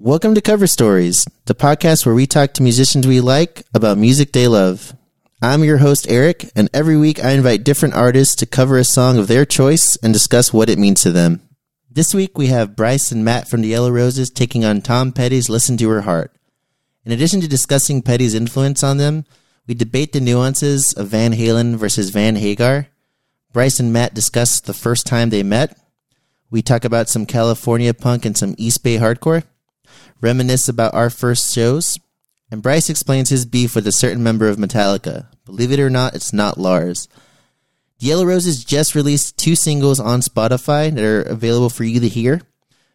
Welcome 0.00 0.36
to 0.36 0.40
Cover 0.40 0.68
Stories, 0.68 1.26
the 1.46 1.56
podcast 1.56 2.06
where 2.06 2.14
we 2.14 2.28
talk 2.28 2.52
to 2.52 2.62
musicians 2.62 3.04
we 3.04 3.20
like 3.20 3.64
about 3.74 3.98
music 3.98 4.30
they 4.30 4.46
love. 4.46 4.94
I'm 5.42 5.64
your 5.64 5.78
host, 5.78 6.06
Eric, 6.08 6.52
and 6.54 6.70
every 6.72 6.96
week 6.96 7.18
I 7.18 7.32
invite 7.32 7.64
different 7.64 7.96
artists 7.96 8.36
to 8.36 8.46
cover 8.46 8.78
a 8.78 8.84
song 8.84 9.18
of 9.18 9.26
their 9.26 9.44
choice 9.44 9.96
and 10.00 10.12
discuss 10.12 10.52
what 10.52 10.70
it 10.70 10.78
means 10.78 11.02
to 11.02 11.10
them. 11.10 11.42
This 11.90 12.14
week 12.14 12.38
we 12.38 12.46
have 12.46 12.76
Bryce 12.76 13.10
and 13.10 13.24
Matt 13.24 13.48
from 13.48 13.60
the 13.60 13.66
Yellow 13.66 13.90
Roses 13.90 14.30
taking 14.30 14.64
on 14.64 14.82
Tom 14.82 15.10
Petty's 15.10 15.48
Listen 15.48 15.76
to 15.78 15.88
Her 15.88 16.02
Heart. 16.02 16.32
In 17.04 17.10
addition 17.10 17.40
to 17.40 17.48
discussing 17.48 18.00
Petty's 18.00 18.34
influence 18.34 18.84
on 18.84 18.98
them, 18.98 19.24
we 19.66 19.74
debate 19.74 20.12
the 20.12 20.20
nuances 20.20 20.94
of 20.96 21.08
Van 21.08 21.32
Halen 21.32 21.74
versus 21.74 22.10
Van 22.10 22.36
Hagar. 22.36 22.86
Bryce 23.52 23.80
and 23.80 23.92
Matt 23.92 24.14
discuss 24.14 24.60
the 24.60 24.74
first 24.74 25.08
time 25.08 25.30
they 25.30 25.42
met. 25.42 25.76
We 26.52 26.62
talk 26.62 26.84
about 26.84 27.08
some 27.08 27.26
California 27.26 27.92
punk 27.92 28.24
and 28.24 28.38
some 28.38 28.54
East 28.58 28.84
Bay 28.84 28.98
hardcore 28.98 29.42
reminisce 30.20 30.68
about 30.68 30.94
our 30.94 31.10
first 31.10 31.54
shows, 31.54 31.98
and 32.50 32.62
Bryce 32.62 32.88
explains 32.88 33.30
his 33.30 33.46
beef 33.46 33.74
with 33.74 33.86
a 33.86 33.92
certain 33.92 34.22
member 34.22 34.48
of 34.48 34.56
Metallica. 34.56 35.26
Believe 35.44 35.72
it 35.72 35.80
or 35.80 35.90
not, 35.90 36.14
it's 36.14 36.32
not 36.32 36.58
Lars. 36.58 37.08
The 37.98 38.06
Yellow 38.06 38.24
Roses 38.24 38.64
just 38.64 38.94
released 38.94 39.38
two 39.38 39.56
singles 39.56 39.98
on 39.98 40.20
Spotify 40.20 40.94
that 40.94 41.04
are 41.04 41.22
available 41.22 41.70
for 41.70 41.84
you 41.84 42.00
to 42.00 42.08
hear. 42.08 42.42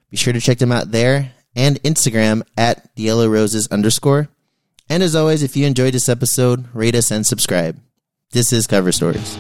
Be 0.10 0.18
sure 0.18 0.34
to 0.34 0.40
check 0.40 0.60
them 0.60 0.72
out 0.72 0.92
there 0.92 1.34
and 1.56 1.82
Instagram 1.84 2.44
at 2.58 2.96
the 2.96 3.04
Yellow 3.04 3.28
Roses 3.28 3.68
underscore. 3.70 4.30
And 4.90 5.04
as 5.04 5.16
always, 5.16 5.44
if 5.44 5.56
you 5.56 5.66
enjoyed 5.66 5.94
this 5.94 6.10
episode, 6.10 6.66
rate 6.74 6.96
us 6.96 7.12
and 7.12 7.26
subscribe. 7.26 7.80
This 8.32 8.54
is 8.54 8.68
Cover 8.68 8.92
Stories. 8.92 9.38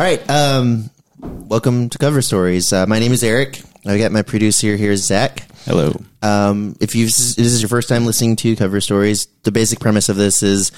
All 0.00 0.06
right. 0.06 0.30
Um, 0.30 0.88
welcome 1.18 1.90
to 1.90 1.98
Cover 1.98 2.22
Stories. 2.22 2.72
Uh, 2.72 2.86
my 2.86 2.98
name 2.98 3.12
is 3.12 3.22
Eric. 3.22 3.60
I 3.84 3.98
got 3.98 4.12
my 4.12 4.22
producer 4.22 4.74
here, 4.74 4.96
Zach. 4.96 5.46
Hello. 5.66 5.92
Um, 6.22 6.74
if 6.80 6.94
you 6.94 7.04
this 7.04 7.36
is 7.36 7.60
your 7.60 7.68
first 7.68 7.90
time 7.90 8.06
listening 8.06 8.36
to 8.36 8.56
Cover 8.56 8.80
Stories, 8.80 9.26
the 9.42 9.52
basic 9.52 9.78
premise 9.78 10.08
of 10.08 10.16
this 10.16 10.42
is 10.42 10.72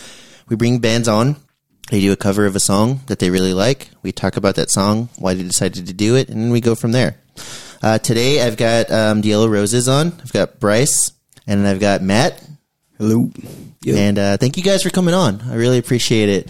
we 0.49 0.57
bring 0.57 0.81
bands 0.81 1.07
on. 1.07 1.37
They 1.89 2.01
do 2.01 2.11
a 2.11 2.17
cover 2.17 2.47
of 2.47 2.57
a 2.57 2.59
song 2.59 3.03
that 3.07 3.21
they 3.21 3.31
really 3.31 3.55
like. 3.55 3.91
We 4.03 4.11
talk 4.11 4.37
about 4.37 4.57
that 4.57 4.73
song, 4.73 5.09
why 5.21 5.35
they 5.35 5.45
decided 5.45 5.87
to 5.87 5.93
do 5.93 6.17
it, 6.17 6.29
and 6.29 6.43
then 6.43 6.51
we 6.51 6.61
go 6.61 6.75
from 6.75 6.91
there. 6.91 7.15
Uh, 7.81 7.99
today, 7.99 8.43
I've 8.43 8.57
got 8.57 8.91
um, 8.91 9.21
the 9.21 9.29
Yellow 9.29 9.47
Roses 9.47 9.89
on. 9.89 10.09
I've 10.21 10.33
got 10.33 10.59
Bryce, 10.59 11.13
and 11.47 11.65
I've 11.65 11.79
got 11.79 12.03
Matt. 12.03 12.45
Hello. 12.99 13.31
And 13.87 14.19
uh, 14.19 14.37
thank 14.39 14.57
you 14.57 14.65
guys 14.65 14.83
for 14.83 14.91
coming 14.91 15.15
on. 15.15 15.43
I 15.43 15.55
really 15.55 15.79
appreciate 15.79 16.29
it. 16.29 16.49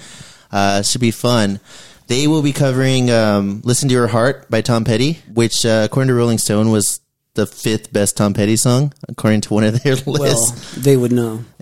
Uh, 0.51 0.79
it 0.81 0.87
should 0.87 1.03
be 1.03 1.11
fun. 1.11 1.61
They 2.09 2.27
will 2.27 2.43
be 2.43 2.53
covering 2.53 3.11
um, 3.11 3.61
"Listen 3.65 3.89
to 3.89 3.95
Your 3.95 4.07
Heart" 4.09 4.51
by 4.51 4.61
Tom 4.61 4.85
Petty, 4.85 5.19
which, 5.33 5.65
uh, 5.65 5.83
according 5.85 6.09
to 6.09 6.15
Rolling 6.15 6.39
Stone, 6.39 6.71
was 6.71 7.01
the 7.35 7.47
fifth 7.47 7.93
best 7.93 8.17
Tom 8.17 8.35
Petty 8.35 8.57
song, 8.57 8.93
according 9.09 9.41
to 9.43 9.55
one 9.55 9.65
of 9.65 9.83
their 9.83 9.95
lists. 10.07 10.07
Well, 10.77 10.83
they 10.83 10.97
would 10.97 11.13
know. 11.13 11.45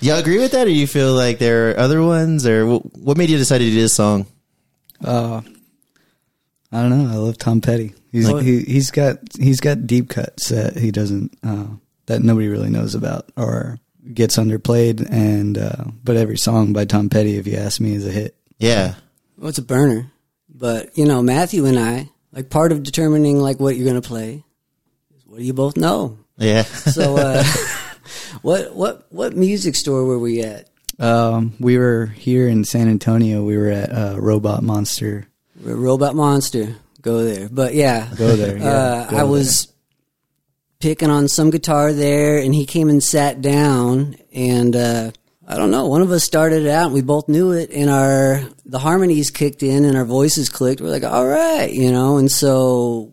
Y'all 0.00 0.18
agree 0.18 0.38
with 0.38 0.52
that, 0.52 0.66
or 0.66 0.70
you 0.70 0.86
feel 0.86 1.14
like 1.14 1.38
there 1.38 1.70
are 1.70 1.78
other 1.78 2.02
ones, 2.02 2.46
or 2.46 2.66
what 2.66 3.16
made 3.16 3.30
you 3.30 3.38
decide 3.38 3.58
to 3.58 3.64
do 3.64 3.74
this 3.74 3.94
song? 3.94 4.26
Uh, 5.02 5.40
I 6.70 6.82
don't 6.82 6.90
know. 6.90 7.10
I 7.10 7.16
love 7.16 7.38
Tom 7.38 7.60
Petty. 7.60 7.94
He's 8.12 8.28
Like- 8.30 8.44
he, 8.44 8.60
he's 8.62 8.90
got 8.90 9.18
he's 9.38 9.60
got 9.60 9.86
deep 9.86 10.10
cuts 10.10 10.50
that 10.50 10.76
he 10.76 10.90
doesn't 10.90 11.36
uh, 11.42 11.66
that 12.06 12.22
nobody 12.22 12.48
really 12.48 12.70
knows 12.70 12.94
about 12.94 13.30
or 13.36 13.78
gets 14.12 14.36
underplayed. 14.36 15.06
And 15.10 15.56
uh, 15.58 15.84
but 16.04 16.16
every 16.16 16.36
song 16.36 16.72
by 16.74 16.84
Tom 16.84 17.08
Petty, 17.08 17.36
if 17.38 17.46
you 17.46 17.56
ask 17.56 17.80
me, 17.80 17.94
is 17.94 18.06
a 18.06 18.10
hit. 18.12 18.36
Yeah, 18.58 18.94
Well, 19.36 19.48
it's 19.48 19.58
a 19.58 19.62
burner. 19.62 20.10
But, 20.48 20.96
you 20.96 21.04
know, 21.04 21.22
Matthew 21.22 21.66
and 21.66 21.78
I, 21.78 22.08
like 22.32 22.48
part 22.48 22.72
of 22.72 22.82
determining 22.82 23.38
like 23.40 23.60
what 23.60 23.76
you're 23.76 23.84
going 23.84 24.00
to 24.00 24.06
play 24.08 24.42
is 25.16 25.26
what 25.26 25.38
do 25.38 25.44
you 25.44 25.52
both 25.52 25.76
know? 25.76 26.18
yeah. 26.38 26.62
So, 26.62 27.16
uh, 27.16 27.44
what, 28.42 28.74
what, 28.74 29.06
what 29.10 29.36
music 29.36 29.74
store 29.76 30.04
were 30.04 30.18
we 30.18 30.42
at? 30.42 30.70
Um, 30.98 31.52
we 31.60 31.76
were 31.76 32.06
here 32.06 32.48
in 32.48 32.64
San 32.64 32.88
Antonio. 32.88 33.44
We 33.44 33.58
were 33.58 33.68
at 33.68 33.92
uh, 33.92 34.16
Robot 34.18 34.62
Monster. 34.62 35.26
We're 35.62 35.76
Robot 35.76 36.14
Monster. 36.14 36.76
Go 37.02 37.24
there. 37.24 37.48
But 37.50 37.74
yeah. 37.74 38.08
Go 38.16 38.34
there. 38.36 38.56
Yeah, 38.56 38.66
uh, 38.66 39.10
go 39.10 39.16
I 39.18 39.22
was 39.24 39.72
picking 40.80 41.10
on 41.10 41.28
some 41.28 41.50
guitar 41.50 41.92
there, 41.92 42.38
and 42.38 42.54
he 42.54 42.64
came 42.66 42.88
and 42.88 43.02
sat 43.02 43.40
down, 43.42 44.16
and 44.32 44.74
uh, 44.74 45.10
I 45.46 45.56
don't 45.56 45.70
know. 45.70 45.86
One 45.86 46.02
of 46.02 46.10
us 46.10 46.24
started 46.24 46.64
it 46.64 46.68
out, 46.68 46.86
and 46.86 46.94
we 46.94 47.02
both 47.02 47.28
knew 47.28 47.52
it, 47.52 47.70
and 47.70 47.88
our 47.88 48.42
the 48.64 48.78
harmonies 48.80 49.30
kicked 49.30 49.62
in, 49.62 49.84
and 49.84 49.96
our 49.96 50.04
voices 50.04 50.48
clicked. 50.48 50.80
We're 50.80 50.90
like, 50.90 51.04
all 51.04 51.26
right, 51.26 51.70
you 51.72 51.92
know, 51.92 52.16
and 52.16 52.30
so 52.30 53.12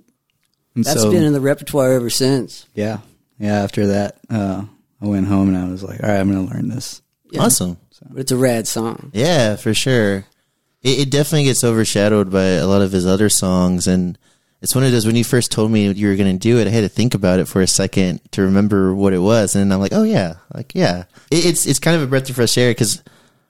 And 0.75 0.83
that's 0.83 1.01
so, 1.01 1.11
been 1.11 1.23
in 1.23 1.33
the 1.33 1.41
repertoire 1.41 1.93
ever 1.93 2.09
since. 2.09 2.66
yeah, 2.73 2.99
yeah. 3.38 3.61
After 3.61 3.88
that, 3.88 4.17
uh, 4.29 4.63
I 5.01 5.05
went 5.05 5.27
home 5.27 5.49
and 5.53 5.57
I 5.57 5.69
was 5.69 5.83
like, 5.83 6.01
all 6.01 6.09
right, 6.09 6.19
I'm 6.19 6.31
going 6.31 6.47
to 6.47 6.53
learn 6.53 6.69
this. 6.69 7.01
Yeah. 7.31 7.41
Awesome. 7.43 7.77
But 8.09 8.19
it's 8.22 8.31
a 8.31 8.38
rad 8.38 8.67
song. 8.67 9.11
Yeah, 9.13 9.55
for 9.55 9.73
sure. 9.73 10.25
It, 10.81 10.99
it 10.99 11.09
definitely 11.09 11.45
gets 11.45 11.63
overshadowed 11.63 12.31
by 12.31 12.43
a 12.45 12.67
lot 12.67 12.81
of 12.81 12.91
his 12.91 13.05
other 13.05 13.29
songs, 13.29 13.88
and 13.88 14.17
it's 14.63 14.74
one 14.74 14.85
of 14.85 14.94
those 14.94 15.06
when 15.06 15.18
you 15.18 15.25
first 15.25 15.51
told 15.51 15.69
me 15.69 15.91
you 15.91 16.07
were 16.07 16.16
going 16.16 16.31
to 16.34 16.40
do 16.40 16.57
it, 16.57 16.68
I 16.68 16.69
had 16.69 16.81
to 16.81 16.90
think 16.90 17.13
about 17.13 17.41
it 17.41 17.50
for 17.50 17.62
a 17.62 17.68
second 17.68 18.22
to 18.31 18.44
remember 18.44 18.96
what 18.96 19.12
it 19.12 19.19
was, 19.19 19.56
and 19.56 19.74
I'm 19.74 19.81
like, 19.81 19.91
oh 19.91 20.03
yeah, 20.03 20.35
like 20.53 20.74
yeah. 20.74 21.03
It, 21.29 21.46
it's 21.46 21.66
it's 21.66 21.79
kind 21.79 21.97
of 21.97 22.01
a 22.01 22.07
breath 22.07 22.29
of 22.29 22.38
fresh 22.38 22.57
air 22.57 22.72
because 22.72 23.03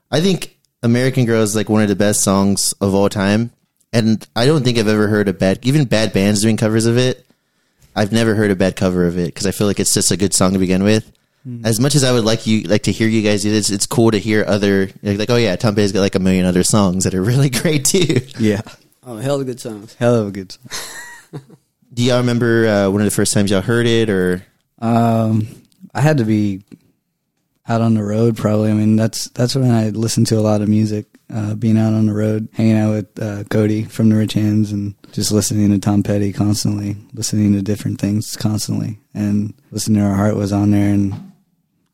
I 0.10 0.22
think 0.22 0.58
American 0.82 1.26
Girl 1.26 1.44
is 1.44 1.56
like 1.56 1.70
one 1.70 1.84
of 1.84 1.88
the 1.88 1.96
best 1.96 2.22
songs 2.22 2.74
of 2.82 2.96
all 2.96 3.10
time, 3.10 3.52
and 3.94 4.28
I 4.36 4.48
don't 4.48 4.64
think 4.64 4.80
I've 4.80 4.88
ever 4.88 5.08
heard 5.08 5.28
a 5.28 5.34
bad 5.34 5.60
even 5.62 5.86
bad 5.86 6.14
bands 6.14 6.42
doing 6.42 6.58
covers 6.58 6.88
of 6.88 6.98
it. 6.98 7.24
I've 7.96 8.12
never 8.12 8.34
heard 8.34 8.50
a 8.50 8.56
bad 8.56 8.76
cover 8.76 9.06
of 9.06 9.20
it 9.20 9.28
because 9.28 9.46
I 9.46 9.52
feel 9.52 9.68
like 9.68 9.80
it's 9.80 9.94
just 9.94 10.10
a 10.10 10.18
good 10.18 10.34
song 10.34 10.54
to 10.54 10.60
begin 10.60 10.84
with. 10.84 11.12
Hmm. 11.44 11.64
As 11.64 11.80
much 11.80 11.94
as 11.94 12.04
I 12.04 12.12
would 12.12 12.24
like 12.24 12.48
you 12.48 12.64
like 12.64 12.84
to 12.84 12.92
hear 12.92 13.08
you 13.08 13.22
guys 13.22 13.44
do 13.44 13.52
this, 13.52 13.70
it's 13.70 13.86
cool 13.86 14.10
to 14.10 14.18
hear 14.18 14.46
other 14.48 14.90
like, 15.04 15.20
like 15.20 15.30
oh 15.30 15.36
yeah, 15.36 15.56
Tom 15.58 15.76
Petty's 15.76 15.92
got 15.92 16.00
like 16.00 16.16
a 16.16 16.20
million 16.20 16.48
other 16.48 16.64
songs 16.64 17.04
that 17.04 17.14
are 17.14 17.22
really 17.22 17.50
great 17.62 17.86
too. 17.86 18.20
Yeah, 18.40 18.62
Oh, 19.06 19.18
hell 19.18 19.36
of 19.36 19.42
a 19.42 19.46
good 19.46 19.60
songs. 19.60 19.94
hell 19.96 20.16
of 20.16 20.28
a 20.28 20.32
good 20.32 20.52
song. 20.52 21.42
Do 21.94 22.04
y'all 22.04 22.18
remember 22.20 22.68
uh, 22.68 22.90
one 22.90 23.02
of 23.02 23.06
the 23.06 23.12
first 23.12 23.34
times 23.34 23.52
y'all 23.52 23.62
heard 23.62 23.86
it 23.86 24.10
or 24.10 24.44
Um, 24.80 25.48
I 25.94 26.02
had 26.02 26.18
to 26.18 26.26
be 26.26 26.64
out 27.68 27.82
on 27.82 27.94
the 27.94 28.04
road 28.04 28.36
probably. 28.38 28.72
I 28.72 28.74
mean, 28.74 28.96
that's 28.96 29.26
that's 29.30 29.56
when 29.56 29.72
I 29.72 29.90
listened 29.90 30.28
to 30.28 30.38
a 30.40 30.42
lot 30.42 30.62
of 30.62 30.70
music. 30.70 31.06
Uh, 31.34 31.56
being 31.56 31.78
out 31.78 31.94
on 31.94 32.06
the 32.06 32.14
road, 32.14 32.48
hanging 32.54 32.78
out 32.78 32.92
with 32.92 33.20
uh, 33.22 33.44
Cody 33.46 33.84
from 33.86 34.10
the 34.10 34.16
Rich 34.16 34.34
Hands, 34.34 34.72
and 34.72 34.94
just 35.14 35.32
listening 35.32 35.72
to 35.72 35.80
Tom 35.80 36.04
Petty 36.04 36.32
constantly, 36.32 36.96
listening 37.14 37.54
to 37.54 37.62
different 37.64 38.00
things 38.00 38.36
constantly, 38.36 39.00
and 39.16 39.54
listening 39.72 40.00
to 40.02 40.08
Our 40.08 40.16
Heart 40.16 40.36
was 40.36 40.52
on 40.54 40.70
there, 40.72 40.94
and 40.94 41.14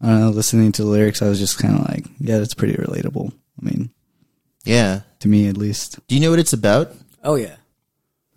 I 0.01 0.07
don't 0.07 0.19
know, 0.21 0.29
listening 0.31 0.73
to 0.73 0.83
the 0.83 0.89
lyrics, 0.89 1.21
I 1.21 1.29
was 1.29 1.39
just 1.39 1.57
kind 1.57 1.75
of 1.79 1.87
like, 1.87 2.05
yeah, 2.19 2.39
that's 2.39 2.53
pretty 2.53 2.73
relatable. 2.73 3.31
I 3.31 3.65
mean, 3.65 3.91
yeah? 4.69 5.01
to 5.19 5.27
me 5.27 5.47
at 5.47 5.57
least. 5.57 5.99
Do 6.07 6.15
you 6.15 6.21
know 6.21 6.29
what 6.29 6.39
it's 6.39 6.53
about? 6.53 6.93
Oh 7.23 7.35
yeah, 7.35 7.55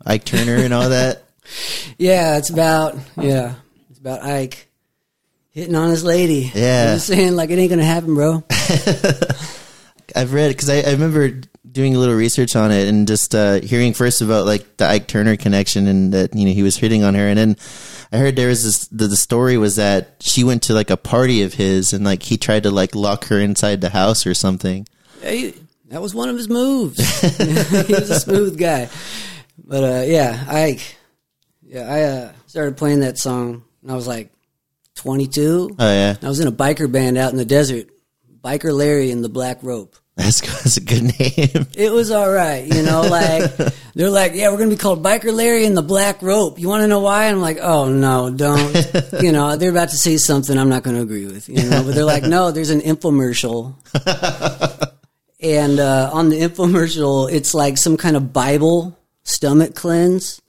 Ike 0.05 0.25
Turner 0.25 0.57
and 0.57 0.73
all 0.73 0.89
that. 0.89 1.23
yeah. 1.97 2.37
It's 2.37 2.49
about 2.49 2.97
yeah, 3.17 3.55
it's 3.89 3.99
about 3.99 4.21
Ike 4.23 4.67
hitting 5.51 5.75
on 5.75 5.89
his 5.89 6.03
lady. 6.03 6.51
Yeah. 6.53 6.89
I'm 6.89 6.95
just 6.95 7.07
saying, 7.07 7.35
like 7.35 7.49
it 7.49 7.57
ain't 7.57 7.69
gonna 7.69 7.85
happen, 7.85 8.15
bro. 8.15 8.43
I've 10.15 10.33
read 10.33 10.49
because 10.49 10.69
I, 10.69 10.81
I 10.81 10.91
remember 10.91 11.41
doing 11.71 11.95
a 11.95 11.99
little 11.99 12.15
research 12.15 12.55
on 12.55 12.71
it 12.71 12.87
and 12.87 13.07
just 13.07 13.33
uh, 13.33 13.59
hearing 13.61 13.93
first 13.93 14.21
about 14.21 14.45
like 14.45 14.77
the 14.77 14.87
Ike 14.87 15.07
Turner 15.07 15.37
connection 15.37 15.87
and 15.87 16.13
that 16.13 16.35
you 16.35 16.45
know 16.45 16.53
he 16.53 16.63
was 16.63 16.77
hitting 16.77 17.03
on 17.03 17.15
her, 17.15 17.27
and 17.27 17.37
then 17.37 17.57
I 18.11 18.17
heard 18.17 18.35
there 18.35 18.49
was 18.49 18.63
this 18.63 18.87
the, 18.87 19.07
the 19.07 19.15
story 19.15 19.57
was 19.57 19.77
that 19.77 20.15
she 20.19 20.43
went 20.43 20.63
to 20.63 20.73
like 20.73 20.89
a 20.89 20.97
party 20.97 21.43
of 21.43 21.53
his 21.53 21.93
and 21.93 22.03
like 22.03 22.23
he 22.23 22.37
tried 22.37 22.63
to 22.63 22.71
like 22.71 22.93
lock 22.93 23.25
her 23.25 23.39
inside 23.39 23.81
the 23.81 23.89
house 23.89 24.27
or 24.27 24.33
something. 24.33 24.85
Yeah, 25.21 25.31
he, 25.31 25.53
that 25.93 26.01
was 26.01 26.15
one 26.15 26.27
of 26.27 26.35
his 26.35 26.49
moves. 26.49 26.97
he 27.37 27.93
was 27.93 28.09
a 28.09 28.19
smooth 28.19 28.57
guy. 28.57 28.89
But 29.63 29.83
uh, 29.83 30.03
yeah, 30.07 30.43
Ike. 30.47 30.97
Yeah, 31.61 31.81
I 31.81 32.01
uh, 32.01 32.31
started 32.47 32.77
playing 32.77 33.01
that 33.01 33.19
song 33.19 33.63
when 33.81 33.91
I 33.91 33.95
was 33.95 34.07
like 34.07 34.31
22. 34.95 35.75
Oh 35.77 35.93
yeah, 35.93 36.15
I 36.19 36.27
was 36.27 36.39
in 36.39 36.47
a 36.47 36.51
biker 36.51 36.91
band 36.91 37.19
out 37.19 37.31
in 37.31 37.37
the 37.37 37.45
desert. 37.45 37.89
Biker 38.43 38.73
Larry 38.73 39.11
and 39.11 39.23
the 39.23 39.29
Black 39.29 39.59
Rope. 39.61 39.95
that's 40.15 40.41
that's 40.41 40.77
a 40.77 40.81
good 40.81 41.03
name. 41.03 41.67
It 41.75 41.91
was 41.91 42.09
all 42.09 42.29
right, 42.29 42.65
you 42.65 42.81
know. 42.81 43.01
Like 43.01 43.55
they're 43.93 44.09
like, 44.09 44.33
"Yeah, 44.33 44.49
we're 44.49 44.57
gonna 44.57 44.71
be 44.71 44.77
called 44.77 45.03
Biker 45.03 45.31
Larry 45.31 45.67
and 45.67 45.77
the 45.77 45.83
Black 45.83 46.23
Rope." 46.23 46.57
You 46.57 46.69
want 46.69 46.81
to 46.81 46.87
know 46.87 47.01
why? 47.01 47.25
And 47.25 47.35
I'm 47.35 47.41
like, 47.41 47.59
"Oh 47.61 47.89
no, 47.89 48.31
don't." 48.31 48.75
you 49.21 49.31
know, 49.31 49.55
they're 49.57 49.69
about 49.69 49.89
to 49.89 49.97
say 49.97 50.17
something 50.17 50.57
I'm 50.57 50.69
not 50.69 50.81
going 50.81 50.95
to 50.95 51.03
agree 51.03 51.27
with. 51.27 51.47
You 51.49 51.69
know, 51.69 51.83
but 51.83 51.93
they're 51.93 52.03
like, 52.03 52.23
"No, 52.23 52.49
there's 52.49 52.71
an 52.71 52.81
infomercial." 52.81 53.75
And 55.43 55.79
uh, 55.79 56.09
on 56.13 56.29
the 56.29 56.39
infomercial, 56.39 57.31
it's 57.31 57.53
like 57.53 57.77
some 57.77 57.97
kind 57.97 58.15
of 58.15 58.31
Bible 58.31 58.97
stomach 59.23 59.75
cleanse. 59.75 60.41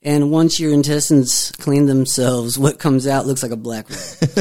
And 0.00 0.30
once 0.30 0.60
your 0.60 0.72
intestines 0.72 1.50
clean 1.58 1.86
themselves, 1.86 2.56
what 2.56 2.78
comes 2.78 3.08
out 3.08 3.26
looks 3.26 3.42
like 3.42 3.50
a 3.50 3.56
black 3.56 3.86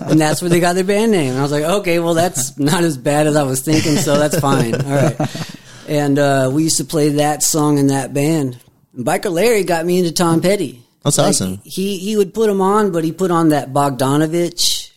and 0.00 0.20
that's 0.20 0.42
where 0.42 0.50
they 0.50 0.60
got 0.60 0.74
their 0.74 0.84
band 0.84 1.12
name. 1.12 1.30
And 1.30 1.38
I 1.38 1.42
was 1.42 1.50
like, 1.50 1.64
okay, 1.64 1.98
well, 1.98 2.12
that's 2.12 2.58
not 2.58 2.84
as 2.84 2.98
bad 2.98 3.26
as 3.26 3.34
I 3.34 3.42
was 3.44 3.62
thinking, 3.62 3.96
so 3.96 4.18
that's 4.18 4.38
fine. 4.38 4.74
All 4.74 4.90
right. 4.90 5.56
And 5.88 6.18
uh, 6.18 6.50
we 6.52 6.64
used 6.64 6.76
to 6.76 6.84
play 6.84 7.08
that 7.10 7.42
song 7.42 7.78
in 7.78 7.86
that 7.86 8.12
band. 8.12 8.60
And 8.94 9.06
Biker 9.06 9.32
Larry 9.32 9.64
got 9.64 9.86
me 9.86 9.98
into 9.98 10.12
Tom 10.12 10.42
Petty. 10.42 10.82
That's 11.02 11.16
Like, 11.18 11.28
awesome. 11.28 11.60
He 11.64 11.98
he 11.98 12.16
would 12.16 12.34
put 12.34 12.48
him 12.50 12.60
on, 12.60 12.92
but 12.92 13.02
he 13.02 13.12
put 13.12 13.30
on 13.30 13.48
that 13.48 13.72
Bogdanovich 13.72 14.92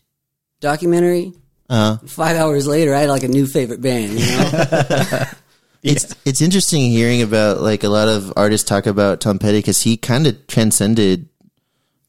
documentary. 0.59 1.33
Uh, 1.69 1.97
Five 1.97 2.37
hours 2.37 2.67
later, 2.67 2.93
I 2.93 3.01
had 3.01 3.09
like 3.09 3.23
a 3.23 3.27
new 3.27 3.47
favorite 3.47 3.81
band. 3.81 4.19
You 4.19 4.25
know, 4.25 5.23
It's 5.85 6.15
it's 6.25 6.41
interesting 6.41 6.89
hearing 6.89 7.21
about 7.21 7.61
like 7.61 7.83
a 7.83 7.89
lot 7.89 8.07
of 8.07 8.33
artists 8.35 8.67
talk 8.67 8.87
about 8.87 9.21
Tom 9.21 9.37
Petty 9.37 9.59
because 9.59 9.83
he 9.83 9.97
kind 9.97 10.25
of 10.25 10.47
transcended 10.47 11.29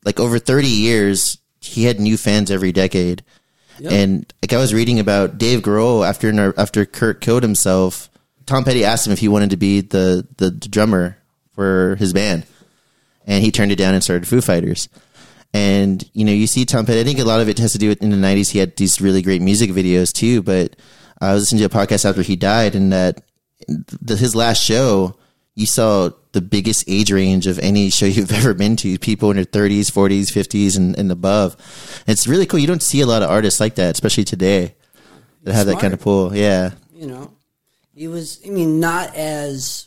like 0.03 0.19
over 0.19 0.39
thirty 0.39 0.69
years. 0.69 1.37
He 1.61 1.85
had 1.85 2.01
new 2.01 2.17
fans 2.17 2.51
every 2.51 2.73
decade, 2.73 3.23
and 3.85 4.33
like 4.41 4.55
I 4.55 4.57
was 4.57 4.73
reading 4.73 4.99
about 4.99 5.37
Dave 5.37 5.61
Grohl 5.61 6.09
after 6.09 6.59
after 6.59 6.87
Kurt 6.87 7.21
killed 7.21 7.43
himself. 7.43 8.09
Tom 8.47 8.65
Petty 8.65 8.83
asked 8.83 9.07
him 9.07 9.13
if 9.13 9.19
he 9.19 9.29
wanted 9.29 9.51
to 9.51 9.59
be 9.59 9.83
the 9.83 10.27
the 10.39 10.51
drummer 10.53 11.19
for 11.55 11.97
his 11.97 12.15
band, 12.15 12.47
and 13.27 13.45
he 13.45 13.51
turned 13.51 13.73
it 13.73 13.77
down 13.77 13.93
and 13.93 14.03
started 14.03 14.27
Foo 14.27 14.41
Fighters. 14.41 14.89
And 15.53 16.09
you 16.13 16.25
know, 16.25 16.33
you 16.33 16.47
see 16.47 16.65
Tom 16.65 16.87
Petty. 16.87 17.01
I 17.01 17.05
think 17.05 17.19
a 17.19 17.25
lot 17.25 17.41
of 17.41 17.49
it 17.49 17.59
has 17.59 17.73
to 17.73 17.79
do 17.79 17.89
with 17.89 18.03
in 18.03 18.11
the 18.11 18.17
'90s. 18.17 18.51
He 18.51 18.59
had 18.59 18.77
these 18.77 19.01
really 19.01 19.23
great 19.23 19.43
music 19.43 19.71
videos 19.71 20.13
too. 20.13 20.43
But 20.43 20.77
I 21.21 21.33
was 21.33 21.45
listening 21.45 21.69
to 21.69 21.79
a 21.79 21.87
podcast 21.87 22.09
after 22.09 22.23
he 22.23 22.37
died, 22.37 22.75
and 22.75 22.93
that 22.93 23.23
the, 23.67 24.17
his 24.17 24.35
last 24.35 24.63
show, 24.63 25.17
you 25.55 25.67
saw 25.67 26.11
the 26.33 26.41
biggest 26.43 26.85
age 26.87 27.11
range 27.11 27.47
of 27.47 27.59
any 27.59 27.91
show 27.97 28.07
you've 28.07 28.33
ever 28.33 28.55
been 28.55 28.77
to. 28.77 28.99
People 28.99 29.31
in 29.31 29.37
their 29.37 29.45
30s, 29.45 29.91
40s, 29.91 30.27
50s, 30.27 30.77
and, 30.77 30.99
and 30.99 31.11
above. 31.11 31.55
And 32.07 32.13
it's 32.13 32.27
really 32.27 32.47
cool. 32.47 32.61
You 32.61 32.67
don't 32.67 32.83
see 32.83 33.01
a 33.01 33.07
lot 33.07 33.23
of 33.23 33.31
artists 33.31 33.61
like 33.61 33.77
that, 33.77 33.95
especially 33.95 34.25
today, 34.25 34.75
that 35.45 35.55
have 35.55 35.67
that 35.67 35.81
kind 35.81 35.95
of 35.95 36.01
pull. 36.01 36.35
Yeah, 36.37 36.73
you 36.95 37.07
know, 37.07 37.33
he 37.95 38.09
was. 38.09 38.41
I 38.47 38.51
mean, 38.51 38.81
not 38.81 39.15
as 39.15 39.86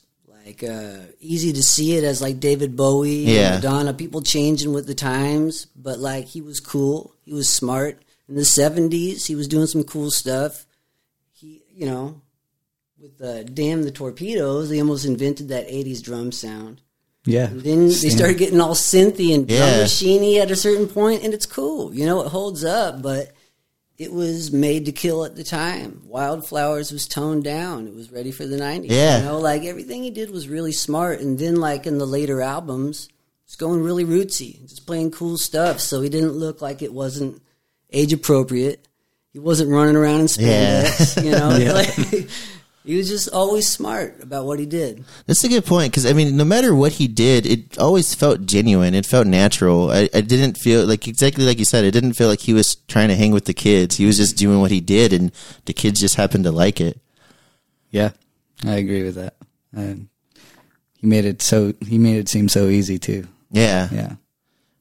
like 0.49 0.63
uh, 0.63 1.05
easy 1.19 1.53
to 1.53 1.61
see 1.61 1.95
it 1.95 2.03
as 2.03 2.21
like 2.21 2.39
David 2.39 2.75
Bowie, 2.75 3.23
Yeah. 3.25 3.53
and 3.55 3.63
Madonna. 3.63 3.93
People 3.93 4.21
changing 4.21 4.73
with 4.73 4.87
the 4.87 4.95
times, 4.95 5.67
but 5.75 5.99
like 5.99 6.25
he 6.25 6.41
was 6.41 6.59
cool. 6.59 7.13
He 7.23 7.33
was 7.33 7.47
smart. 7.49 8.01
In 8.27 8.35
the 8.35 8.45
seventies, 8.45 9.25
he 9.27 9.35
was 9.35 9.47
doing 9.47 9.67
some 9.67 9.83
cool 9.83 10.09
stuff. 10.11 10.65
He, 11.33 11.61
you 11.73 11.85
know, 11.85 12.21
with 12.99 13.21
uh, 13.21 13.43
"Damn 13.43 13.83
the 13.83 13.91
Torpedoes," 13.91 14.69
they 14.69 14.79
almost 14.79 15.05
invented 15.05 15.49
that 15.49 15.67
'80s 15.69 16.01
drum 16.01 16.31
sound. 16.31 16.81
Yeah. 17.25 17.47
And 17.47 17.61
then 17.61 17.87
they 17.87 18.09
started 18.09 18.37
getting 18.39 18.61
all 18.61 18.73
synthy 18.75 19.35
and 19.35 19.47
drum 19.47 19.59
Yeah. 19.59 19.83
machiney 19.83 20.37
at 20.39 20.51
a 20.51 20.55
certain 20.55 20.87
point, 20.87 21.23
and 21.23 21.33
it's 21.33 21.45
cool. 21.45 21.93
You 21.93 22.05
know, 22.07 22.21
it 22.21 22.29
holds 22.29 22.63
up, 22.63 23.01
but 23.03 23.31
it 23.99 24.13
was 24.13 24.53
made 24.53 24.85
to 24.85 24.93
kill 24.93 25.25
at 25.25 25.35
the 25.35 25.43
time. 25.43 26.01
Wildflowers 26.05 26.89
was 26.93 27.05
toned 27.05 27.43
down. 27.43 27.85
It 27.85 27.93
was 27.93 28.09
ready 28.09 28.31
for 28.31 28.45
the 28.45 28.55
90s. 28.55 28.85
Yeah. 28.89 29.19
You 29.19 29.25
know, 29.25 29.39
like 29.39 29.65
everything 29.65 30.03
he 30.03 30.09
did 30.09 30.31
was 30.31 30.47
really 30.47 30.71
smart. 30.71 31.19
And 31.19 31.37
then, 31.37 31.57
like 31.57 31.85
in 31.85 31.97
the 31.97 32.05
later 32.05 32.41
albums, 32.41 33.09
it's 33.43 33.57
going 33.57 33.83
really 33.83 34.05
rootsy, 34.05 34.61
just 34.61 34.87
playing 34.87 35.11
cool 35.11 35.37
stuff. 35.37 35.81
So 35.81 35.99
he 35.99 36.07
didn't 36.07 36.31
look 36.31 36.61
like 36.61 36.81
it 36.81 36.93
wasn't 36.93 37.41
age 37.91 38.13
appropriate. 38.13 38.87
He 39.33 39.39
wasn't 39.39 39.69
running 39.69 39.97
around 39.97 40.21
in 40.21 40.27
spandex, 40.27 41.23
you 41.23 41.31
know? 41.31 41.49
Like, 41.73 42.29
he 42.85 42.95
was 42.95 43.09
just 43.09 43.29
always 43.29 43.67
smart 43.67 44.21
about 44.23 44.45
what 44.45 44.59
he 44.59 44.65
did. 44.65 45.03
That's 45.27 45.43
a 45.43 45.49
good 45.49 45.65
point 45.65 45.91
because 45.91 46.05
I 46.05 46.13
mean, 46.13 46.37
no 46.37 46.45
matter 46.45 46.73
what 46.73 46.93
he 46.93 47.07
did, 47.07 47.45
it 47.45 47.77
always 47.77 48.15
felt 48.15 48.45
genuine. 48.45 48.95
It 48.95 49.05
felt 49.05 49.27
natural. 49.27 49.91
I, 49.91 50.09
I 50.13 50.21
didn't 50.21 50.57
feel 50.57 50.85
like 50.85 51.07
exactly 51.07 51.45
like 51.45 51.59
you 51.59 51.65
said. 51.65 51.83
It 51.83 51.91
didn't 51.91 52.13
feel 52.13 52.29
like 52.29 52.39
he 52.39 52.53
was 52.53 52.75
trying 52.87 53.09
to 53.09 53.15
hang 53.15 53.31
with 53.31 53.45
the 53.45 53.53
kids. 53.53 53.97
He 53.97 54.05
was 54.05 54.17
just 54.17 54.37
doing 54.37 54.59
what 54.59 54.71
he 54.71 54.79
did, 54.81 55.13
and 55.13 55.31
the 55.65 55.73
kids 55.73 55.99
just 55.99 56.15
happened 56.15 56.45
to 56.45 56.51
like 56.51 56.79
it. 56.79 56.99
Yeah, 57.91 58.11
I 58.65 58.75
agree 58.75 59.03
with 59.03 59.15
that. 59.15 59.35
And 59.73 60.09
he 60.97 61.07
made 61.07 61.25
it 61.25 61.41
so 61.41 61.73
he 61.85 61.97
made 61.97 62.17
it 62.17 62.29
seem 62.29 62.49
so 62.49 62.67
easy 62.67 62.97
too. 62.97 63.27
Yeah, 63.51 63.89
Yeah, 63.91 64.15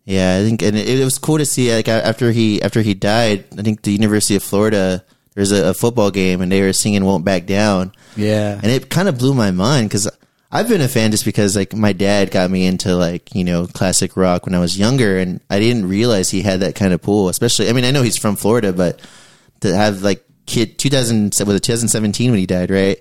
yeah. 0.04 0.38
I 0.38 0.44
think, 0.44 0.62
and 0.62 0.76
it, 0.76 0.88
it 1.00 1.04
was 1.04 1.18
cool 1.18 1.38
to 1.38 1.46
see. 1.46 1.74
Like 1.74 1.88
after 1.88 2.30
he 2.30 2.62
after 2.62 2.80
he 2.80 2.94
died, 2.94 3.44
I 3.58 3.62
think 3.62 3.82
the 3.82 3.92
University 3.92 4.36
of 4.36 4.42
Florida 4.42 5.04
there's 5.38 5.52
a, 5.52 5.69
a 5.69 5.75
football 5.75 6.11
game, 6.11 6.40
and 6.40 6.50
they 6.50 6.61
were 6.61 6.73
singing 6.73 7.05
"Won't 7.05 7.25
Back 7.25 7.46
Down," 7.46 7.93
yeah, 8.17 8.58
and 8.61 8.73
it 8.73 8.90
kind 8.90 9.08
of 9.08 9.19
blew 9.19 9.35
my 9.35 9.52
mind 9.52 9.88
because 9.88 10.11
I've 10.50 10.69
been 10.69 10.81
a 10.81 10.88
fan 10.88 11.12
just 11.12 11.25
because 11.25 11.55
like 11.55 11.73
my 11.75 11.93
dad 11.93 12.32
got 12.32 12.50
me 12.50 12.67
into 12.67 12.96
like 12.96 13.32
you 13.37 13.44
know 13.44 13.69
classic 13.69 14.17
rock 14.17 14.46
when 14.46 14.55
I 14.56 14.58
was 14.58 14.76
younger, 14.76 15.17
and 15.19 15.40
I 15.49 15.61
didn't 15.61 15.88
realize 15.88 16.29
he 16.29 16.43
had 16.43 16.58
that 16.61 16.75
kind 16.75 16.93
of 16.93 17.00
pool. 17.02 17.29
Especially, 17.29 17.69
I 17.69 17.73
mean, 17.73 17.85
I 17.85 17.93
know 17.93 18.02
he's 18.02 18.19
from 18.19 18.35
Florida, 18.35 18.73
but 18.73 19.00
to 19.61 19.73
have 19.76 20.02
like 20.02 20.25
kid 20.46 20.76
2000 20.79 21.35
was 21.46 21.55
it 21.56 21.62
2017 21.62 22.31
when 22.31 22.41
he 22.41 22.46
died, 22.46 22.70
right? 22.70 22.99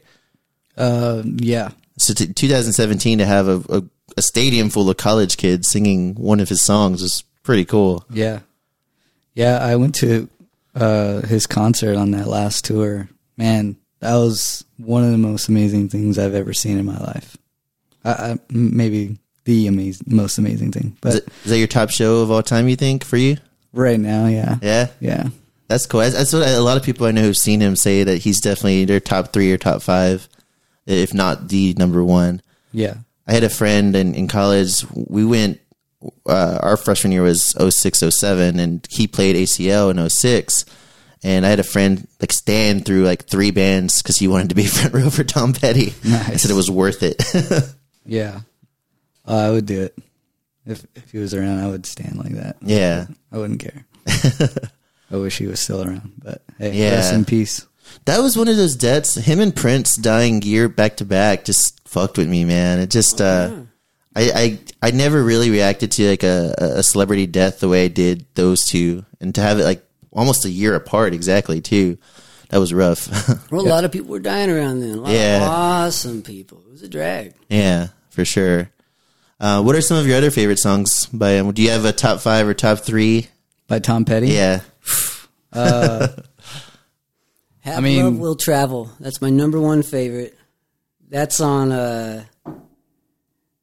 uh, 0.78 1.24
yeah, 1.26 1.72
So 1.98 2.14
t- 2.14 2.34
2017 2.34 3.18
to 3.18 3.26
have 3.26 3.48
a, 3.48 3.64
a, 3.70 3.84
a 4.18 4.22
stadium 4.22 4.70
full 4.70 4.88
of 4.92 4.98
college 4.98 5.38
kids 5.38 5.72
singing 5.72 6.14
one 6.16 6.40
of 6.40 6.50
his 6.50 6.62
songs 6.64 7.02
was 7.02 7.24
pretty 7.42 7.66
cool. 7.66 8.06
yeah, 8.12 8.42
yeah. 9.34 9.58
I 9.58 9.76
went 9.78 9.96
to 9.96 10.30
uh, 10.82 11.22
his 11.28 11.46
concert 11.48 11.96
on 11.96 12.12
that 12.12 12.28
last 12.28 12.66
tour. 12.66 13.10
Man, 13.38 13.78
that 14.00 14.16
was 14.16 14.66
one 14.78 15.04
of 15.04 15.12
the 15.12 15.18
most 15.18 15.48
amazing 15.48 15.90
things 15.90 16.18
I've 16.18 16.36
ever 16.36 16.54
seen 16.54 16.78
in 16.78 16.86
my 16.86 16.98
life. 16.98 17.38
I, 18.04 18.12
I, 18.12 18.40
maybe 18.50 19.18
the 19.46 19.68
amazing, 19.68 20.08
most 20.10 20.38
amazing 20.38 20.72
thing, 20.72 20.94
Is, 20.94 21.00
but 21.02 21.16
it, 21.16 21.28
is 21.46 21.52
that 21.52 21.58
your 21.58 21.68
top 21.68 21.90
show 21.90 22.22
of 22.22 22.32
all 22.32 22.44
time? 22.44 22.68
You 22.68 22.76
think 22.76 23.04
for 23.04 23.18
you? 23.18 23.38
right 23.74 24.00
now, 24.00 24.26
yeah, 24.28 24.58
Yeah, 24.62 24.88
yeah, 25.00 25.28
that's 25.68 25.86
cool. 25.86 26.00
That's, 26.00 26.16
that's 26.16 26.34
what 26.34 26.44
I, 26.44 26.52
a 26.52 26.62
lot 26.62 26.78
of 26.78 26.84
people 26.84 27.06
I 27.06 27.12
know 27.12 27.22
who've 27.22 27.38
seen 27.38 27.62
him 27.62 27.76
say 27.76 28.04
that 28.04 28.18
he's 28.18 28.42
definitely 28.42 28.86
their 28.86 29.00
top 29.00 29.34
three 29.34 29.52
or 29.52 29.58
top 29.58 29.82
five, 29.82 30.28
if 30.86 31.14
not 31.14 31.50
the 31.50 31.74
number 31.78 32.04
one. 32.04 32.42
yeah, 32.72 32.96
I 33.28 33.34
had 33.34 33.44
a 33.44 33.50
friend 33.50 33.96
in, 33.96 34.16
in 34.16 34.28
college. 34.28 34.86
We 34.94 35.26
went, 35.26 35.60
uh, 36.28 36.60
our 36.62 36.78
freshman 36.78 37.12
year 37.12 37.24
was 37.24 37.56
06, 37.60 38.00
07, 38.00 38.60
and 38.60 38.88
he 38.90 39.08
played 39.08 39.36
ACL 39.36 39.90
in 39.92 40.10
06. 40.10 40.66
And 41.24 41.46
I 41.46 41.50
had 41.50 41.60
a 41.60 41.64
friend 41.64 42.08
like 42.22 42.32
stand 42.32 42.86
through 42.86 43.04
like 43.04 43.26
three 43.26 43.50
bands 43.52 44.02
because 44.02 44.18
he 44.18 44.28
wanted 44.28 44.50
to 44.50 44.56
be 44.56 44.66
front 44.68 44.94
row 44.94 45.10
for 45.10 45.24
Tom 45.24 45.54
Petty. 45.54 45.94
I 46.06 46.36
said 46.38 46.52
it 46.52 46.56
was 46.56 46.70
worth 46.70 47.02
it. 47.02 47.24
yeah. 48.06 48.42
Uh, 49.28 49.36
I 49.36 49.50
would 49.50 49.66
do 49.66 49.82
it 49.82 49.98
if 50.66 50.86
if 50.96 51.12
he 51.12 51.18
was 51.18 51.34
around. 51.34 51.60
I 51.60 51.68
would 51.68 51.86
stand 51.88 52.18
like 52.18 52.34
that. 52.34 52.58
yeah. 52.62 53.08
I 53.32 53.38
wouldn't 53.40 53.60
care. 53.60 53.86
I 55.12 55.16
wish 55.18 55.38
he 55.40 55.48
was 55.48 55.60
still 55.60 55.82
around, 55.84 56.14
but 56.24 56.44
hey, 56.60 56.74
Yeah. 56.78 56.92
rest 56.96 57.14
in 57.14 57.26
peace. 57.26 57.66
That 58.06 58.20
was 58.20 58.38
one 58.38 58.48
of 58.48 58.56
those 58.58 58.76
deaths. 58.76 59.16
Him 59.16 59.40
and 59.40 59.56
Prince 59.56 59.96
dying 59.96 60.42
year 60.44 60.70
back 60.70 60.98
to 60.98 61.06
back 61.06 61.46
just 61.46 61.82
fucked 61.88 62.18
with 62.18 62.28
me, 62.30 62.46
man. 62.46 62.80
It 62.80 62.90
just, 62.92 63.22
uh, 63.22 63.62
I, 64.18 64.32
I, 64.82 64.88
I 64.88 64.92
never 64.92 65.24
really 65.24 65.50
reacted 65.52 65.92
to 65.94 66.10
like 66.10 66.24
a, 66.24 66.56
a 66.58 66.84
celebrity 66.84 67.28
death 67.28 67.60
the 67.60 67.70
way 67.70 67.86
I 67.86 67.88
did 67.88 68.26
those 68.34 68.66
two, 68.66 69.06
and 69.22 69.34
to 69.36 69.42
have 69.42 69.60
it 69.60 69.64
like 69.64 69.86
almost 70.12 70.44
a 70.46 70.50
year 70.50 70.74
apart 70.76 71.14
exactly 71.14 71.62
too. 71.62 71.98
That 72.50 72.58
was 72.60 72.74
rough. 72.74 73.08
Well, 73.52 73.62
a 73.66 73.70
lot 73.70 73.84
of 73.84 73.92
people 73.92 74.10
were 74.10 74.20
dying 74.20 74.50
around 74.50 74.80
then. 74.80 74.98
A 74.98 75.02
lot 75.02 75.12
Yeah. 75.12 75.38
of 75.38 75.50
awesome 75.50 76.22
people. 76.24 76.64
It 76.68 76.72
was 76.72 76.82
a 76.82 76.90
drag. 76.90 77.34
yeah, 77.50 77.88
for 78.10 78.26
sure. 78.26 78.70
Uh, 79.40 79.62
what 79.62 79.76
are 79.76 79.82
some 79.82 79.98
of 79.98 80.08
your 80.08 80.18
other 80.18 80.32
favorite 80.32 80.58
songs 80.60 81.06
by 81.08 81.32
him? 81.34 81.52
Do 81.52 81.62
you 81.62 81.70
have 81.70 81.86
a 81.86 81.92
top 81.94 82.20
five 82.22 82.48
or 82.48 82.54
top 82.56 82.80
three? 82.80 83.28
By 83.68 83.80
Tom 83.80 84.04
Petty. 84.06 84.30
Yeah, 84.30 84.62
Have 85.54 86.24
I 87.66 87.80
mean- 87.82 88.04
Love 88.06 88.18
Will 88.20 88.36
Travel. 88.36 88.90
That's 89.00 89.22
my 89.22 89.30
number 89.30 89.60
one 89.60 89.84
favorite. 89.84 90.38
That's 91.10 91.40
on 91.42 91.72
uh, 91.72 92.24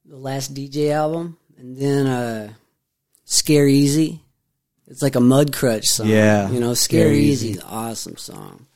the 0.04 0.16
last 0.16 0.54
DJ 0.54 0.90
album. 0.92 1.36
And 1.58 1.76
then 1.76 2.06
uh, 2.06 2.52
Scare 3.24 3.68
Easy. 3.68 4.20
It's 4.86 5.02
like 5.02 5.16
a 5.16 5.20
Mudcrutch 5.20 5.84
song. 5.84 6.08
Yeah. 6.08 6.50
You 6.50 6.60
know, 6.60 6.74
Scare, 6.74 7.06
Scare 7.08 7.12
Easy. 7.14 7.48
Easy. 7.50 7.60
Awesome 7.62 8.16
song. 8.16 8.66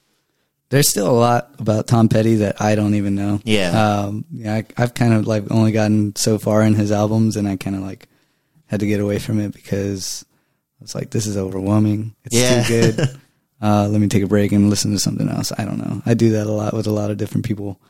There's 0.71 0.89
still 0.89 1.09
a 1.11 1.13
lot 1.13 1.51
about 1.59 1.87
Tom 1.87 2.09
Petty 2.09 2.37
that 2.37 2.61
I 2.61 2.75
don't 2.75 2.95
even 2.95 3.15
know. 3.15 3.41
Yeah. 3.45 3.71
Um, 4.01 4.25
yeah, 4.31 4.55
I, 4.57 4.65
I've 4.77 4.93
kind 4.95 5.15
of 5.15 5.27
like 5.27 5.51
only 5.51 5.73
gotten 5.73 6.15
so 6.17 6.39
far 6.39 6.63
in 6.63 6.75
his 6.75 6.93
albums, 6.93 7.37
and 7.37 7.49
I 7.49 7.57
kind 7.57 7.75
of 7.75 7.83
like 7.83 8.07
had 8.67 8.81
to 8.81 8.87
get 8.87 9.01
away 9.01 9.19
from 9.19 9.41
it 9.41 9.53
because 9.55 10.27
it's 10.83 10.95
like 10.95 11.09
this 11.11 11.27
is 11.27 11.39
overwhelming. 11.39 12.15
It's 12.25 12.37
Yeah. 12.37 12.63
too 12.65 12.93
good. 12.93 13.21
uh, 13.63 13.89
let 13.89 13.99
me 14.01 14.09
take 14.09 14.23
a 14.23 14.27
break 14.29 14.53
and 14.53 14.69
listen 14.69 14.93
to 14.93 14.99
something 14.99 15.29
else. 15.29 15.53
I 15.57 15.65
don't 15.65 15.79
know. 15.79 16.03
I 16.05 16.13
do 16.15 16.31
that 16.33 16.47
a 16.47 16.53
lot 16.53 16.75
with 16.75 16.87
a 16.87 16.93
lot 16.93 17.11
of 17.11 17.17
different 17.17 17.47
people. 17.47 17.81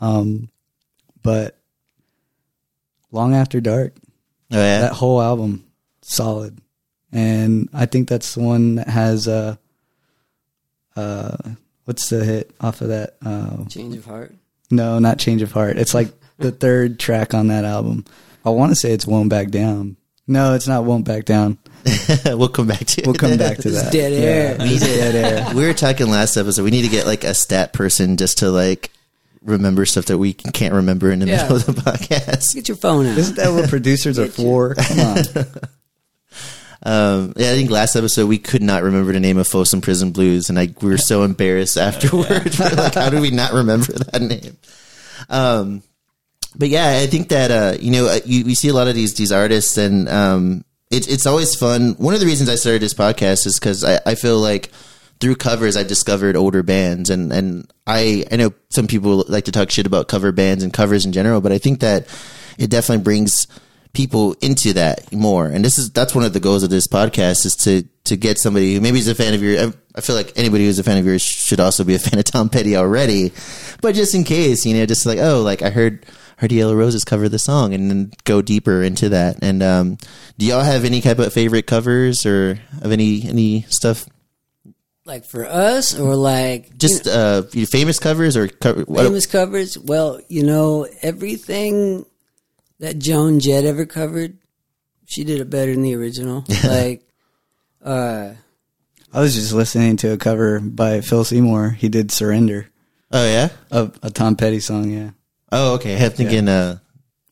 Um, 0.00 0.48
but 1.22 1.56
long 3.14 3.34
after 3.34 3.60
dark, 3.60 3.94
oh 4.52 4.56
yeah, 4.56 4.80
that 4.80 4.92
whole 4.92 5.22
album 5.22 5.64
solid 6.02 6.58
and 7.12 7.68
i 7.72 7.86
think 7.86 8.08
that's 8.08 8.34
the 8.34 8.42
one 8.42 8.74
that 8.74 8.88
has 8.88 9.26
uh 9.26 9.56
uh 10.96 11.36
what's 11.84 12.08
the 12.10 12.24
hit 12.24 12.50
off 12.60 12.80
of 12.80 12.88
that 12.88 13.16
uh 13.24 13.64
Change 13.66 13.96
of 13.96 14.04
Heart. 14.04 14.34
No, 14.70 14.98
not 14.98 15.18
Change 15.18 15.42
of 15.42 15.52
Heart. 15.52 15.78
It's 15.78 15.94
like 15.94 16.08
the 16.38 16.50
third 16.50 16.98
track 16.98 17.34
on 17.34 17.48
that 17.48 17.64
album. 17.64 18.04
I 18.44 18.50
want 18.50 18.70
to 18.72 18.76
say 18.76 18.92
it's 18.92 19.06
Won't 19.06 19.28
Back 19.28 19.48
Down. 19.50 19.96
No, 20.26 20.54
it's 20.54 20.66
not 20.66 20.84
Won't 20.84 21.04
Back 21.04 21.24
Down. 21.24 21.58
we'll 22.24 22.48
come 22.48 22.66
back 22.66 22.80
to. 22.86 23.02
We'll 23.04 23.14
come 23.14 23.36
back 23.36 23.58
to 23.58 23.70
that. 23.76 23.92
dead 23.92 24.12
air. 24.12 24.56
Yeah, 24.58 24.64
it's 24.64 24.80
dead 24.82 25.14
air. 25.14 25.54
we 25.54 25.66
were 25.66 25.74
talking 25.74 26.08
last 26.08 26.36
episode. 26.36 26.64
We 26.64 26.70
need 26.70 26.82
to 26.82 26.88
get 26.88 27.06
like 27.06 27.24
a 27.24 27.34
stat 27.34 27.72
person 27.72 28.16
just 28.16 28.38
to 28.38 28.50
like 28.50 28.90
remember 29.44 29.84
stuff 29.86 30.06
that 30.06 30.18
we 30.18 30.32
can't 30.32 30.74
remember 30.74 31.10
in 31.12 31.20
the 31.20 31.26
Yeah. 31.26 31.42
middle 31.42 31.56
of 31.56 31.66
the 31.66 31.72
podcast. 31.72 32.54
Get 32.54 32.68
your 32.68 32.76
phone 32.76 33.06
out. 33.06 33.18
Isn't 33.18 33.36
that 33.36 33.52
what 33.52 33.68
producers 33.68 34.18
are 34.18 34.26
for? 34.26 34.74
Come 34.74 35.00
on. 35.00 35.16
Um, 36.86 37.32
yeah, 37.36 37.50
I 37.50 37.54
think 37.54 37.70
last 37.70 37.96
episode 37.96 38.26
we 38.26 38.36
could 38.36 38.62
not 38.62 38.82
remember 38.82 39.12
the 39.14 39.20
name 39.20 39.38
of 39.38 39.48
Folsom 39.48 39.80
Prison 39.80 40.10
Blues, 40.10 40.50
and 40.50 40.58
I 40.58 40.68
we 40.82 40.90
were 40.90 40.98
so 40.98 41.22
embarrassed 41.22 41.78
afterwards. 41.78 42.58
We're 42.60 42.68
like, 42.76 42.94
how 42.94 43.08
do 43.08 43.22
we 43.22 43.30
not 43.30 43.54
remember 43.54 43.90
that 43.92 44.20
name? 44.20 44.58
Um, 45.30 45.82
but 46.54 46.68
yeah, 46.68 46.98
I 47.02 47.06
think 47.06 47.30
that 47.30 47.50
uh, 47.50 47.78
you 47.80 47.90
know 47.90 48.06
uh, 48.08 48.20
you, 48.26 48.44
we 48.44 48.54
see 48.54 48.68
a 48.68 48.74
lot 48.74 48.86
of 48.88 48.94
these 48.94 49.14
these 49.14 49.32
artists, 49.32 49.78
and 49.78 50.10
um, 50.10 50.64
it's 50.90 51.06
it's 51.06 51.24
always 51.24 51.54
fun. 51.54 51.94
One 51.96 52.12
of 52.12 52.20
the 52.20 52.26
reasons 52.26 52.50
I 52.50 52.56
started 52.56 52.82
this 52.82 52.92
podcast 52.92 53.46
is 53.46 53.58
because 53.58 53.82
I, 53.82 54.00
I 54.04 54.14
feel 54.14 54.38
like 54.38 54.70
through 55.20 55.36
covers 55.36 55.76
I've 55.76 55.88
discovered 55.88 56.36
older 56.36 56.62
bands, 56.62 57.10
and 57.10 57.32
and 57.32 57.70
I 57.86 58.24
I 58.30 58.36
know 58.36 58.52
some 58.70 58.86
people 58.86 59.24
like 59.28 59.44
to 59.44 59.52
talk 59.52 59.70
shit 59.70 59.86
about 59.86 60.08
cover 60.08 60.32
bands 60.32 60.62
and 60.64 60.72
covers 60.72 61.04
in 61.06 61.12
general, 61.12 61.40
but 61.40 61.52
I 61.52 61.58
think 61.58 61.80
that 61.80 62.06
it 62.58 62.70
definitely 62.70 63.04
brings 63.04 63.46
people 63.92 64.34
into 64.42 64.72
that 64.72 65.12
more. 65.12 65.46
And 65.46 65.64
this 65.64 65.78
is 65.78 65.90
that's 65.90 66.14
one 66.14 66.24
of 66.24 66.32
the 66.32 66.40
goals 66.40 66.62
of 66.62 66.70
this 66.70 66.88
podcast 66.88 67.46
is 67.46 67.56
to 67.62 67.84
to 68.04 68.16
get 68.16 68.38
somebody 68.38 68.74
who 68.74 68.80
maybe 68.80 68.98
is 68.98 69.08
a 69.08 69.14
fan 69.14 69.34
of 69.34 69.42
your. 69.42 69.68
I- 69.68 69.72
I 69.96 70.00
feel 70.00 70.16
like 70.16 70.32
anybody 70.34 70.64
who's 70.66 70.80
a 70.80 70.82
fan 70.82 70.98
of 70.98 71.06
yours 71.06 71.22
should 71.22 71.60
also 71.60 71.84
be 71.84 71.94
a 71.94 71.98
fan 72.00 72.18
of 72.18 72.24
Tom 72.24 72.48
Petty 72.48 72.74
already, 72.76 73.30
but 73.80 73.94
just 73.94 74.12
in 74.12 74.24
case, 74.24 74.66
you 74.66 74.74
know, 74.74 74.86
just 74.86 75.06
like 75.06 75.20
oh, 75.20 75.40
like 75.42 75.62
I 75.62 75.70
heard 75.70 76.04
heard 76.36 76.50
Yellow 76.50 76.74
Roses 76.74 77.04
cover 77.04 77.28
the 77.28 77.38
song, 77.38 77.72
and 77.74 77.88
then 77.88 78.10
go 78.24 78.42
deeper 78.42 78.82
into 78.82 79.10
that. 79.10 79.36
And 79.40 79.62
um, 79.62 79.98
do 80.36 80.46
y'all 80.46 80.62
have 80.62 80.84
any 80.84 81.00
type 81.00 81.20
of 81.20 81.32
favorite 81.32 81.68
covers 81.68 82.26
or 82.26 82.58
of 82.82 82.90
any 82.90 83.22
any 83.22 83.62
stuff? 83.68 84.04
Like 85.06 85.24
for 85.24 85.44
us 85.44 85.98
or 85.98 86.14
like 86.16 86.76
Just 86.78 87.06
uh, 87.06 87.42
famous 87.42 87.98
covers 87.98 88.36
or 88.36 88.48
cover, 88.48 88.82
what- 88.82 89.04
famous 89.04 89.26
covers. 89.26 89.78
Well, 89.78 90.20
you 90.28 90.42
know, 90.44 90.86
everything 91.02 92.06
that 92.80 92.98
Joan 92.98 93.40
Jett 93.40 93.64
ever 93.64 93.86
covered, 93.86 94.38
she 95.06 95.24
did 95.24 95.40
it 95.40 95.50
better 95.50 95.72
than 95.72 95.82
the 95.82 95.94
original. 95.94 96.44
like, 96.64 97.02
uh, 97.84 98.30
I 99.12 99.20
was 99.20 99.34
just 99.34 99.52
listening 99.52 99.96
to 99.98 100.12
a 100.12 100.16
cover 100.16 100.58
by 100.60 101.00
Phil 101.00 101.24
Seymour. 101.24 101.70
He 101.70 101.88
did 101.88 102.10
"Surrender" 102.10 102.66
Oh 103.12 103.24
yeah. 103.24 103.50
of 103.70 103.96
a 104.02 104.10
Tom 104.10 104.34
Petty 104.36 104.58
song. 104.60 104.90
Yeah. 104.90 105.10
Oh 105.52 105.74
okay. 105.74 106.02
I'm 106.02 106.10
thinking. 106.10 106.48
Uh, 106.48 106.78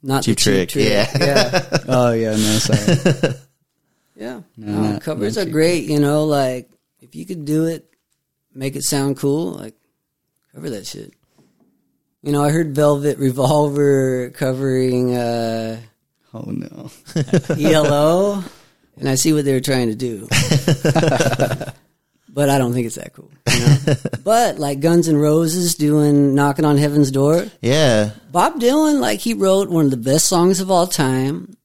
not 0.04 0.24
Cheap 0.24 0.36
the 0.36 0.40
cheap 0.42 0.68
Trick, 0.68 0.68
trick. 0.70 0.84
yeah. 0.88 1.08
yeah, 1.18 1.78
Oh 1.88 2.12
yeah. 2.12 2.30
No, 2.30 2.36
sorry. 2.36 3.34
yeah. 4.16 4.40
No, 4.56 4.92
No, 4.92 4.98
covers 5.00 5.38
are 5.38 5.44
Cheap 5.44 5.52
great. 5.52 5.84
You 5.84 6.00
know, 6.00 6.24
like 6.24 6.68
if 7.02 7.16
you 7.16 7.26
could 7.26 7.44
do 7.44 7.66
it, 7.66 7.92
make 8.54 8.76
it 8.76 8.84
sound 8.84 9.16
cool. 9.16 9.52
Like 9.52 9.74
cover 10.54 10.70
that 10.70 10.86
shit. 10.86 11.12
You 12.22 12.30
know, 12.32 12.42
I 12.44 12.50
heard 12.50 12.74
Velvet 12.74 13.18
Revolver 13.18 14.30
covering 14.30 15.16
uh, 15.16 15.80
oh 16.32 16.44
no. 16.46 16.90
ELO, 17.58 18.44
and 18.96 19.08
I 19.08 19.16
see 19.16 19.32
what 19.32 19.44
they 19.44 19.52
were 19.52 19.60
trying 19.60 19.88
to 19.88 19.96
do. 19.96 20.28
but 22.28 22.48
I 22.48 22.58
don't 22.58 22.72
think 22.72 22.86
it's 22.86 22.94
that 22.94 23.12
cool. 23.12 23.30
You 23.52 23.58
know? 23.58 23.94
but 24.22 24.60
like 24.60 24.78
Guns 24.78 25.08
N' 25.08 25.16
Roses 25.16 25.74
doing 25.74 26.36
"Knocking 26.36 26.64
on 26.64 26.78
Heaven's 26.78 27.10
Door," 27.10 27.46
yeah. 27.60 28.12
Bob 28.30 28.60
Dylan, 28.60 29.00
like 29.00 29.18
he 29.18 29.34
wrote 29.34 29.68
one 29.68 29.86
of 29.86 29.90
the 29.90 29.96
best 29.96 30.26
songs 30.26 30.60
of 30.60 30.70
all 30.70 30.86
time, 30.86 31.56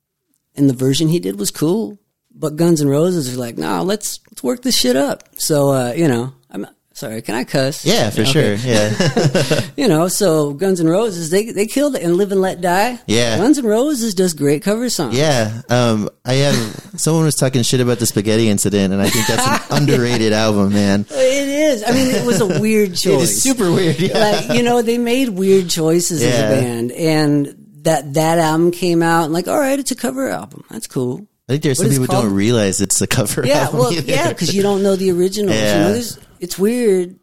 and 0.55 0.67
the 0.67 0.73
version 0.73 1.07
he 1.07 1.19
did 1.19 1.37
was 1.39 1.51
cool. 1.51 1.99
But 2.39 2.55
Guns 2.55 2.81
N' 2.81 2.87
Roses 2.89 3.33
are 3.33 3.39
like, 3.39 3.57
nah, 3.57 3.81
let's 3.81 4.19
let's 4.31 4.43
work 4.43 4.61
this 4.61 4.77
shit 4.77 4.95
up. 4.95 5.23
So 5.37 5.69
uh, 5.71 5.93
you 5.93 6.07
know, 6.07 6.33
I'm 6.51 6.67
sorry, 6.93 7.21
can 7.23 7.35
I 7.35 7.43
cuss? 7.43 7.83
Yeah, 7.85 8.09
for 8.11 8.21
Okay. 8.21 8.31
sure. 8.31 8.53
Yeah. 8.55 9.61
You 9.77 9.87
know, 9.87 10.07
so 10.07 10.53
Guns 10.53 10.81
N' 10.81 10.87
Roses, 10.87 11.29
they 11.29 11.51
they 11.51 11.67
killed 11.67 11.95
it 11.95 12.01
and 12.01 12.15
Live 12.17 12.31
and 12.31 12.41
Let 12.41 12.61
Die. 12.61 12.99
Yeah. 13.05 13.37
Guns 13.37 13.57
N' 13.59 13.65
Roses 13.65 14.13
does 14.15 14.33
great 14.33 14.63
cover 14.63 14.89
songs. 14.89 15.15
Yeah. 15.15 15.61
Um, 15.69 16.09
I 16.25 16.33
have 16.33 16.55
someone 16.99 17.25
was 17.25 17.35
talking 17.35 17.61
shit 17.61 17.79
about 17.79 17.99
the 17.99 18.05
spaghetti 18.07 18.49
incident, 18.49 18.91
and 18.93 19.01
I 19.01 19.09
think 19.09 19.27
that's 19.27 19.47
an 19.71 19.77
underrated 19.83 20.33
album, 20.33 20.73
man. 20.73 21.05
It 21.11 21.47
is. 21.47 21.83
I 21.83 21.91
mean, 21.91 22.07
it 22.07 22.25
was 22.25 22.41
a 22.41 22.59
weird 22.59 22.95
choice. 22.95 23.05
It 23.17 23.21
is 23.21 23.43
super 23.43 23.71
weird. 23.71 23.99
Yeah. 23.99 24.17
Like 24.17 24.57
you 24.57 24.63
know, 24.63 24.81
they 24.81 24.97
made 24.97 25.29
weird 25.29 25.69
choices 25.69 26.23
as 26.23 26.33
a 26.39 26.61
band, 26.61 26.91
and 26.91 27.55
that 27.83 28.15
that 28.15 28.39
album 28.39 28.71
came 28.71 29.03
out, 29.03 29.25
and 29.25 29.33
like, 29.33 29.47
all 29.47 29.59
right, 29.59 29.77
it's 29.79 29.91
a 29.91 29.95
cover 29.95 30.27
album. 30.29 30.63
That's 30.71 30.87
cool. 30.87 31.26
I 31.49 31.53
think 31.53 31.63
there's 31.63 31.79
what 31.79 31.83
some 31.85 31.91
is 31.91 31.97
it 31.97 32.01
people 32.01 32.21
don't 32.23 32.33
realize 32.33 32.81
it's 32.81 32.99
a 33.01 33.07
cover 33.07 33.45
Yeah, 33.45 33.59
album. 33.65 33.79
well, 33.79 33.93
either. 33.93 34.11
yeah, 34.11 34.29
because 34.29 34.53
you 34.53 34.61
don't 34.61 34.83
know 34.83 34.95
the 34.95 35.11
originals. 35.11 35.55
You 35.55 35.61
Yeah. 35.63 35.79
know, 35.79 35.93
there's, 35.93 36.19
it's 36.39 36.59
weird. 36.59 37.17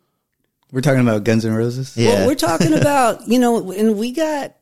We're 0.73 0.81
talking 0.81 1.01
about 1.03 1.25
Guns 1.25 1.45
N' 1.45 1.53
Roses. 1.55 1.97
Yeah. 1.97 2.15
Well, 2.15 2.27
we're 2.29 2.35
talking 2.35 2.73
about 2.75 3.29
you 3.29 3.39
know, 3.39 3.71
and 3.71 3.97
we 3.99 4.13
got 4.13 4.55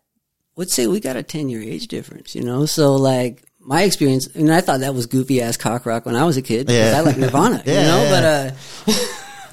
let's 0.57 0.75
say 0.75 0.87
we 0.87 1.01
got 1.01 1.17
a 1.17 1.23
ten 1.23 1.49
year 1.49 1.63
age 1.63 1.87
difference. 1.89 2.35
You 2.35 2.43
know, 2.43 2.67
so 2.67 2.97
like 2.97 3.45
my 3.61 3.83
experience, 3.85 4.27
and 4.35 4.53
I 4.53 4.61
thought 4.61 4.81
that 4.81 4.95
was 4.95 5.07
goofy 5.07 5.41
ass 5.41 5.57
cock 5.57 5.87
rock 5.87 6.05
when 6.07 6.17
I 6.17 6.25
was 6.25 6.37
a 6.37 6.43
kid. 6.43 6.69
Yeah. 6.69 6.95
I 6.97 7.01
like 7.01 7.17
Nirvana. 7.17 7.63
yeah, 7.65 7.81
you 7.83 7.87
know, 7.87 8.03
yeah. 8.03 8.55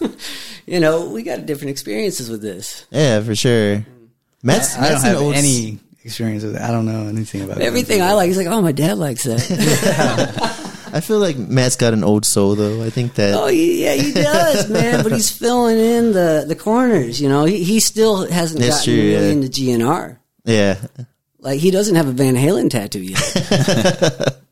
but 0.01 0.03
uh, 0.03 0.09
you 0.65 0.79
know, 0.79 1.09
we 1.09 1.23
got 1.23 1.45
different 1.45 1.69
experiences 1.71 2.29
with 2.29 2.41
this. 2.41 2.85
yeah, 2.91 3.21
for 3.21 3.35
sure. 3.35 3.85
Matt's, 4.43 4.75
I 4.75 4.81
don't 4.81 4.91
Matt's 4.91 5.03
an 5.03 5.09
have 5.11 5.21
old 5.21 5.35
s- 5.35 5.43
any 5.43 5.79
experience 6.03 6.43
with 6.43 6.55
it. 6.55 6.61
I 6.61 6.71
don't 6.71 6.85
know 6.85 7.07
anything 7.07 7.43
about 7.43 7.59
Everything 7.59 8.01
I 8.01 8.13
like, 8.13 8.27
he's 8.27 8.37
like, 8.37 8.47
oh, 8.47 8.61
my 8.61 8.71
dad 8.71 8.97
likes 8.97 9.23
that. 9.23 10.69
I 10.93 11.01
feel 11.01 11.19
like 11.19 11.37
Matt's 11.37 11.75
got 11.75 11.93
an 11.93 12.03
old 12.03 12.25
soul, 12.25 12.55
though. 12.55 12.83
I 12.83 12.89
think 12.89 13.13
that. 13.15 13.35
oh, 13.35 13.47
yeah, 13.47 13.93
he 13.93 14.11
does, 14.11 14.69
man. 14.69 15.03
But 15.03 15.11
he's 15.11 15.29
filling 15.29 15.77
in 15.77 16.13
the, 16.13 16.45
the 16.47 16.55
corners. 16.55 17.21
You 17.21 17.29
know, 17.29 17.45
he, 17.45 17.63
he 17.63 17.79
still 17.79 18.29
hasn't 18.29 18.59
That's 18.59 18.77
gotten 18.77 18.93
true, 18.93 19.03
really 19.03 19.25
yeah. 19.25 19.31
into 19.31 19.47
GNR. 19.47 20.17
Yeah. 20.45 20.77
Like 21.39 21.59
he 21.59 21.71
doesn't 21.71 21.95
have 21.95 22.07
a 22.07 22.11
Van 22.11 22.35
Halen 22.35 22.69
tattoo 22.69 23.01
yet. 23.01 24.39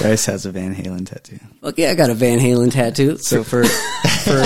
Bryce 0.00 0.26
has 0.26 0.44
a 0.46 0.50
Van 0.52 0.74
Halen 0.74 1.06
tattoo. 1.08 1.38
Fuck 1.62 1.78
yeah, 1.78 1.90
I 1.90 1.94
got 1.94 2.10
a 2.10 2.14
Van 2.14 2.38
Halen 2.38 2.70
tattoo. 2.70 3.16
So 3.18 3.42
for 3.42 3.64
for 3.64 4.44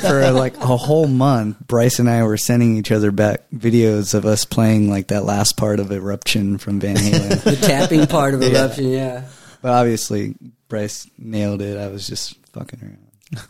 for 0.00 0.30
like 0.30 0.56
a 0.58 0.76
whole 0.76 1.08
month, 1.08 1.58
Bryce 1.66 1.98
and 1.98 2.08
I 2.08 2.22
were 2.22 2.36
sending 2.36 2.76
each 2.76 2.92
other 2.92 3.10
back 3.10 3.42
videos 3.54 4.14
of 4.14 4.24
us 4.26 4.44
playing 4.44 4.88
like 4.88 5.08
that 5.08 5.24
last 5.24 5.56
part 5.56 5.80
of 5.80 5.90
Eruption 5.90 6.58
from 6.58 6.80
Van 6.80 6.96
Halen. 6.96 7.42
the 7.44 7.56
tapping 7.56 8.06
part 8.06 8.34
of 8.34 8.42
eruption, 8.44 8.88
yeah. 8.90 9.24
but 9.60 9.72
obviously, 9.72 10.34
Bryce 10.68 11.08
nailed 11.18 11.60
it. 11.62 11.76
I 11.78 11.88
was 11.88 12.06
just 12.06 12.36
fucking 12.52 12.80
around. 12.82 12.98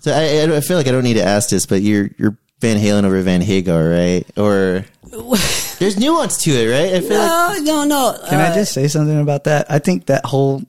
So 0.00 0.12
I, 0.12 0.56
I 0.56 0.60
feel 0.60 0.76
like 0.78 0.86
I 0.88 0.92
don't 0.92 1.04
need 1.04 1.14
to 1.14 1.24
ask 1.24 1.50
this, 1.50 1.66
but 1.66 1.82
you're 1.82 2.08
you're 2.18 2.38
Van 2.60 2.78
Halen 2.78 3.04
over 3.04 3.20
Van 3.20 3.42
Hagar, 3.42 3.86
right? 3.90 4.24
Or 4.38 4.86
there's 5.78 5.98
nuance 5.98 6.42
to 6.44 6.50
it, 6.50 6.70
right? 6.70 6.94
I 6.94 7.00
feel 7.00 7.18
like 7.18 7.62
No, 7.62 7.84
no, 7.84 8.12
no. 8.14 8.18
Can 8.28 8.40
Uh, 8.40 8.50
I 8.50 8.54
just 8.54 8.72
say 8.72 8.88
something 8.88 9.20
about 9.20 9.44
that? 9.44 9.70
I 9.70 9.80
think 9.80 10.06
that 10.06 10.24
whole 10.24 10.62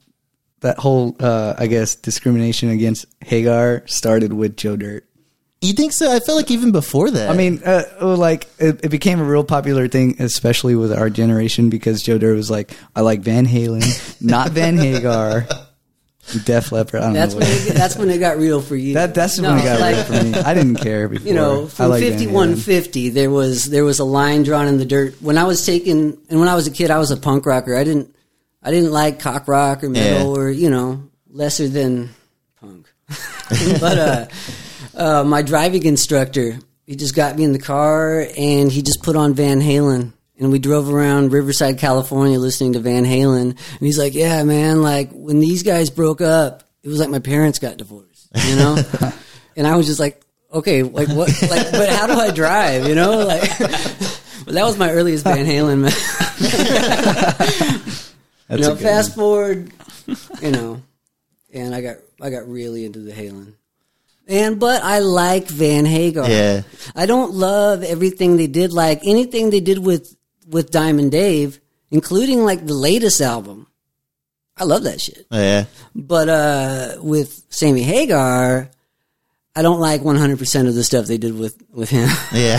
that 0.65 0.77
whole 0.79 1.15
uh, 1.19 1.53
I 1.57 1.67
guess 1.67 1.95
discrimination 1.95 2.69
against 2.69 3.05
Hagar 3.21 3.83
started 3.85 4.33
with 4.33 4.57
Joe 4.57 4.75
Dirt. 4.75 5.05
you 5.61 5.73
think 5.73 5.93
so. 5.93 6.11
I 6.13 6.19
feel 6.19 6.35
like 6.35 6.51
even 6.51 6.71
before 6.71 7.09
that. 7.11 7.29
I 7.29 7.35
mean, 7.35 7.61
uh, 7.65 7.83
like 8.17 8.47
it, 8.59 8.83
it 8.85 8.89
became 8.89 9.19
a 9.19 9.23
real 9.23 9.43
popular 9.43 9.87
thing, 9.87 10.15
especially 10.19 10.75
with 10.75 10.91
our 10.91 11.09
generation, 11.09 11.69
because 11.69 12.01
Joe 12.03 12.17
Dirt 12.17 12.35
was 12.35 12.51
like, 12.51 12.71
"I 12.95 13.01
like 13.01 13.21
Van 13.21 13.45
Halen, 13.47 13.85
not 14.21 14.51
Van 14.51 14.77
Hagar." 14.77 15.47
Def 16.43 16.71
Leppard. 16.71 17.01
I 17.01 17.03
don't 17.05 17.13
That's 17.13 17.33
know. 17.35 17.41
when 17.41 17.47
it, 17.51 17.73
that's 17.75 17.95
when 17.97 18.09
it 18.09 18.17
got 18.17 18.37
real 18.37 18.59
for 18.59 18.75
you. 18.75 18.95
that 18.95 19.13
that's 19.13 19.37
No, 19.37 19.49
when 19.51 19.59
it 19.59 19.63
got 19.63 19.79
like, 19.79 19.95
real 19.95 20.03
for 20.05 20.23
me. 20.25 20.33
I 20.33 20.55
didn't 20.55 20.77
care 20.77 21.07
before. 21.13 21.27
You 21.27 21.35
know, 21.35 21.65
I 21.65 21.67
from 21.67 21.89
like 21.89 22.01
Van 22.01 22.11
fifty 22.13 22.27
one 22.27 22.53
Halen. 22.55 22.65
fifty, 22.65 23.09
there 23.09 23.29
was 23.29 23.65
there 23.65 23.85
was 23.85 23.99
a 23.99 24.03
line 24.05 24.41
drawn 24.41 24.67
in 24.67 24.79
the 24.79 24.85
dirt. 24.85 25.21
When 25.21 25.37
I 25.37 25.43
was 25.43 25.63
taking, 25.63 26.17
and 26.29 26.39
when 26.39 26.49
I 26.49 26.55
was 26.55 26.65
a 26.65 26.71
kid, 26.71 26.89
I 26.89 26.97
was 26.97 27.11
a 27.11 27.17
punk 27.17 27.45
rocker. 27.45 27.75
I 27.77 27.83
didn't 27.83 28.14
I 28.65 28.71
didn't 28.71 28.91
like 28.91 29.19
cock 29.19 29.47
rock 29.47 29.83
or 29.83 29.89
metal 29.89 30.35
Yeah. 30.35 30.41
or 30.41 30.49
you 30.49 30.69
know 30.71 31.03
lesser 31.29 31.67
than 31.69 32.09
punk. 32.59 32.91
but 33.79 33.97
uh, 33.97 34.25
uh, 34.95 35.23
my 35.23 35.41
driving 35.43 35.85
instructor, 35.85 36.57
he 36.87 36.95
just 36.95 37.15
got 37.15 37.37
me 37.37 37.43
in 37.43 37.51
the 37.53 37.59
car 37.59 38.25
and 38.37 38.71
he 38.71 38.81
just 38.81 39.03
put 39.03 39.15
on 39.15 39.35
Van 39.35 39.61
Halen. 39.61 40.13
And 40.37 40.51
we 40.51 40.59
drove 40.59 40.89
around 40.93 41.31
Riverside, 41.31 41.77
California 41.77 42.39
listening 42.39 42.73
to 42.73 42.79
Van 42.79 43.05
Halen. 43.05 43.51
And 43.51 43.79
he's 43.79 43.97
like, 43.97 44.13
yeah, 44.15 44.43
man, 44.43 44.81
like 44.81 45.11
when 45.13 45.39
these 45.39 45.63
guys 45.63 45.89
broke 45.89 46.19
up, 46.19 46.63
it 46.83 46.89
was 46.89 46.99
like 46.99 47.09
my 47.09 47.19
parents 47.19 47.59
got 47.59 47.77
divorced, 47.77 48.27
you 48.49 48.55
know? 48.57 48.77
and 49.55 49.65
I 49.65 49.77
was 49.77 49.85
just 49.85 49.99
like, 49.99 50.21
okay, 50.51 50.83
like 50.83 51.07
what, 51.07 51.29
like, 51.49 51.71
but 51.71 51.87
how 51.89 52.07
do 52.07 52.13
I 52.13 52.31
drive, 52.31 52.85
you 52.87 52.95
know? 52.95 53.25
Like, 53.25 53.49
but 53.59 54.19
that 54.55 54.65
was 54.65 54.77
my 54.77 54.91
earliest 54.91 55.23
Van 55.23 55.45
Halen, 55.45 55.79
man. 55.79 55.91
That's 58.47 58.61
you 58.61 58.67
know, 58.67 58.75
fast 58.75 59.15
forward, 59.15 59.71
you 60.41 60.51
know, 60.51 60.81
and 61.53 61.73
I 61.73 61.81
got, 61.81 61.97
I 62.21 62.29
got 62.29 62.47
really 62.47 62.85
into 62.85 62.99
the 62.99 63.11
Halen. 63.11 63.53
And 64.27 64.59
but 64.59 64.83
I 64.83 64.99
like 64.99 65.47
Van 65.47 65.85
Hagar. 65.85 66.29
Yeah. 66.29 66.63
I 66.95 67.05
don't 67.05 67.33
love 67.33 67.83
everything 67.83 68.37
they 68.37 68.47
did. 68.47 68.73
Like 68.73 69.01
anything 69.05 69.49
they 69.49 69.59
did 69.59 69.79
with 69.79 70.15
with 70.47 70.71
Diamond 70.71 71.11
Dave, 71.11 71.59
including 71.91 72.43
like 72.43 72.65
the 72.65 72.73
latest 72.73 73.21
album. 73.21 73.67
I 74.57 74.63
love 74.63 74.83
that 74.83 75.01
shit. 75.01 75.27
Oh, 75.29 75.39
yeah. 75.39 75.65
But 75.93 76.29
uh 76.29 76.95
with 77.01 77.43
Sammy 77.49 77.83
Hagar, 77.83 78.69
I 79.55 79.61
don't 79.61 79.79
like 79.79 80.01
100% 80.01 80.67
of 80.67 80.75
the 80.75 80.83
stuff 80.83 81.05
they 81.05 81.17
did 81.17 81.37
with 81.37 81.61
with 81.71 81.89
him. 81.89 82.09
Yeah. 82.33 82.57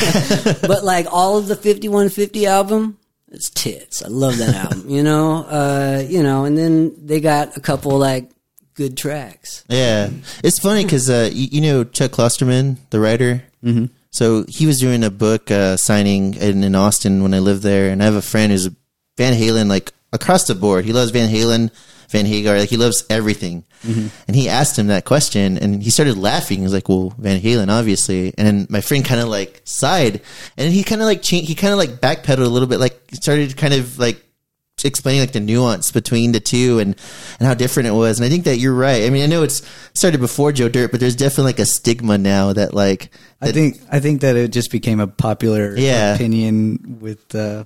but 0.63 0.85
like 0.85 1.07
all 1.11 1.39
of 1.39 1.49
the 1.49 1.57
5150 1.57 2.47
album, 2.47 2.99
it's 3.31 3.51
tits. 3.51 4.03
I 4.03 4.09
love 4.09 4.39
that 4.39 4.55
album, 4.55 4.89
you 4.89 5.03
know? 5.03 5.45
Uh, 5.45 6.05
you 6.07 6.23
know, 6.23 6.45
and 6.45 6.57
then 6.57 6.95
they 7.07 7.21
got 7.21 7.57
a 7.57 7.61
couple 7.61 7.97
like 7.99 8.31
good 8.75 8.97
tracks. 8.97 9.65
Yeah, 9.69 10.11
it's 10.45 10.59
funny 10.59 10.85
because 10.85 11.11
uh, 11.11 11.31
you, 11.33 11.49
you 11.53 11.61
know 11.61 11.85
Chuck 11.85 12.13
Klosterman, 12.13 12.77
the 12.91 13.01
writer. 13.01 13.43
Mm-hmm. 13.65 13.87
So 14.11 14.45
he 14.49 14.67
was 14.67 14.79
doing 14.79 15.05
a 15.05 15.11
book 15.11 15.51
uh, 15.51 15.77
signing 15.77 16.35
in, 16.35 16.63
in 16.63 16.75
Austin 16.75 17.23
when 17.23 17.35
I 17.35 17.41
lived 17.41 17.63
there, 17.63 17.91
and 17.91 18.01
I 18.01 18.07
have 18.07 18.15
a 18.15 18.23
friend 18.23 18.53
who's 18.53 18.67
a 18.67 18.75
Van 19.19 19.35
Halen 19.35 19.69
like 19.69 19.93
across 20.13 20.47
the 20.47 20.55
board. 20.55 20.85
He 20.85 20.93
loves 20.93 21.11
Van 21.11 21.31
Halen, 21.31 21.71
Van 22.11 22.27
Hagar, 22.27 22.59
like 22.59 22.69
he 22.69 22.77
loves 22.77 23.05
everything. 23.11 23.65
And 23.85 24.35
he 24.35 24.49
asked 24.49 24.77
him 24.79 24.89
that 24.89 25.05
question, 25.05 25.59
and 25.59 25.81
he 25.81 25.91
started 25.91 26.19
laughing. 26.19 26.59
He 26.59 26.65
was 26.65 26.73
like, 26.73 26.89
"Well, 26.89 27.15
Van 27.19 27.41
Halen, 27.41 27.69
obviously." 27.69 28.35
And 28.37 28.47
then 28.47 28.67
my 28.69 28.81
friend 28.81 29.05
kind 29.05 29.21
of 29.21 29.29
like 29.29 29.61
sighed, 29.65 30.23
and 30.57 30.73
he 30.73 30.83
kind 30.83 31.01
of 31.01 31.07
like 31.07 31.23
cha- 31.23 31.37
he 31.43 31.55
kind 31.55 31.73
of 31.73 31.79
like 31.79 31.91
backpedaled 32.01 32.45
a 32.47 32.49
little 32.49 32.67
bit, 32.69 32.81
like 32.81 32.99
started 33.13 33.57
kind 33.57 33.73
of 33.75 33.97
like 33.99 34.21
explaining 34.85 35.21
like 35.21 35.33
the 35.33 35.41
nuance 35.41 35.91
between 35.93 36.33
the 36.33 36.41
two 36.41 36.79
and 36.81 36.97
and 37.39 37.47
how 37.47 37.55
different 37.55 37.87
it 37.89 37.93
was. 37.93 38.19
And 38.19 38.27
I 38.27 38.29
think 38.29 38.45
that 38.45 38.57
you're 38.59 38.75
right. 38.75 39.05
I 39.05 39.11
mean, 39.11 39.23
I 39.23 39.27
know 39.27 39.43
it's 39.45 39.63
started 39.95 40.19
before 40.21 40.51
Joe 40.53 40.69
Dirt, 40.69 40.91
but 40.91 40.99
there's 40.99 41.15
definitely 41.17 41.45
like 41.53 41.59
a 41.61 41.67
stigma 41.67 42.19
now 42.19 42.53
that 42.55 42.75
like 42.75 43.11
I 43.41 43.53
think 43.53 43.79
I 43.93 44.01
think 44.01 44.21
that 44.23 44.35
it 44.37 44.51
just 44.53 44.73
became 44.73 44.99
a 44.99 45.07
popular 45.07 45.77
Yeah. 45.77 46.15
opinion 46.15 46.99
with 47.01 47.35
uh, 47.37 47.65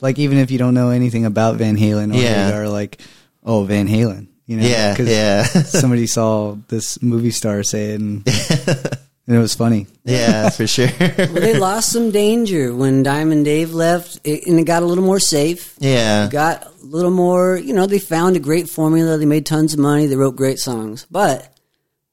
like 0.00 0.18
even 0.20 0.38
if 0.38 0.50
you 0.52 0.58
don't 0.58 0.74
know 0.74 0.90
anything 0.90 1.24
about 1.24 1.56
Van 1.56 1.76
Halen 1.76 2.12
or 2.14 2.18
Yeah. 2.18 2.46
Hagar, 2.46 2.68
like 2.68 3.00
oh 3.46 3.64
Van 3.64 3.88
Halen, 3.88 4.26
you 4.46 4.56
know? 4.58 4.66
Yeah, 4.66 4.94
'Cause 4.96 5.08
yeah. 5.08 5.42
somebody 5.64 6.06
saw 6.06 6.56
this 6.68 7.00
movie 7.02 7.30
star 7.30 7.62
say 7.62 7.90
it, 7.92 8.00
and, 8.00 8.26
and 9.26 9.36
it 9.36 9.38
was 9.38 9.54
funny. 9.54 9.86
yeah, 10.04 10.50
for 10.50 10.66
sure. 10.74 10.88
Well, 11.00 11.28
they 11.28 11.58
lost 11.58 11.90
some 11.92 12.10
danger 12.10 12.74
when 12.74 13.02
Diamond 13.02 13.44
Dave 13.44 13.72
left, 13.72 14.20
it, 14.24 14.46
and 14.46 14.58
it 14.58 14.64
got 14.64 14.82
a 14.82 14.86
little 14.86 15.04
more 15.04 15.20
safe. 15.20 15.74
yeah. 15.78 16.26
It 16.26 16.32
got 16.32 16.64
a 16.66 16.70
little 16.84 17.10
more, 17.10 17.56
you 17.56 17.72
know, 17.72 17.86
they 17.86 17.98
found 17.98 18.36
a 18.36 18.40
great 18.40 18.68
formula. 18.68 19.16
They 19.18 19.26
made 19.26 19.46
tons 19.46 19.72
of 19.74 19.80
money. 19.80 20.06
They 20.06 20.16
wrote 20.16 20.36
great 20.36 20.58
songs. 20.58 21.06
But 21.10 21.52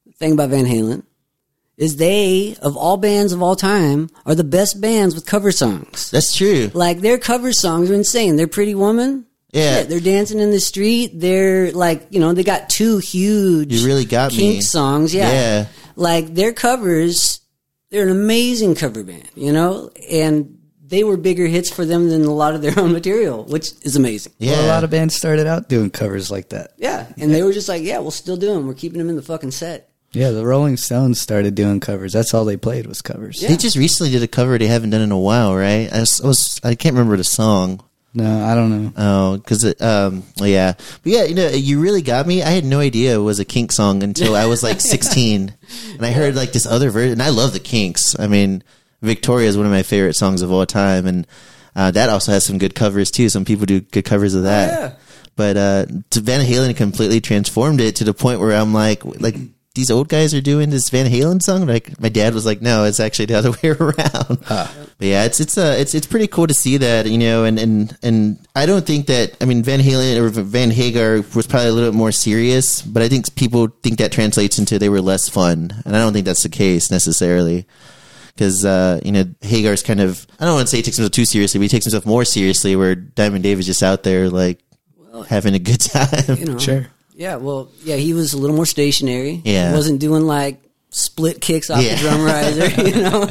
the 0.06 0.14
thing 0.14 0.32
about 0.34 0.50
Van 0.52 0.66
Halen 0.66 1.04
is 1.78 1.96
they, 1.98 2.56
of 2.62 2.78
all 2.78 2.98
bands 2.98 3.34
of 3.34 3.42
all 3.42 3.56
time, 3.56 4.10
are 4.26 4.36
the 4.36 4.44
best 4.44 4.80
bands 4.82 5.14
with 5.16 5.26
cover 5.26 5.52
songs. 5.52 6.10
That's 6.12 6.36
true. 6.36 6.70
Like 6.74 7.00
their 7.02 7.18
cover 7.18 7.52
songs 7.52 7.90
are 7.92 7.96
insane. 7.96 8.36
They're 8.36 8.48
Pretty 8.48 8.76
Woman. 8.76 9.26
Yeah. 9.54 9.78
Shit, 9.78 9.90
they're 9.90 10.00
dancing 10.02 10.40
in 10.40 10.52
the 10.52 10.60
street. 10.60 11.12
They're 11.14 11.72
like, 11.72 12.08
you 12.10 12.20
know, 12.20 12.34
they 12.34 12.44
got 12.44 12.70
two 12.70 12.98
huge 12.98 13.72
You 13.72 13.86
really 13.88 14.04
got 14.06 14.32
kink 14.32 14.56
me. 14.56 14.62
songs. 14.62 15.14
Yeah. 15.14 15.32
Yeah. 15.32 15.66
Like 15.96 16.34
their 16.34 16.52
covers, 16.54 17.40
they're 17.92 18.04
an 18.04 18.10
amazing 18.12 18.76
cover 18.76 19.04
band, 19.04 19.30
you 19.36 19.54
know? 19.54 19.92
And 20.12 20.58
they 20.86 21.04
were 21.04 21.18
bigger 21.18 21.46
hits 21.46 21.72
for 21.72 21.86
them 21.86 22.10
than 22.10 22.26
a 22.26 22.34
lot 22.34 22.56
of 22.56 22.62
their 22.64 22.74
own 22.80 22.92
material, 22.92 23.44
which 23.46 23.70
is 23.84 23.96
amazing. 23.96 24.34
Yeah. 24.40 24.54
Well, 24.54 24.66
a 24.66 24.68
lot 24.68 24.84
of 24.84 24.90
bands 24.90 25.16
started 25.16 25.46
out 25.48 25.70
doing 25.70 25.92
covers 25.92 26.32
like 26.32 26.50
that. 26.50 26.72
Yeah. 26.78 27.08
And 27.18 27.32
they 27.34 27.44
were 27.44 27.54
just 27.54 27.70
like, 27.70 27.84
yeah, 27.84 28.00
we'll 28.00 28.12
still 28.12 28.38
do 28.38 28.54
them. 28.54 28.68
We're 28.68 28.74
keeping 28.74 28.98
them 28.98 29.10
in 29.10 29.16
the 29.16 29.22
fucking 29.22 29.52
set. 29.52 29.90
Yeah, 30.14 30.30
the 30.30 30.46
Rolling 30.46 30.78
Stones 30.78 31.20
started 31.20 31.56
doing 31.56 31.80
covers. 31.80 32.14
That's 32.14 32.36
all 32.36 32.46
they 32.46 32.58
played 32.58 32.86
was 32.86 33.02
covers. 33.02 33.42
Yeah. 33.42 33.50
They 33.50 33.58
just 33.58 33.76
recently 33.76 34.12
did 34.12 34.22
a 34.22 34.28
cover 34.28 34.58
they 34.60 34.68
haven't 34.68 34.92
done 34.92 35.02
in 35.02 35.12
a 35.12 35.18
while, 35.18 35.56
right? 35.56 35.92
I 35.92 36.02
was, 36.02 36.22
I, 36.22 36.28
was, 36.28 36.62
I 36.64 36.76
can't 36.76 36.94
remember 36.94 37.18
the 37.18 37.24
song. 37.24 37.84
No, 38.16 38.46
I 38.46 38.54
don't 38.54 38.70
know. 38.70 38.92
Oh, 38.96 39.38
because 39.38 39.64
it, 39.64 39.82
um, 39.82 40.24
well, 40.40 40.48
yeah, 40.48 40.74
but 40.74 41.12
yeah, 41.12 41.24
you 41.24 41.34
know, 41.34 41.50
you 41.50 41.80
really 41.82 42.04
got 42.04 42.28
me. 42.28 42.44
I 42.44 42.52
had 42.52 42.64
no 42.64 42.80
idea 42.80 43.16
it 43.16 43.24
was 43.24 43.40
a 43.40 43.46
Kink 43.46 43.72
song 43.72 44.04
until 44.04 44.36
I 44.36 44.46
was 44.46 44.62
like 44.62 44.80
16, 44.82 45.54
and 45.94 46.06
I 46.06 46.12
heard 46.12 46.36
like 46.36 46.52
this 46.52 46.68
other 46.68 46.92
version. 46.92 47.14
And 47.14 47.24
I 47.24 47.30
love 47.30 47.54
the 47.54 47.60
Kinks. 47.60 48.18
I 48.20 48.28
mean, 48.28 48.64
Victoria 49.02 49.48
is 49.50 49.58
one 49.58 49.66
of 49.66 49.72
my 49.72 49.82
favorite 49.84 50.14
songs 50.14 50.44
of 50.44 50.52
all 50.52 50.66
time, 50.68 51.08
and 51.08 51.26
uh, 51.76 51.90
that 51.92 52.10
also 52.10 52.32
has 52.32 52.46
some 52.46 52.60
good 52.60 52.76
covers 52.76 53.10
too. 53.10 53.30
Some 53.30 53.46
people 53.46 53.66
do 53.66 53.82
good 53.82 54.06
covers 54.06 54.36
of 54.36 54.44
that. 54.44 54.68
yeah. 54.70 54.96
But 55.36 55.58
uh, 55.58 55.86
Van 56.14 56.46
Halen 56.46 56.76
completely 56.78 57.20
transformed 57.20 57.82
it 57.82 57.96
to 57.96 58.04
the 58.04 58.14
point 58.14 58.40
where 58.40 58.56
I'm 58.56 58.72
like, 58.74 59.04
like 59.04 59.36
these 59.76 59.90
old 59.90 60.08
guys 60.08 60.36
are 60.36 60.42
doing 60.42 60.70
this 60.70 60.90
Van 60.90 61.08
Halen 61.08 61.42
song. 61.42 61.66
Like 61.66 62.00
my 62.00 62.10
dad 62.10 62.34
was 62.34 62.46
like, 62.46 62.62
no, 62.62 62.84
it's 62.84 63.00
actually 63.00 63.26
the 63.26 63.36
other 63.36 63.52
way 63.64 63.70
around. 63.70 64.40
But 64.48 65.08
yeah, 65.08 65.26
it's 65.26 65.40
it's 65.40 65.58
uh 65.58 65.76
it's 65.78 65.96
it's 65.96 66.06
pretty 66.06 66.28
cool 66.28 66.46
to 66.48 66.54
see 66.54 66.78
that 66.78 67.08
you 67.08 67.18
know, 67.18 67.44
and 67.44 67.58
and 67.58 67.98
and 68.04 68.48
I 68.56 68.66
don't 68.66 68.86
think 68.86 69.08
that 69.08 69.36
I 69.42 69.46
mean 69.46 69.64
Van 69.64 69.80
Halen 69.80 70.18
or 70.18 70.30
Van 70.30 70.70
Hagar 70.70 71.24
was 71.36 71.48
probably 71.48 71.70
a 71.70 71.72
little 71.72 71.92
bit 71.92 71.98
more 71.98 72.12
serious, 72.12 72.82
but 72.82 73.02
I 73.02 73.10
think 73.10 73.34
people 73.36 73.68
think 73.82 73.98
that 73.98 74.12
translates 74.12 74.60
into 74.60 74.78
they 74.78 74.90
were 74.90 75.02
less 75.02 75.28
fun, 75.28 75.72
and 75.86 75.96
I 75.96 76.00
don't 76.00 76.14
think 76.14 76.26
that's 76.26 76.44
the 76.44 76.50
case 76.50 76.92
necessarily. 76.92 77.66
Because 78.36 78.66
uh, 78.66 79.00
you 79.04 79.12
know 79.12 79.26
Hagar's 79.42 79.84
kind 79.84 80.02
of 80.02 80.26
I 80.40 80.46
don't 80.46 80.56
want 80.56 80.68
to 80.68 80.72
say 80.72 80.78
he 80.78 80.84
takes 80.84 80.98
himself 80.98 81.12
too 81.14 81.26
seriously, 81.26 81.60
but 81.60 81.64
he 81.64 81.70
takes 81.70 81.86
himself 81.86 82.06
more 82.06 82.26
seriously. 82.26 82.76
Where 82.76 82.96
Diamond 82.96 83.44
Dave 83.44 83.60
is 83.60 83.66
just 83.66 83.84
out 83.84 84.04
there 84.04 84.30
like 84.30 84.60
having 85.28 85.56
a 85.56 85.60
good 85.60 85.82
time. 85.82 86.38
You 86.38 86.46
know? 86.46 86.58
Sure. 86.60 86.88
Yeah. 87.16 87.36
Well, 87.38 87.70
yeah, 87.84 87.96
he 87.96 88.14
was 88.14 88.34
a 88.34 88.38
little 88.38 88.56
more 88.56 88.66
stationary. 88.66 89.42
Yeah. 89.44 89.70
He 89.70 89.76
wasn't 89.76 90.00
doing 90.00 90.24
like 90.26 90.62
split 90.90 91.42
kicks 91.42 91.70
off 91.70 91.82
Yeah. 91.84 91.96
the 91.96 92.02
drum 92.02 92.24
riser, 92.24 92.82
you 92.88 92.96
know? 93.04 93.30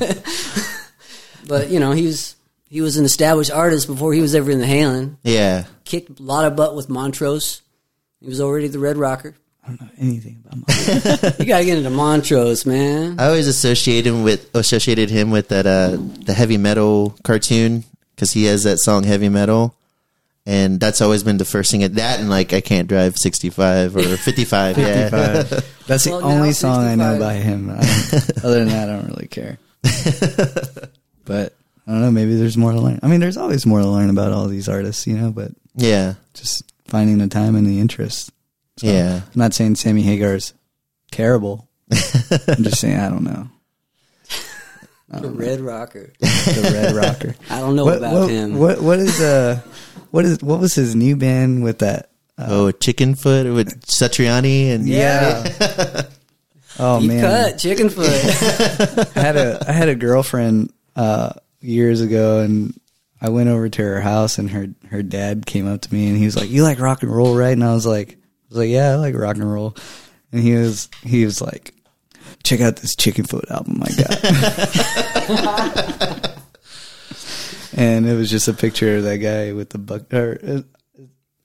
but, 1.46 1.70
you 1.70 1.80
know, 1.80 1.92
he 1.92 2.06
was, 2.06 2.36
he 2.68 2.80
was 2.80 2.96
an 2.96 3.04
established 3.04 3.50
artist 3.50 3.86
before 3.86 4.12
he 4.12 4.20
was 4.20 4.34
ever 4.34 4.50
in 4.50 4.58
the 4.60 4.66
Halen. 4.66 5.16
yeah, 5.22 5.64
Kicked 5.84 6.18
a 6.20 6.22
lot 6.22 6.44
of 6.44 6.56
butt 6.56 6.74
with 6.76 6.88
Montrose. 6.88 7.62
He 8.20 8.28
was 8.28 8.40
already 8.40 8.68
the 8.68 8.78
Red 8.78 8.96
Rocker. 8.96 9.34
I 9.64 9.68
don't 9.68 9.80
know 9.80 9.88
anything 9.98 10.42
about 10.44 10.58
my 10.66 11.34
You 11.38 11.44
gotta 11.44 11.64
get 11.64 11.78
into 11.78 11.90
Montrose, 11.90 12.66
man. 12.66 13.20
I 13.20 13.26
always 13.26 13.46
associated 13.46 14.12
him 14.12 14.22
with 14.24 14.50
associated 14.56 15.08
him 15.08 15.30
with 15.30 15.48
that 15.50 15.66
uh 15.66 15.98
the 16.24 16.32
heavy 16.34 16.56
metal 16.56 17.16
cartoon 17.22 17.84
because 18.14 18.32
he 18.32 18.44
has 18.46 18.64
that 18.64 18.78
song 18.80 19.04
heavy 19.04 19.28
metal, 19.28 19.76
and 20.46 20.80
that's 20.80 21.00
always 21.00 21.22
been 21.22 21.36
the 21.38 21.44
first 21.44 21.70
thing 21.70 21.82
at 21.84 21.94
that 21.94 22.18
and 22.20 22.28
like 22.30 22.52
I 22.52 22.60
can't 22.60 22.88
drive 22.88 23.16
sixty 23.16 23.50
five 23.50 23.96
or 23.96 24.16
fifty 24.16 24.44
five. 24.44 24.76
yeah, 24.78 25.08
55. 25.08 25.68
That's 25.86 26.04
the 26.04 26.10
Well, 26.12 26.20
now 26.20 26.26
only 26.28 26.52
song 26.52 26.84
I 26.86 26.94
know 26.94 27.18
by 27.18 27.34
him. 27.34 27.68
Other 27.70 28.58
than 28.60 28.68
that, 28.68 28.88
I 28.88 28.92
don't 28.96 29.08
really 29.08 29.26
care. 29.28 29.58
but 31.24 31.54
I 31.86 31.90
don't 31.92 32.00
know. 32.00 32.10
Maybe 32.10 32.36
there's 32.36 32.56
more 32.56 32.72
to 32.72 32.80
learn. 32.80 33.00
I 33.02 33.08
mean, 33.08 33.20
there's 33.20 33.36
always 33.36 33.66
more 33.66 33.80
to 33.80 33.88
learn 33.88 34.08
about 34.10 34.32
all 34.32 34.46
these 34.46 34.68
artists, 34.68 35.06
you 35.06 35.16
know. 35.16 35.30
But 35.32 35.50
yeah, 35.74 36.14
just 36.34 36.62
finding 36.86 37.18
the 37.18 37.26
time 37.28 37.56
and 37.56 37.66
the 37.66 37.80
interest. 37.80 38.30
So, 38.78 38.86
Yeah. 38.86 39.16
I'm 39.24 39.30
not 39.34 39.54
saying 39.54 39.74
Sammy 39.76 40.02
Hagar's 40.02 40.54
terrible. 41.10 41.68
I'm 41.90 42.62
just 42.64 42.80
saying 42.80 42.98
I 42.98 43.08
don't 43.10 43.24
know 43.24 43.48
The 45.10 45.30
Red 45.30 45.60
Rocker. 45.60 46.12
the 46.20 46.70
Red 46.72 46.94
Rocker. 46.94 47.34
I 47.50 47.58
don't 47.60 47.76
know 47.76 47.84
what, 47.84 47.98
about 47.98 48.14
what, 48.14 48.30
him. 48.30 48.58
What 48.58 48.80
what 48.80 48.98
is 48.98 49.20
uh 49.20 49.60
what 50.12 50.24
is 50.26 50.40
what 50.42 50.60
was 50.60 50.74
his 50.74 50.94
new 50.94 51.16
band 51.16 51.64
with 51.64 51.80
that? 51.80 52.10
Uh, 52.38 52.46
oh 52.48 52.70
Chickenfoot 52.72 53.52
with 53.54 53.80
Satriani 53.86 54.70
and 54.70 54.86
yeah. 54.86 55.42
oh 56.78 57.00
Deep 57.00 57.08
man, 57.08 57.20
cut, 57.22 57.58
chicken 57.58 57.88
foot. 57.88 58.08
I 59.16 59.20
had 59.20 59.36
a 59.36 59.64
I 59.66 59.72
had 59.72 59.88
a 59.88 59.94
girlfriend 59.94 60.70
uh, 60.94 61.32
years 61.60 62.02
ago, 62.02 62.40
and 62.40 62.78
I 63.22 63.30
went 63.30 63.48
over 63.48 63.70
to 63.70 63.82
her 63.82 64.02
house, 64.02 64.36
and 64.36 64.50
her 64.50 64.68
her 64.90 65.02
dad 65.02 65.46
came 65.46 65.66
up 65.66 65.80
to 65.80 65.92
me, 65.92 66.08
and 66.08 66.18
he 66.18 66.26
was 66.26 66.36
like, 66.36 66.50
"You 66.50 66.62
like 66.62 66.78
rock 66.78 67.02
and 67.02 67.10
roll, 67.10 67.34
right?" 67.34 67.52
And 67.52 67.64
I 67.64 67.72
was 67.72 67.86
like, 67.86 68.12
"I 68.12 68.16
was 68.50 68.58
like, 68.58 68.70
yeah, 68.70 68.90
I 68.90 68.96
like 68.96 69.16
rock 69.16 69.36
and 69.36 69.50
roll." 69.50 69.74
And 70.30 70.42
he 70.42 70.52
was 70.54 70.90
he 71.02 71.24
was 71.24 71.40
like, 71.40 71.72
"Check 72.44 72.60
out 72.60 72.76
this 72.76 72.96
Chickenfoot 72.96 73.50
album 73.50 73.82
I 73.82 73.88
got." 76.12 76.28
and 77.76 78.06
it 78.06 78.14
was 78.14 78.30
just 78.30 78.48
a 78.48 78.52
picture 78.54 78.96
of 78.96 79.04
that 79.04 79.18
guy 79.18 79.52
with 79.52 79.70
the 79.70 79.78
buck. 79.78 80.12
Or, 80.12 80.38
uh, 80.46 80.60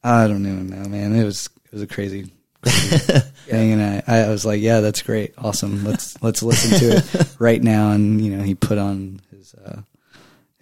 I 0.03 0.27
don't 0.27 0.45
even 0.45 0.67
know, 0.67 0.87
man. 0.87 1.15
It 1.15 1.23
was 1.23 1.49
it 1.65 1.71
was 1.73 1.81
a 1.81 1.87
crazy. 1.87 2.31
crazy 2.61 2.97
thing 3.47 3.73
and 3.73 4.03
I, 4.07 4.23
I 4.23 4.29
was 4.29 4.45
like 4.45 4.61
yeah 4.61 4.81
that's 4.81 5.01
great 5.03 5.33
awesome 5.37 5.85
let's 5.85 6.21
let's 6.21 6.41
listen 6.43 6.79
to 6.79 6.97
it 6.97 7.35
right 7.39 7.61
now 7.61 7.91
and 7.91 8.19
you 8.19 8.35
know 8.35 8.43
he 8.43 8.55
put 8.55 8.77
on 8.77 9.21
his 9.31 9.53
uh 9.53 9.81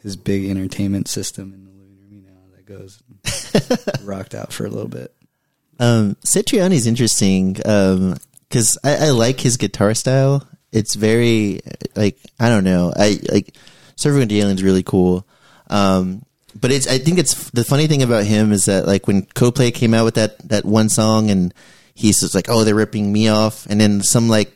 his 0.04 0.16
big 0.16 0.48
entertainment 0.50 1.08
system 1.08 1.54
in 1.54 1.64
the 1.64 1.72
living 1.72 1.98
room 1.98 2.12
you 2.12 2.22
know 2.22 2.52
that 2.54 2.66
goes 2.66 3.02
rocked 4.04 4.36
out 4.36 4.52
for 4.54 4.66
a 4.66 4.70
little 4.70 4.90
bit 4.90 5.16
Um, 5.80 6.16
Satriani's 6.26 6.86
interesting 6.86 7.54
because 7.54 8.78
I, 8.84 9.08
I 9.08 9.10
like 9.12 9.40
his 9.40 9.58
guitar 9.58 9.94
style. 9.96 10.48
It's 10.72 10.96
very 10.96 11.62
like 11.96 12.18
I 12.40 12.50
don't 12.50 12.66
know. 12.66 12.94
I 12.96 13.18
like 13.32 13.56
with 14.04 14.30
the 14.30 14.42
Alien's 14.42 14.64
really 14.64 14.84
cool. 14.84 15.26
Um, 15.70 16.26
but 16.60 16.72
it's 16.72 16.88
I 16.88 17.00
think 17.00 17.20
it's 17.20 17.50
the 17.52 17.64
funny 17.64 17.88
thing 17.88 18.04
about 18.04 18.24
him 18.24 18.52
is 18.52 18.66
that 18.66 18.88
like 18.88 19.08
when 19.08 19.24
Coldplay 19.24 19.74
came 19.74 19.94
out 19.94 20.06
with 20.06 20.16
that 20.16 20.38
that 20.50 20.66
one 20.66 20.90
song 20.90 21.30
and 21.30 21.54
he's 21.94 22.20
just 22.22 22.36
like 22.36 22.50
oh 22.50 22.64
they're 22.64 22.76
ripping 22.76 23.12
me 23.12 23.28
off 23.28 23.66
and 23.68 23.80
then 23.80 24.02
some 24.02 24.30
like 24.30 24.56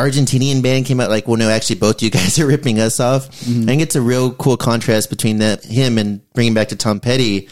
Argentinian 0.00 0.62
band 0.62 0.86
came 0.86 0.98
out 1.00 1.10
like, 1.10 1.28
well, 1.28 1.36
no, 1.36 1.50
actually, 1.50 1.76
both 1.76 2.02
you 2.02 2.10
guys 2.18 2.38
are 2.38 2.46
ripping 2.46 2.80
us 2.80 3.00
off. 3.00 3.26
I 3.26 3.64
think 3.64 3.82
it's 3.82 3.96
a 3.96 4.00
real 4.00 4.32
cool 4.32 4.56
contrast 4.56 5.10
between 5.10 5.38
that 5.38 5.64
him 5.64 5.98
and 5.98 6.20
bringing 6.32 6.54
back 6.54 6.68
to 6.68 6.76
Tom 6.76 7.00
Petty 7.00 7.48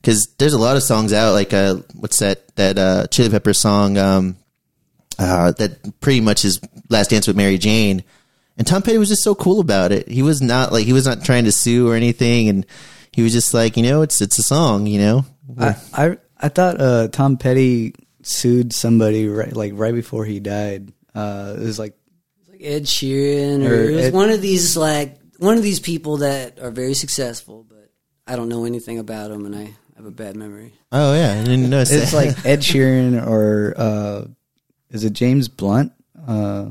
because 0.00 0.28
there's 0.38 0.52
a 0.52 0.58
lot 0.58 0.76
of 0.76 0.82
songs 0.82 1.12
out 1.12 1.32
like 1.32 1.52
uh, 1.52 1.76
what's 1.94 2.20
that 2.20 2.54
that 2.56 2.78
uh, 2.78 3.06
Chili 3.08 3.30
Pepper 3.30 3.52
song 3.52 3.98
um, 3.98 4.36
uh, 5.18 5.52
that 5.52 6.00
pretty 6.00 6.20
much 6.20 6.44
is 6.44 6.60
Last 6.88 7.10
Dance 7.10 7.26
with 7.26 7.36
Mary 7.36 7.58
Jane. 7.58 8.04
And 8.58 8.66
Tom 8.66 8.82
Petty 8.82 8.98
was 8.98 9.08
just 9.08 9.22
so 9.22 9.34
cool 9.34 9.60
about 9.60 9.92
it. 9.92 10.08
He 10.08 10.22
was 10.22 10.42
not 10.42 10.72
like 10.72 10.84
he 10.84 10.92
was 10.92 11.06
not 11.06 11.24
trying 11.24 11.44
to 11.44 11.52
sue 11.52 11.88
or 11.88 11.94
anything, 11.94 12.48
and 12.48 12.66
he 13.12 13.22
was 13.22 13.32
just 13.32 13.54
like, 13.54 13.76
you 13.76 13.82
know, 13.84 14.02
it's 14.02 14.20
it's 14.20 14.38
a 14.38 14.42
song, 14.42 14.86
you 14.86 14.98
know. 14.98 15.24
I, 15.58 15.76
I 15.94 16.16
I 16.36 16.48
thought 16.48 16.80
uh, 16.80 17.08
Tom 17.08 17.36
Petty 17.36 17.94
sued 18.22 18.72
somebody 18.72 19.28
right 19.28 19.54
like 19.54 19.72
right 19.74 19.94
before 19.94 20.24
he 20.24 20.40
died. 20.40 20.92
Uh, 21.14 21.54
it 21.56 21.62
was 21.62 21.78
like 21.78 21.94
like 22.50 22.60
Ed 22.62 22.82
Sheeran, 22.84 23.64
or, 23.64 23.74
Or 23.74 23.90
it 23.90 23.94
was 23.94 24.04
Ed- 24.06 24.12
one 24.12 24.30
of 24.30 24.42
these 24.42 24.76
like 24.76 25.16
one 25.38 25.56
of 25.56 25.62
these 25.62 25.80
people 25.80 26.18
that 26.18 26.58
are 26.58 26.70
very 26.72 26.94
successful, 26.94 27.64
but 27.68 27.90
I 28.26 28.34
don't 28.36 28.48
know 28.48 28.64
anything 28.64 28.98
about 28.98 29.30
them, 29.30 29.46
and 29.46 29.54
I 29.54 29.74
have 29.96 30.04
a 30.04 30.10
bad 30.10 30.36
memory. 30.36 30.74
Oh 30.90 31.14
yeah, 31.14 31.32
I 31.40 31.44
didn't 31.44 31.70
notice 31.70 31.92
it's 31.92 32.10
that. 32.10 32.16
like 32.16 32.28
Ed 32.46 32.60
Sheeran 32.60 33.24
or 33.24 33.74
uh, 33.76 34.24
is 34.90 35.04
it 35.04 35.12
James 35.12 35.48
Blunt? 35.48 35.92
Uh, 36.26 36.70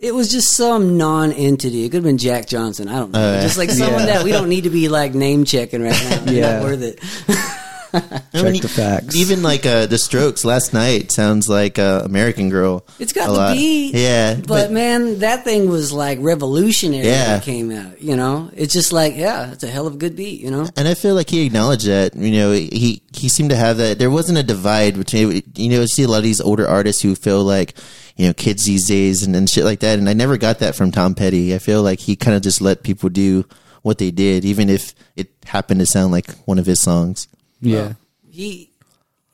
It 0.00 0.14
was 0.14 0.30
just 0.30 0.54
some 0.56 0.96
non-entity. 0.96 1.84
It 1.84 1.88
could 1.88 1.96
have 1.98 2.04
been 2.04 2.18
Jack 2.18 2.46
Johnson. 2.46 2.88
I 2.88 2.98
don't 3.00 3.10
know. 3.12 3.36
Oh, 3.38 3.40
just 3.40 3.58
like 3.58 3.70
someone 3.70 4.00
Yeah. 4.00 4.06
that 4.06 4.24
we 4.24 4.30
don't 4.30 4.48
need 4.48 4.64
to 4.64 4.70
be 4.70 4.88
like 4.88 5.12
name 5.14 5.44
checking 5.44 5.82
right 5.82 5.92
now. 6.10 6.18
They're 6.24 6.34
Yeah. 6.34 6.52
not 6.60 6.62
worth 6.62 6.82
it. 6.82 7.00
I 7.90 8.00
check 8.34 8.52
mean, 8.52 8.60
the 8.60 8.68
facts. 8.68 9.16
Even 9.16 9.42
like 9.42 9.64
uh, 9.64 9.86
the 9.86 9.96
Strokes 9.96 10.44
last 10.44 10.74
night 10.74 11.10
sounds 11.10 11.48
like 11.48 11.78
uh, 11.78 12.02
American 12.04 12.50
Girl. 12.50 12.84
It's 12.98 13.14
got 13.14 13.28
a 13.30 13.32
the 13.32 13.38
lot. 13.38 13.56
beat. 13.56 13.94
yeah. 13.94 14.34
But, 14.34 14.70
man, 14.70 15.20
that 15.20 15.42
thing 15.44 15.70
was 15.70 15.90
like 15.90 16.18
revolutionary 16.20 17.06
Yeah. 17.06 17.30
when 17.32 17.38
it 17.40 17.44
came 17.44 17.70
out. 17.72 18.00
You 18.02 18.14
know, 18.14 18.50
it's 18.54 18.74
just 18.74 18.92
like, 18.92 19.16
yeah, 19.16 19.52
it's 19.52 19.64
a 19.64 19.68
hell 19.68 19.86
of 19.86 19.94
a 19.94 19.96
good 19.96 20.16
beat. 20.16 20.40
You 20.42 20.50
know, 20.50 20.68
and 20.76 20.86
I 20.86 20.92
feel 20.94 21.14
like 21.14 21.30
he 21.30 21.46
acknowledged 21.46 21.86
that. 21.86 22.14
You 22.14 22.30
know, 22.32 22.52
he 22.52 23.00
he 23.14 23.28
seemed 23.30 23.50
to 23.50 23.56
have 23.56 23.78
that. 23.78 23.98
There 23.98 24.10
wasn't 24.10 24.36
a 24.38 24.42
divide 24.42 24.96
between. 24.96 25.42
You 25.56 25.68
know, 25.70 25.80
you 25.80 25.86
see 25.86 26.02
a 26.02 26.08
lot 26.08 26.18
of 26.18 26.24
these 26.24 26.42
older 26.42 26.68
artists 26.68 27.00
who 27.02 27.14
feel 27.14 27.42
like 27.42 27.74
you 28.18 28.26
know 28.26 28.34
kids 28.34 28.64
these 28.66 28.86
days 28.86 29.22
and, 29.22 29.34
and 29.34 29.48
shit 29.48 29.64
like 29.64 29.80
that. 29.80 29.98
And 29.98 30.08
I 30.08 30.12
never 30.12 30.36
got 30.36 30.58
that 30.58 30.74
from 30.74 30.92
Tom 30.92 31.14
Petty. 31.14 31.54
I 31.54 31.58
feel 31.58 31.82
like 31.82 32.00
he 32.00 32.14
kind 32.16 32.36
of 32.36 32.42
just 32.42 32.60
let 32.60 32.82
people 32.82 33.08
do 33.08 33.46
what 33.82 33.96
they 33.96 34.10
did, 34.10 34.44
even 34.44 34.68
if 34.68 34.92
it 35.16 35.30
happened 35.46 35.80
to 35.80 35.86
sound 35.86 36.12
like 36.12 36.30
one 36.44 36.58
of 36.58 36.66
his 36.66 36.82
songs. 36.82 37.26
yeah, 37.62 37.94
he 38.30 38.68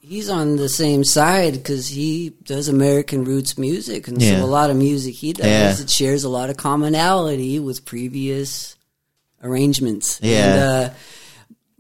he's 0.01 0.29
on 0.29 0.57
the 0.57 0.69
same 0.69 1.03
side 1.03 1.55
because 1.55 1.89
he 1.89 2.31
does 2.45 2.69
American 2.69 3.25
roots 3.25 3.57
music, 3.57 4.07
and 4.07 4.21
Yeah. 4.21 4.39
so 4.39 4.45
a 4.45 4.47
lot 4.47 4.69
of 4.71 4.77
music 4.77 5.15
he 5.15 5.33
does 5.33 5.47
Yeah. 5.47 5.83
it 5.83 5.91
shares 5.91 6.23
a 6.25 6.29
lot 6.29 6.51
of 6.51 6.59
commonality 6.59 7.59
with 7.59 7.85
previous 7.87 8.77
arrangements. 9.43 10.19
Yeah. 10.23 10.45
And, 10.55 10.61
uh, 10.61 10.95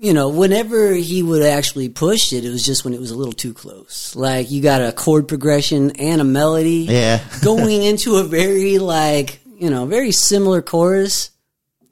you 0.05 0.13
know, 0.13 0.29
whenever 0.29 0.93
he 0.93 1.23
would 1.23 1.43
actually 1.43 1.89
push 1.89 2.33
it, 2.35 2.45
it 2.45 2.51
was 2.51 2.63
just 2.65 2.85
when 2.85 2.93
it 2.93 3.01
was 3.01 3.11
a 3.11 3.17
little 3.17 3.33
too 3.33 3.55
close. 3.55 4.15
Like 4.15 4.51
you 4.51 4.61
got 4.61 4.83
a 4.83 4.93
chord 4.93 5.27
progression 5.29 5.93
and 5.93 6.21
a 6.21 6.25
melody 6.25 6.87
Yeah. 6.91 7.25
going 7.43 7.83
into 7.83 8.17
a 8.17 8.23
very 8.25 8.79
like 8.79 9.41
you 9.57 9.71
know 9.71 9.87
very 9.87 10.13
similar 10.13 10.61
chorus. 10.61 11.31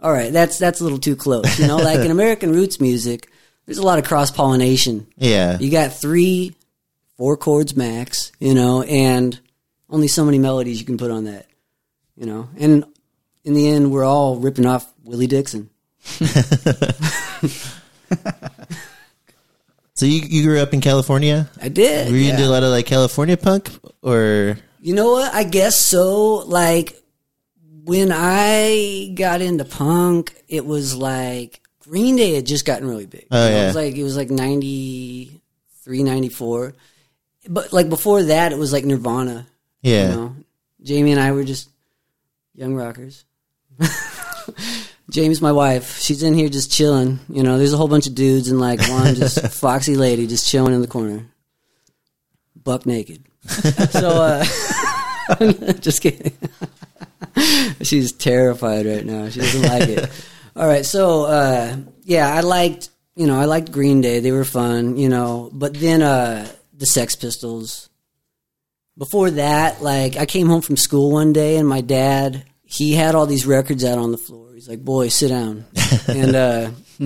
All 0.01 0.13
right, 0.13 0.31
that's 0.33 0.59
that's 0.59 0.81
a 0.81 0.85
little 0.85 0.99
too 0.99 1.17
close. 1.17 1.59
You 1.59 1.67
know, 1.67 1.77
like 1.91 2.01
in 2.01 2.11
American 2.11 2.53
roots 2.53 2.81
music, 2.81 3.31
there's 3.65 3.79
a 3.79 3.83
lot 3.87 3.99
of 3.99 4.05
cross 4.05 4.31
pollination. 4.31 5.07
Yeah. 5.17 5.59
You 5.59 5.71
got 5.71 5.95
three, 5.95 6.55
four 7.17 7.39
chords 7.39 7.75
max, 7.77 8.31
you 8.39 8.53
know, 8.53 8.83
and 8.83 9.41
only 9.89 10.09
so 10.09 10.25
many 10.25 10.39
melodies 10.39 10.79
you 10.81 10.85
can 10.85 10.99
put 10.99 11.11
on 11.11 11.25
that, 11.25 11.47
you 12.17 12.27
know. 12.27 12.49
And 12.59 12.85
in 13.45 13.55
the 13.55 13.69
end, 13.71 13.91
we're 13.91 14.05
all 14.05 14.37
ripping 14.37 14.67
off 14.67 14.87
Willie 15.03 15.27
Dixon. 15.29 15.71
So 19.95 20.07
you 20.07 20.23
you 20.23 20.43
grew 20.43 20.59
up 20.59 20.73
in 20.73 20.81
California? 20.81 21.49
I 21.61 21.69
did. 21.69 22.11
Were 22.11 22.17
you 22.17 22.25
yeah. 22.25 22.31
into 22.33 22.47
a 22.47 22.51
lot 22.51 22.65
of 22.65 22.71
like 22.71 22.87
California 22.87 23.37
punk 23.37 23.71
or? 24.03 24.57
You 24.81 24.95
know 24.95 25.13
what? 25.13 25.33
I 25.33 25.45
guess 25.45 25.79
so. 25.79 26.39
Like 26.39 27.01
when 27.85 28.11
I 28.13 29.13
got 29.15 29.43
into 29.43 29.65
punk, 29.65 30.35
it 30.49 30.65
was 30.65 30.97
like 30.97 31.61
Green 31.81 32.17
Day 32.17 32.35
had 32.35 32.47
just 32.47 32.65
gotten 32.65 32.89
really 32.89 33.07
big. 33.07 33.27
Oh, 33.31 33.45
You 33.45 33.51
know, 33.51 33.57
yeah. 33.57 33.63
It 33.63 33.67
was 33.67 33.77
like 33.77 33.95
it 33.95 34.03
was 34.03 34.17
like 34.17 34.31
93, 34.31 36.03
94. 36.03 36.75
But 37.49 37.73
like 37.73 37.89
before 37.89 38.25
that, 38.25 38.51
it 38.51 38.59
was 38.59 38.73
like 38.73 38.85
Nirvana. 38.85 39.47
Yeah. 39.83 40.09
You 40.09 40.17
know, 40.17 40.37
Jamie 40.83 41.13
and 41.13 41.21
I 41.21 41.31
were 41.31 41.45
just 41.45 41.69
young 42.55 42.75
rockers. 42.75 43.25
Jamie's 45.11 45.43
my 45.43 45.53
wife. 45.53 45.99
She's 45.99 46.23
in 46.23 46.35
here 46.35 46.49
just 46.49 46.71
chilling. 46.73 47.21
You 47.29 47.43
know, 47.43 47.59
there's 47.59 47.73
a 47.73 47.77
whole 47.77 47.89
bunch 47.89 48.07
of 48.07 48.15
dudes 48.15 48.51
and 48.51 48.61
like 48.61 48.81
one 48.89 49.15
just 49.15 49.47
foxy 49.53 49.97
lady 49.97 50.27
just 50.27 50.49
chilling 50.49 50.75
in 50.75 50.81
the 50.81 50.87
corner, 50.87 51.27
buck 52.57 52.87
naked. 52.87 53.25
so, 53.47 54.09
uh, 54.09 54.45
just 55.81 56.03
kidding. 56.03 56.33
She's 57.83 58.13
terrified 58.13 58.87
right 58.87 59.05
now. 59.05 59.29
She 59.29 59.41
doesn't 59.41 59.63
like 59.63 59.89
it. 59.89 60.11
All 60.55 60.67
right, 60.67 60.85
so 60.85 61.25
uh, 61.25 61.77
yeah, 62.05 62.33
I 62.33 62.41
liked 62.41 62.91
you 63.17 63.27
know 63.27 63.39
I 63.39 63.47
liked 63.47 63.73
Green 63.73 64.01
Day. 64.01 64.21
They 64.21 64.33
were 64.33 64.45
fun, 64.45 64.97
you 64.97 65.09
know. 65.09 65.51
But 65.53 65.75
then 65.75 66.03
uh, 66.03 66.49
the 66.75 66.87
Sex 66.87 67.17
Pistols. 67.17 67.89
Before 68.99 69.31
that, 69.31 69.83
like 69.83 70.17
I 70.17 70.27
came 70.27 70.49
home 70.49 70.61
from 70.61 70.77
school 70.77 71.11
one 71.11 71.33
day 71.33 71.57
and 71.57 71.67
my 71.67 71.81
dad 71.81 72.45
he 72.73 72.95
had 72.95 73.15
all 73.15 73.27
these 73.27 73.45
records 73.47 73.85
out 73.85 73.99
on 73.99 74.13
the 74.13 74.19
floor. 74.19 74.55
He's 74.55 74.69
like, 74.69 74.83
"Boy, 74.83 75.09
sit 75.09 75.29
down," 75.29 75.67
and 76.09 76.35
uh, 76.35 76.71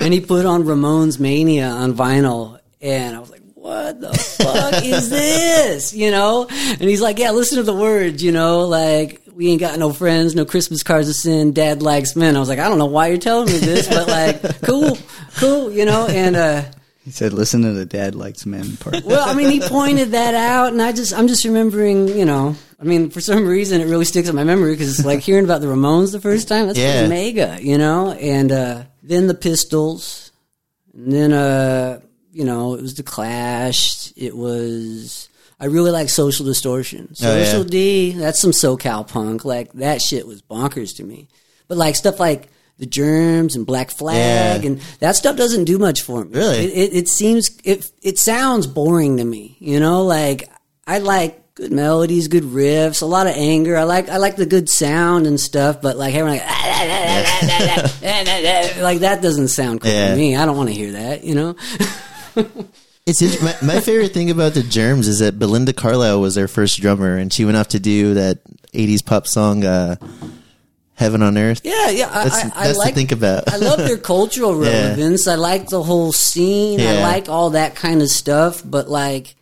and 0.00 0.12
he 0.12 0.20
put 0.20 0.44
on 0.44 0.64
Ramones 0.64 1.18
Mania 1.18 1.68
on 1.68 1.94
vinyl, 1.94 2.58
and 2.82 3.16
I 3.16 3.18
was 3.18 3.30
like, 3.30 3.40
"What 3.54 4.00
the 4.00 4.12
fuck 4.12 4.84
is 4.84 5.08
this?" 5.10 5.94
You 5.94 6.10
know? 6.10 6.46
And 6.50 6.82
he's 6.82 7.00
like, 7.00 7.18
"Yeah, 7.18 7.30
listen 7.30 7.56
to 7.56 7.62
the 7.62 7.74
words." 7.74 8.22
You 8.22 8.32
know, 8.32 8.66
like 8.66 9.22
we 9.32 9.48
ain't 9.48 9.60
got 9.60 9.78
no 9.78 9.92
friends, 9.92 10.34
no 10.34 10.44
Christmas 10.44 10.82
cards 10.82 11.08
to 11.08 11.14
send. 11.14 11.54
Dad 11.54 11.80
likes 11.82 12.14
men. 12.14 12.36
I 12.36 12.40
was 12.40 12.48
like, 12.48 12.58
I 12.58 12.68
don't 12.68 12.78
know 12.78 12.86
why 12.86 13.06
you're 13.08 13.18
telling 13.18 13.46
me 13.46 13.58
this, 13.58 13.88
but 13.88 14.06
like, 14.06 14.62
cool, 14.62 14.98
cool. 15.36 15.70
You 15.72 15.86
know, 15.86 16.06
and. 16.06 16.36
uh 16.36 16.62
he 17.06 17.12
said, 17.12 17.32
"Listen 17.32 17.62
to 17.62 17.72
the 17.72 17.86
dad 17.86 18.14
likes 18.16 18.44
men 18.44 18.76
part." 18.76 19.02
well, 19.04 19.26
I 19.26 19.32
mean, 19.32 19.48
he 19.48 19.60
pointed 19.60 20.10
that 20.10 20.34
out, 20.34 20.72
and 20.72 20.82
I 20.82 20.90
just, 20.92 21.14
I'm 21.14 21.28
just 21.28 21.44
remembering, 21.44 22.08
you 22.08 22.24
know, 22.26 22.56
I 22.80 22.84
mean, 22.84 23.08
for 23.10 23.20
some 23.22 23.46
reason, 23.46 23.80
it 23.80 23.84
really 23.86 24.04
sticks 24.04 24.28
in 24.28 24.34
my 24.34 24.42
memory 24.44 24.72
because, 24.74 24.98
it's 24.98 25.06
like, 25.06 25.20
hearing 25.20 25.44
about 25.44 25.60
the 25.60 25.68
Ramones 25.68 26.10
the 26.12 26.20
first 26.20 26.48
time, 26.48 26.66
that's 26.66 26.78
Yeah. 26.78 27.06
mega, 27.06 27.58
you 27.62 27.78
know, 27.78 28.10
and 28.10 28.50
uh, 28.50 28.82
then 29.04 29.28
the 29.28 29.34
Pistols, 29.34 30.32
and 30.92 31.12
then, 31.12 31.32
uh, 31.32 32.00
you 32.32 32.44
know, 32.44 32.74
it 32.74 32.82
was 32.82 32.94
the 32.96 33.02
Clash. 33.04 34.12
It 34.16 34.36
was, 34.36 35.28
I 35.60 35.66
really 35.66 35.90
like 35.92 36.08
Social 36.10 36.44
Distortion. 36.44 37.14
Oh, 37.22 37.36
yeah. 37.36 37.44
Social 37.44 37.64
D, 37.64 38.12
that's 38.12 38.40
some 38.40 38.50
SoCal 38.50 39.06
punk. 39.08 39.44
Like 39.44 39.72
that 39.74 40.02
shit 40.02 40.26
was 40.26 40.42
bonkers 40.42 40.96
to 40.96 41.04
me. 41.04 41.28
But 41.68 41.78
like 41.78 41.96
stuff 41.96 42.18
like 42.20 42.48
the 42.78 42.86
Germs 42.86 43.56
and 43.56 43.66
Black 43.66 43.90
Flag 43.90 44.62
Yeah. 44.62 44.68
and 44.68 44.80
that 45.00 45.16
stuff 45.16 45.36
doesn't 45.36 45.64
do 45.64 45.78
much 45.78 46.02
for 46.02 46.24
me. 46.24 46.36
Really? 46.36 46.58
It, 46.64 46.70
it, 46.92 46.96
it 46.96 47.08
seems 47.08 47.58
it 47.64 47.90
it 48.02 48.18
sounds 48.18 48.66
boring 48.66 49.16
to 49.16 49.24
me. 49.24 49.56
You 49.60 49.80
know, 49.80 50.04
like 50.04 50.50
I 50.86 50.98
like 50.98 51.54
good 51.54 51.72
melodies, 51.72 52.28
good 52.28 52.42
riffs, 52.44 53.00
a 53.00 53.06
lot 53.06 53.26
of 53.26 53.32
anger. 53.34 53.78
I 53.78 53.84
like 53.84 54.10
I 54.10 54.18
like 54.18 54.36
the 54.36 54.44
good 54.46 54.68
sound 54.68 55.26
and 55.26 55.40
stuff. 55.40 55.80
But 55.80 55.96
like 55.96 56.12
having 56.12 56.32
like 56.32 56.42
like 58.82 58.98
that 59.00 59.20
doesn't 59.22 59.48
sound 59.48 59.80
cool 59.80 59.90
Yeah. 59.90 60.10
to 60.10 60.16
me. 60.16 60.36
I 60.36 60.44
don't 60.46 60.56
want 60.56 60.68
to 60.68 60.74
hear 60.74 60.92
that. 60.92 61.24
You 61.24 61.34
know. 61.34 61.56
It's 63.08 63.40
my, 63.40 63.54
my 63.62 63.80
favorite 63.80 64.12
thing 64.12 64.32
about 64.32 64.54
the 64.54 64.64
Germs 64.64 65.06
is 65.06 65.20
that 65.20 65.38
Belinda 65.38 65.72
Carlisle 65.72 66.20
was 66.20 66.34
their 66.34 66.48
first 66.48 66.80
drummer, 66.80 67.16
and 67.16 67.32
she 67.32 67.44
went 67.44 67.56
off 67.56 67.68
to 67.68 67.78
do 67.78 68.14
that 68.14 68.40
'80s 68.72 69.06
pop 69.06 69.28
song 69.28 69.64
uh, 69.64 69.94
"Heaven 70.96 71.22
on 71.22 71.38
Earth." 71.38 71.60
Yeah, 71.62 71.90
yeah. 71.90 72.08
I, 72.10 72.24
That's 72.24 72.44
I, 72.44 72.52
I 72.62 72.66
that's 72.66 72.78
like, 72.78 72.88
to 72.88 72.94
think 72.94 73.12
about. 73.12 73.48
I 73.52 73.56
love 73.58 73.78
their 73.78 73.96
cultural 74.14 74.64
Yeah. 74.64 74.88
relevance. 74.88 75.28
I 75.28 75.36
like 75.36 75.68
the 75.68 75.82
whole 75.82 76.10
scene. 76.12 76.80
I 76.80 77.00
like 77.02 77.28
all 77.28 77.50
that 77.50 77.76
kind 77.76 78.02
of 78.02 78.08
stuff. 78.08 78.62
But 78.64 78.88
like, 78.88 79.36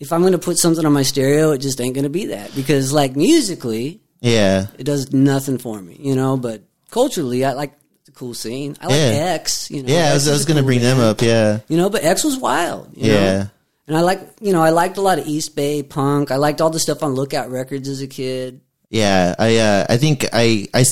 if 0.00 0.12
I'm 0.12 0.20
going 0.22 0.32
to 0.32 0.38
put 0.38 0.58
something 0.58 0.84
on 0.84 0.92
my 0.92 1.02
stereo, 1.02 1.52
it 1.52 1.58
just 1.58 1.80
ain't 1.80 1.94
going 1.94 2.04
to 2.04 2.10
be 2.10 2.26
that 2.26 2.54
because 2.54 2.92
like 2.92 3.14
musically, 3.16 4.00
yeah, 4.20 4.66
it 4.78 4.84
does 4.84 5.12
nothing 5.12 5.58
for 5.58 5.80
me, 5.80 5.96
you 6.00 6.16
know. 6.16 6.36
But 6.36 6.62
culturally, 6.90 7.44
I 7.44 7.52
like 7.52 7.72
the 8.04 8.12
cool 8.12 8.34
scene. 8.34 8.76
I 8.80 8.86
like 8.86 8.96
Yeah. 8.96 9.34
X. 9.34 9.70
You 9.70 9.82
know, 9.82 9.92
yeah. 9.92 9.98
I 9.98 10.06
X 10.08 10.14
was, 10.14 10.28
I 10.28 10.32
was 10.32 10.44
going 10.44 10.56
to 10.56 10.62
cool 10.62 10.66
bring 10.68 10.80
them 10.80 10.98
up. 11.00 11.20
Yeah, 11.22 11.60
You 11.68 11.76
know, 11.76 11.90
but 11.90 12.02
X 12.04 12.24
was 12.24 12.36
wild. 12.36 12.90
You 12.96 13.12
Yeah. 13.12 13.38
Know? 13.38 13.50
And 13.88 13.96
I 13.96 14.02
like, 14.02 14.20
you 14.42 14.52
know, 14.52 14.62
I 14.62 14.68
liked 14.68 14.98
a 14.98 15.00
lot 15.00 15.18
of 15.18 15.26
East 15.26 15.56
Bay 15.56 15.82
punk. 15.82 16.30
I 16.30 16.36
liked 16.36 16.60
all 16.60 16.68
the 16.68 16.78
stuff 16.78 17.02
on 17.02 17.14
Lookout 17.14 17.50
Records 17.50 17.88
as 17.88 18.02
a 18.02 18.06
kid. 18.06 18.60
Yeah. 18.90 19.34
I 19.38 19.56
uh, 19.56 19.86
I 19.88 19.96
think 19.96 20.26
I 20.32 20.68
I 20.74 20.84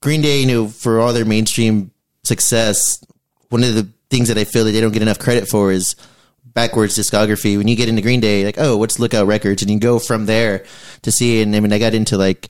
Green 0.00 0.22
Day, 0.22 0.40
you 0.40 0.46
know, 0.46 0.68
for 0.68 1.00
all 1.00 1.12
their 1.12 1.24
mainstream 1.24 1.90
success, 2.24 3.02
one 3.48 3.64
of 3.64 3.74
the 3.74 3.88
things 4.10 4.28
that 4.28 4.38
I 4.38 4.44
feel 4.44 4.64
that 4.64 4.72
they 4.72 4.80
don't 4.80 4.92
get 4.92 5.02
enough 5.02 5.18
credit 5.18 5.48
for 5.48 5.72
is 5.72 5.96
backwards 6.44 6.98
discography. 6.98 7.56
When 7.56 7.68
you 7.68 7.76
get 7.76 7.88
into 7.88 8.02
Green 8.02 8.20
Day, 8.20 8.44
like, 8.44 8.58
oh, 8.58 8.76
what's 8.76 8.98
Lookout 8.98 9.26
Records? 9.26 9.62
And 9.62 9.70
you 9.70 9.78
go 9.78 9.98
from 9.98 10.26
there 10.26 10.64
to 11.02 11.10
see. 11.10 11.42
And 11.42 11.54
I 11.54 11.60
mean, 11.60 11.72
I 11.72 11.78
got 11.78 11.94
into 11.94 12.16
like 12.16 12.48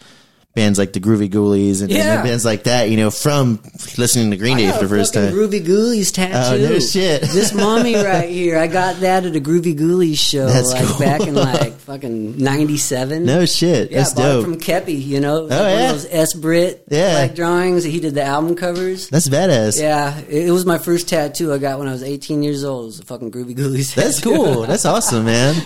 bands 0.54 0.78
like 0.78 0.92
the 0.92 1.00
Groovy 1.00 1.28
Ghoulies 1.28 1.82
and, 1.82 1.90
and 1.90 2.22
bands 2.22 2.44
like 2.44 2.62
that, 2.64 2.88
you 2.88 2.96
know, 2.96 3.10
from 3.10 3.58
listening 3.98 4.30
to 4.30 4.36
Green 4.36 4.56
Day 4.56 4.70
for 4.70 4.84
the 4.84 4.88
first 4.88 5.12
time. 5.12 5.32
Groovy 5.32 5.60
Ghoulies 5.64 6.12
tattoo. 6.14 6.64
Oh, 6.64 6.68
no 6.70 6.78
shit. 6.78 7.22
This 7.34 7.52
mommy 7.52 7.94
right 8.04 8.28
here, 8.28 8.56
I 8.58 8.68
got 8.68 9.00
that 9.00 9.24
at 9.26 9.34
a 9.34 9.40
Groovy 9.40 9.76
Ghoulies 9.76 10.18
show, 10.18 10.46
That's 10.46 10.70
like 10.72 10.84
cool. 10.86 10.98
back 11.00 11.20
in 11.22 11.34
like 11.34 11.72
fucking 11.74 12.38
'97. 12.38 13.24
No 13.24 13.44
shit. 13.46 13.90
Yeah, 13.90 13.98
That's 13.98 14.12
I 14.12 14.14
bought 14.14 14.22
dope. 14.22 14.40
it 14.40 14.44
from 14.44 14.60
Kepi, 14.60 15.04
you 15.04 15.18
know, 15.20 15.38
Oh, 15.38 15.46
like 15.46 15.50
yeah? 15.50 15.92
those 15.92 16.06
S 16.08 16.34
Brit 16.34 16.84
Yeah. 16.88 17.14
like 17.14 17.34
drawings. 17.34 17.82
He 17.82 17.98
did 17.98 18.14
the 18.14 18.22
album 18.22 18.54
covers. 18.54 19.08
That's 19.08 19.28
badass. 19.28 19.80
Yeah, 19.80 20.16
it, 20.20 20.46
it 20.46 20.50
was 20.52 20.64
my 20.64 20.78
first 20.78 21.08
tattoo 21.08 21.52
I 21.52 21.58
got 21.58 21.80
when 21.80 21.88
I 21.88 21.92
was 21.92 22.04
18 22.04 22.44
years 22.44 22.62
old. 22.62 22.84
It 22.84 22.86
was 22.86 23.00
a 23.00 23.04
fucking 23.06 23.32
Groovy 23.32 23.56
Ghoulies. 23.56 23.92
That's 23.96 24.20
tattoo. 24.20 24.36
cool. 24.36 24.62
That's 24.62 24.84
awesome, 24.84 25.24
man. 25.24 25.56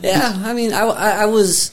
Yeah, 0.00 0.32
I 0.44 0.54
mean, 0.54 0.72
I, 0.72 0.82
I, 0.84 1.10
I 1.22 1.26
was. 1.26 1.72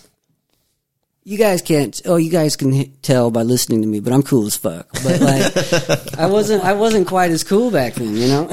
You 1.23 1.37
guys 1.37 1.61
can't. 1.61 1.99
Oh, 2.05 2.15
you 2.15 2.31
guys 2.31 2.55
can 2.55 2.73
h- 2.73 2.89
tell 3.01 3.29
by 3.29 3.43
listening 3.43 3.81
to 3.81 3.87
me, 3.87 3.99
but 3.99 4.13
I'm 4.13 4.23
cool 4.23 4.45
as 4.47 4.55
fuck. 4.57 4.87
But 5.03 5.19
like, 5.21 6.17
I 6.19 6.25
wasn't. 6.27 6.63
I 6.63 6.73
wasn't 6.73 7.07
quite 7.07 7.31
as 7.31 7.43
cool 7.43 7.69
back 7.71 7.95
then, 7.95 8.15
you 8.15 8.27
know. 8.27 8.47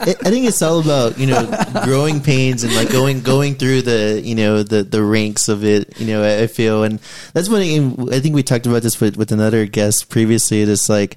I 0.00 0.10
I 0.10 0.30
think 0.30 0.46
it's 0.46 0.60
all 0.60 0.80
about 0.80 1.18
you 1.18 1.26
know 1.28 1.48
growing 1.84 2.20
pains 2.20 2.64
and 2.64 2.74
like 2.74 2.90
going 2.90 3.20
going 3.22 3.54
through 3.54 3.82
the 3.82 4.20
you 4.22 4.34
know 4.34 4.62
the 4.62 4.82
the 4.82 5.02
ranks 5.02 5.48
of 5.48 5.64
it. 5.64 5.98
You 6.00 6.06
know, 6.08 6.22
I 6.24 6.42
I 6.42 6.46
feel, 6.48 6.82
and 6.82 6.98
that's 7.32 7.48
one 7.48 7.60
thing. 7.60 8.12
I 8.12 8.20
think 8.20 8.34
we 8.34 8.42
talked 8.42 8.66
about 8.66 8.82
this 8.82 9.00
with 9.00 9.16
with 9.16 9.30
another 9.32 9.64
guest 9.66 10.10
previously. 10.10 10.62
It's 10.62 10.88
like 10.88 11.16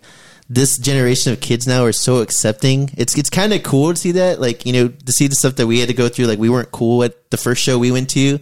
this 0.53 0.77
generation 0.77 1.31
of 1.31 1.39
kids 1.39 1.65
now 1.65 1.85
are 1.85 1.93
so 1.93 2.17
accepting. 2.17 2.89
It's 2.97 3.17
it's 3.17 3.29
kind 3.29 3.53
of 3.53 3.63
cool 3.63 3.93
to 3.93 3.95
see 3.97 4.11
that, 4.13 4.41
like 4.41 4.65
you 4.65 4.73
know, 4.73 4.89
to 4.89 5.11
see 5.13 5.27
the 5.27 5.35
stuff 5.35 5.55
that 5.55 5.67
we 5.67 5.79
had 5.79 5.87
to 5.87 5.93
go 5.93 6.09
through. 6.09 6.25
Like 6.25 6.39
we 6.39 6.49
weren't 6.49 6.71
cool 6.71 7.03
at 7.03 7.31
the 7.31 7.37
first 7.37 7.63
show 7.63 7.79
we 7.79 7.91
went 7.91 8.09
to, 8.11 8.39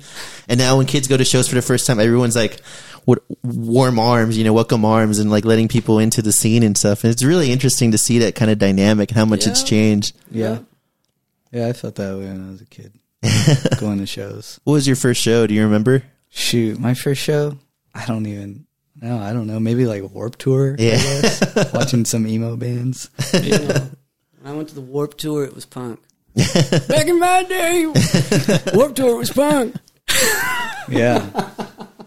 and 0.47 0.57
now 0.57 0.77
when 0.77 0.87
kids 0.87 1.07
go 1.07 1.17
to 1.17 1.23
shows 1.23 1.47
for 1.47 1.55
the 1.55 1.61
first 1.61 1.85
time, 1.87 1.99
everyone's 1.99 2.35
like. 2.35 2.61
What 3.05 3.23
warm 3.41 3.97
arms, 3.97 4.37
you 4.37 4.43
know, 4.43 4.53
welcome 4.53 4.85
arms, 4.85 5.17
and 5.17 5.31
like 5.31 5.43
letting 5.43 5.67
people 5.67 5.97
into 5.97 6.21
the 6.21 6.31
scene 6.31 6.61
and 6.61 6.77
stuff. 6.77 7.03
And 7.03 7.11
it's 7.11 7.23
really 7.23 7.51
interesting 7.51 7.91
to 7.93 7.97
see 7.97 8.19
that 8.19 8.35
kind 8.35 8.51
of 8.51 8.59
dynamic 8.59 9.09
and 9.09 9.17
how 9.17 9.25
much 9.25 9.47
it's 9.47 9.63
changed. 9.63 10.15
Yeah. 10.29 10.59
Yeah, 11.49 11.69
I 11.69 11.73
felt 11.73 11.95
that 11.95 12.15
way 12.17 12.25
when 12.25 12.45
I 12.45 12.51
was 12.51 12.61
a 12.61 12.65
kid. 12.65 12.93
Going 13.79 13.97
to 13.97 14.05
shows. 14.05 14.59
What 14.63 14.73
was 14.73 14.85
your 14.85 14.97
first 14.97 15.21
show? 15.21 15.47
Do 15.47 15.55
you 15.55 15.63
remember? 15.63 16.03
Shoot, 16.29 16.77
my 16.79 16.93
first 16.93 17.21
show, 17.21 17.57
I 17.95 18.05
don't 18.05 18.27
even 18.27 18.67
no, 19.01 19.19
I 19.19 19.33
don't 19.33 19.47
know. 19.47 19.59
Maybe 19.59 19.85
like 19.85 20.03
Warped 20.13 20.39
Tour. 20.39 20.75
I 20.79 20.81
Yeah. 20.81 20.97
guess. 20.97 21.71
Watching 21.73 22.05
some 22.05 22.27
emo 22.27 22.55
bands. 22.55 23.09
When 24.41 24.53
I 24.53 24.55
went 24.55 24.69
to 24.69 24.75
the 24.75 24.81
Warped 24.81 25.17
Tour, 25.17 25.43
it 25.43 25.53
was 25.53 25.65
punk. 25.65 25.99
Back 26.87 27.07
in 27.07 27.19
my 27.19 27.43
day, 27.43 27.85
Warped 28.73 28.95
Tour 28.95 29.17
was 29.17 29.31
punk. 29.31 29.75
Yeah. 30.89 31.29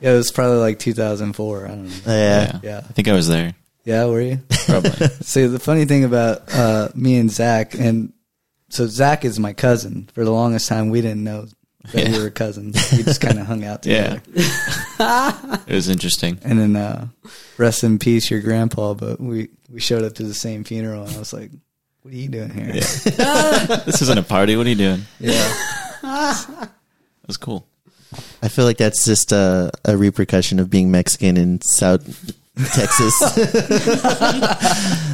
Yeah, 0.00 0.12
it 0.12 0.16
was 0.16 0.32
probably 0.32 0.56
like 0.56 0.78
2004. 0.78 1.64
I 1.64 1.68
don't 1.68 1.84
know. 1.84 1.90
Yeah. 2.06 2.58
Yeah. 2.62 2.78
I 2.78 2.92
think 2.92 3.08
I 3.08 3.12
was 3.12 3.28
there. 3.28 3.54
Yeah, 3.84 4.06
were 4.06 4.20
you? 4.22 4.38
Probably. 4.66 5.08
See, 5.20 5.46
the 5.46 5.58
funny 5.58 5.84
thing 5.84 6.04
about 6.04 6.42
uh, 6.54 6.88
me 6.94 7.18
and 7.18 7.30
Zach, 7.30 7.74
and 7.74 8.12
so 8.70 8.86
Zach 8.86 9.24
is 9.24 9.38
my 9.38 9.52
cousin. 9.52 10.08
For 10.14 10.24
the 10.24 10.30
longest 10.32 10.68
time, 10.68 10.88
we 10.90 11.00
didn't 11.02 11.24
know 11.24 11.46
that 11.92 12.08
we 12.08 12.18
were 12.22 12.30
cousins. 12.30 12.76
We 12.92 13.02
just 13.02 13.20
kind 13.20 13.38
of 13.38 13.46
hung 13.52 13.64
out 13.64 13.82
together. 13.82 14.22
yeah. 14.34 15.58
it 15.66 15.74
was 15.74 15.88
interesting. 15.88 16.38
And 16.44 16.58
then, 16.58 16.76
uh, 16.76 17.08
rest 17.58 17.84
in 17.84 17.98
peace, 17.98 18.30
your 18.30 18.40
grandpa. 18.40 18.94
But 18.94 19.20
we 19.20 19.48
we 19.70 19.80
showed 19.80 20.04
up 20.04 20.14
to 20.14 20.22
the 20.22 20.34
same 20.34 20.64
funeral, 20.64 21.04
and 21.04 21.14
I 21.14 21.18
was 21.18 21.32
like, 21.32 21.50
"What 22.02 22.14
are 22.14 22.16
you 22.16 22.28
doing 22.28 22.50
here?" 22.50 22.72
This 22.74 24.02
isn't 24.02 24.18
a 24.18 24.22
party. 24.22 24.56
What 24.56 24.66
are 24.66 24.70
you 24.70 24.76
doing? 24.76 25.02
Yeah. 25.20 25.52
It 27.22 27.28
was 27.28 27.36
cool. 27.36 27.68
I 28.42 28.48
feel 28.48 28.64
like 28.64 28.78
that's 28.78 29.04
just 29.04 29.30
a, 29.30 29.70
a 29.84 29.96
repercussion 29.96 30.58
of 30.58 30.68
being 30.68 30.90
Mexican 30.90 31.36
in 31.36 31.60
South 31.60 32.34
Texas. 32.56 33.14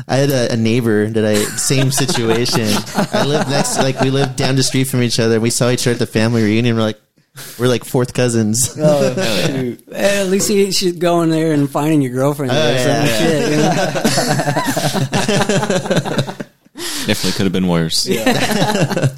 I 0.09 0.17
had 0.17 0.31
a, 0.31 0.53
a 0.53 0.57
neighbor 0.57 1.09
that 1.09 1.25
I 1.25 1.35
same 1.57 1.91
situation. 1.93 2.67
I 3.13 3.25
lived 3.25 3.49
next, 3.49 3.79
like 3.79 4.01
we 4.01 4.11
lived 4.11 4.37
down 4.37 4.57
the 4.57 4.63
street 4.63 4.89
from 4.89 5.03
each 5.03 5.19
other. 5.21 5.41
We 5.41 5.51
saw 5.51 5.71
each 5.71 5.87
other 5.87 5.93
at 5.93 5.99
the 6.01 6.07
family 6.07 6.43
reunion. 6.43 6.75
We're 6.77 6.83
like, 6.83 7.01
we're 7.59 7.69
like 7.69 7.85
fourth 7.85 8.13
cousins. 8.13 8.75
Oh, 8.77 9.15
shoot. 9.47 9.83
Hey, 9.91 10.21
at 10.21 10.27
least 10.27 10.51
you 10.51 10.73
should 10.73 10.99
go 10.99 11.23
in 11.23 11.31
there 11.31 11.53
and 11.53 11.71
finding 11.71 12.03
your 12.03 12.13
girlfriend 12.13 12.51
there. 12.51 12.75
or 12.75 12.79
yeah, 12.79 13.07
shit, 13.19 13.51
you 13.53 13.57
know? 13.57 13.69
Definitely 17.07 17.33
could 17.33 17.45
have 17.45 17.53
been 17.53 17.69
worse. 17.69 18.05
Yeah. 18.07 19.09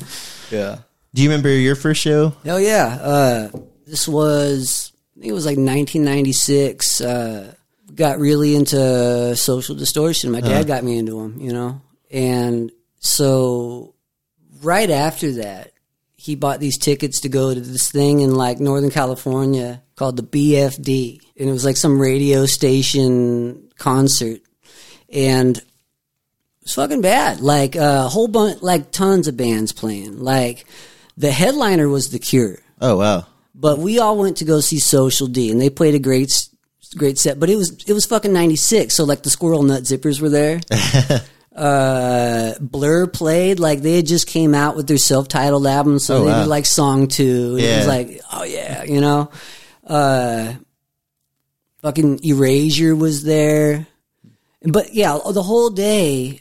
yeah. 0.50 0.76
Do 1.14 1.22
you 1.22 1.28
remember 1.30 1.48
your 1.48 1.74
first 1.74 2.02
show? 2.02 2.34
Hell 2.44 2.60
yeah. 2.60 2.98
Uh, 3.00 3.48
this 3.86 4.06
was, 4.06 4.92
I 5.16 5.20
think 5.20 5.30
it 5.30 5.34
was 5.34 5.46
like 5.46 5.56
1996. 5.56 7.00
Uh, 7.00 7.54
got 7.94 8.18
really 8.18 8.54
into 8.54 9.36
social 9.36 9.74
distortion. 9.74 10.30
My 10.30 10.40
dad 10.40 10.52
uh-huh. 10.52 10.62
got 10.64 10.84
me 10.84 10.98
into 10.98 11.20
them, 11.20 11.40
you 11.40 11.52
know? 11.52 11.80
And 12.10 12.72
so 12.98 13.94
right 14.62 14.90
after 14.90 15.32
that, 15.32 15.72
he 16.16 16.34
bought 16.34 16.60
these 16.60 16.76
tickets 16.78 17.22
to 17.22 17.28
go 17.28 17.54
to 17.54 17.60
this 17.60 17.90
thing 17.90 18.20
in 18.20 18.34
like 18.34 18.60
Northern 18.60 18.90
California 18.90 19.82
called 19.96 20.16
the 20.16 20.22
BFD. 20.22 21.20
And 21.38 21.48
it 21.48 21.52
was 21.52 21.64
like 21.64 21.78
some 21.78 22.00
radio 22.00 22.44
station 22.44 23.70
concert. 23.78 24.40
And 25.08 25.56
it 25.56 25.64
was 26.64 26.74
fucking 26.74 27.00
bad. 27.00 27.40
Like 27.40 27.74
a 27.74 28.08
whole 28.08 28.28
bunch, 28.28 28.60
like 28.60 28.92
tons 28.92 29.28
of 29.28 29.36
bands 29.36 29.72
playing. 29.72 30.18
Like 30.18 30.66
the 31.16 31.30
headliner 31.30 31.88
was 31.88 32.10
The 32.10 32.18
Cure, 32.18 32.58
Oh 32.80 32.96
wow. 32.96 33.26
but 33.54 33.78
we 33.78 33.98
all 33.98 34.16
went 34.16 34.38
to 34.38 34.44
go 34.44 34.60
see 34.60 34.78
Social 34.78 35.26
D, 35.26 35.50
and 35.50 35.60
they 35.60 35.68
played 35.68 35.94
a 35.94 35.98
great, 35.98 36.30
great 36.94 37.18
set. 37.18 37.38
But 37.40 37.50
it 37.50 37.56
was 37.56 37.84
it 37.86 37.92
was 37.92 38.06
fucking 38.06 38.32
ninety 38.32 38.56
six, 38.56 38.96
so 38.96 39.04
like 39.04 39.22
the 39.22 39.30
Squirrel 39.30 39.62
Nut 39.62 39.82
Zippers 39.84 40.20
were 40.20 40.28
there. 40.30 40.60
uh, 41.56 42.54
Blur 42.60 43.06
played 43.06 43.58
like 43.60 43.80
they 43.80 43.96
had 43.96 44.06
just 44.06 44.26
came 44.26 44.54
out 44.54 44.76
with 44.76 44.86
their 44.86 44.98
self 44.98 45.28
titled 45.28 45.66
album, 45.66 45.98
so 45.98 46.16
Oh, 46.16 46.24
they 46.24 46.30
wow. 46.30 46.40
did 46.42 46.48
like 46.48 46.66
song 46.66 47.08
two. 47.08 47.56
And 47.56 47.60
It 47.64 47.76
was 47.78 47.86
like, 47.86 48.20
oh 48.32 48.44
yeah, 48.44 48.84
you 48.84 49.00
know. 49.00 49.30
Uh, 49.86 50.54
fucking 51.82 52.20
Erasure 52.24 52.94
was 52.94 53.24
there, 53.24 53.86
but 54.62 54.94
yeah, 54.94 55.18
the 55.32 55.42
whole 55.42 55.70
day 55.70 56.40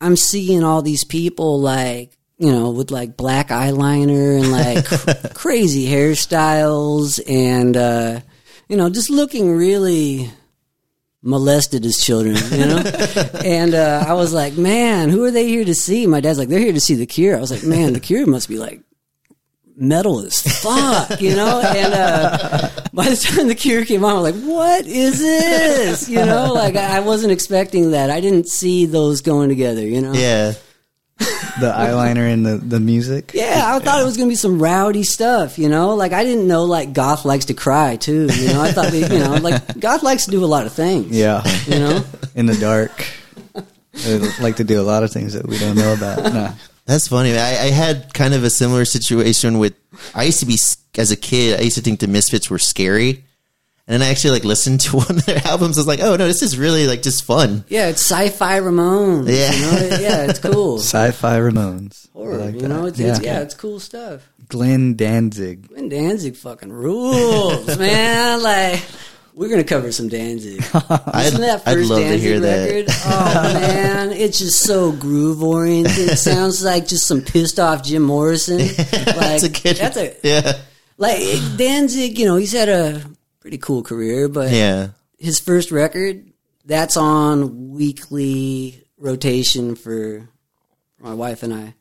I'm 0.00 0.16
seeing 0.16 0.62
all 0.64 0.82
these 0.82 1.04
people 1.04 1.60
like, 1.60 2.16
you 2.38 2.52
know, 2.52 2.70
with 2.70 2.90
like 2.90 3.16
black 3.16 3.48
eyeliner 3.48 4.38
and 4.40 4.52
like 4.52 4.84
cr- 5.32 5.34
crazy 5.34 5.86
hairstyles 5.86 7.20
and, 7.28 7.76
uh, 7.76 8.20
you 8.68 8.76
know, 8.76 8.90
just 8.90 9.10
looking 9.10 9.50
really 9.50 10.30
molested 11.22 11.84
as 11.84 11.96
children, 11.96 12.36
you 12.52 12.66
know? 12.66 12.78
and, 13.44 13.74
uh, 13.74 14.04
I 14.06 14.14
was 14.14 14.32
like, 14.32 14.54
man, 14.54 15.08
who 15.08 15.24
are 15.24 15.30
they 15.30 15.48
here 15.48 15.64
to 15.64 15.74
see? 15.74 16.06
My 16.06 16.20
dad's 16.20 16.38
like, 16.38 16.48
they're 16.48 16.58
here 16.60 16.72
to 16.72 16.80
see 16.80 16.94
The 16.94 17.06
Cure. 17.06 17.36
I 17.36 17.40
was 17.40 17.50
like, 17.50 17.64
man, 17.64 17.92
The 17.92 18.00
Cure 18.00 18.26
must 18.26 18.48
be 18.48 18.58
like 18.58 18.80
metal 19.76 20.20
as 20.20 20.40
fuck, 20.62 21.20
you 21.20 21.34
know? 21.34 21.60
And, 21.60 21.94
uh, 21.94 22.68
by 22.92 23.08
the 23.08 23.16
time 23.16 23.48
The 23.48 23.54
Cure 23.54 23.84
came 23.84 24.04
on, 24.04 24.16
I 24.16 24.20
was 24.20 24.34
like, 24.34 24.44
what 24.44 24.86
is 24.86 25.18
this? 25.18 26.08
You 26.08 26.24
know, 26.24 26.52
like 26.52 26.76
I 26.76 26.98
I 26.98 27.00
wasn't 27.00 27.32
expecting 27.32 27.92
that. 27.92 28.10
I 28.10 28.20
didn't 28.20 28.48
see 28.48 28.86
those 28.86 29.20
going 29.20 29.48
together, 29.48 29.86
you 29.86 30.00
know? 30.00 30.12
Yeah. 30.12 30.54
The 31.60 31.72
eyeliner 31.72 32.32
and 32.32 32.46
the, 32.46 32.56
the 32.56 32.80
music. 32.80 33.32
Yeah, 33.38 33.74
I 33.74 33.78
thought 33.78 34.00
it 34.00 34.04
was 34.04 34.16
gonna 34.16 34.28
be 34.28 34.34
some 34.36 34.60
rowdy 34.60 35.02
stuff, 35.02 35.58
you 35.58 35.68
know. 35.68 35.94
Like 35.94 36.12
I 36.12 36.24
didn't 36.24 36.46
know 36.46 36.64
like 36.64 36.92
goth 36.92 37.24
likes 37.24 37.46
to 37.46 37.54
cry 37.54 37.96
too, 37.96 38.28
you 38.32 38.48
know. 38.48 38.60
I 38.62 38.72
thought 38.72 38.90
they, 38.92 39.00
you 39.02 39.18
know, 39.20 39.34
like 39.36 39.78
goth 39.78 40.02
likes 40.02 40.24
to 40.26 40.30
do 40.30 40.44
a 40.44 40.46
lot 40.46 40.66
of 40.66 40.72
things. 40.72 41.16
Yeah. 41.16 41.42
you 41.66 41.78
know. 41.78 42.04
In 42.34 42.46
the 42.46 42.56
dark. 42.56 43.06
They 43.92 44.18
like 44.40 44.56
to 44.56 44.64
do 44.64 44.80
a 44.80 44.82
lot 44.82 45.02
of 45.02 45.10
things 45.12 45.32
that 45.34 45.46
we 45.46 45.58
don't 45.58 45.76
know 45.76 45.92
about. 45.94 46.32
No. 46.32 46.52
That's 46.86 47.08
funny. 47.08 47.36
I, 47.36 47.48
I 47.48 47.70
had 47.70 48.14
kind 48.14 48.32
of 48.34 48.44
a 48.44 48.50
similar 48.50 48.84
situation 48.84 49.58
with. 49.58 49.74
I 50.14 50.24
used 50.24 50.40
to 50.40 50.46
be 50.46 50.56
as 50.96 51.10
a 51.10 51.16
kid. 51.16 51.58
I 51.60 51.62
used 51.64 51.76
to 51.76 51.82
think 51.82 52.00
the 52.00 52.06
Misfits 52.08 52.48
were 52.48 52.58
scary, 52.58 53.24
and 53.88 54.02
then 54.02 54.06
I 54.06 54.10
actually 54.10 54.32
like 54.32 54.44
listened 54.44 54.80
to 54.82 54.96
one 54.98 55.10
of 55.10 55.24
their 55.24 55.40
albums. 55.46 55.78
I 55.78 55.80
was 55.80 55.86
like, 55.86 56.00
oh 56.00 56.16
no, 56.16 56.26
this 56.26 56.42
is 56.42 56.58
really 56.58 56.86
like 56.86 57.02
just 57.02 57.24
fun. 57.24 57.64
Yeah, 57.68 57.88
it's 57.88 58.02
sci-fi 58.02 58.60
Ramones. 58.60 59.28
Yeah. 59.28 59.52
you 59.52 59.90
know? 59.90 59.96
yeah, 59.98 60.26
it's 60.30 60.38
cool. 60.38 60.78
Sci-fi 60.78 61.38
Ramones. 61.38 62.06
I 62.06 62.18
Horror, 62.18 62.36
like 62.36 62.54
you 62.54 62.60
that. 62.62 62.68
know, 62.68 62.84
it's, 62.86 62.98
yeah. 62.98 63.10
It's, 63.10 63.20
yeah, 63.22 63.40
it's 63.40 63.54
cool 63.54 63.80
stuff. 63.80 64.28
Glenn 64.48 64.94
Danzig. 64.94 65.68
Glenn 65.68 65.88
Danzig 65.88 66.36
fucking 66.36 66.70
rules, 66.72 67.78
man. 67.78 68.42
Like 68.42 68.82
we're 69.34 69.48
gonna 69.48 69.64
cover 69.64 69.90
some 69.92 70.08
Danzig. 70.08 70.62
I'd, 70.74 71.26
Isn't 71.28 71.40
that 71.40 71.64
1st 71.64 71.66
I'd 71.66 71.78
love 71.86 72.00
Danzig 72.00 72.20
to 72.20 72.26
hear 72.26 72.40
record? 72.40 72.86
that. 72.88 73.02
Oh 73.06 73.54
man, 73.54 74.10
it's 74.12 74.38
just 74.38 74.60
so 74.60 74.92
groove 74.92 75.42
oriented. 75.42 76.10
It 76.10 76.16
sounds 76.18 76.62
like 76.62 76.88
just 76.88 77.06
some 77.06 77.22
pissed 77.22 77.58
off 77.58 77.84
Jim 77.84 78.02
Morrison. 78.02 78.58
Like 78.58 78.76
that's 78.76 79.42
a 79.44 79.48
good. 79.48 79.76
that's 79.76 79.96
a 79.96 80.14
yeah, 80.22 80.58
like 80.98 81.20
Danzig. 81.56 82.18
You 82.18 82.26
know, 82.26 82.36
he's 82.36 82.52
had 82.52 82.68
a 82.68 83.02
pretty 83.40 83.58
cool 83.58 83.82
career, 83.82 84.28
but 84.28 84.50
yeah. 84.50 84.88
his 85.18 85.40
first 85.40 85.70
record 85.70 86.32
that's 86.64 86.96
on 86.96 87.70
weekly 87.70 88.84
rotation 88.98 89.74
for 89.74 90.28
my 91.00 91.14
wife 91.14 91.42
and 91.42 91.54
I. 91.54 91.74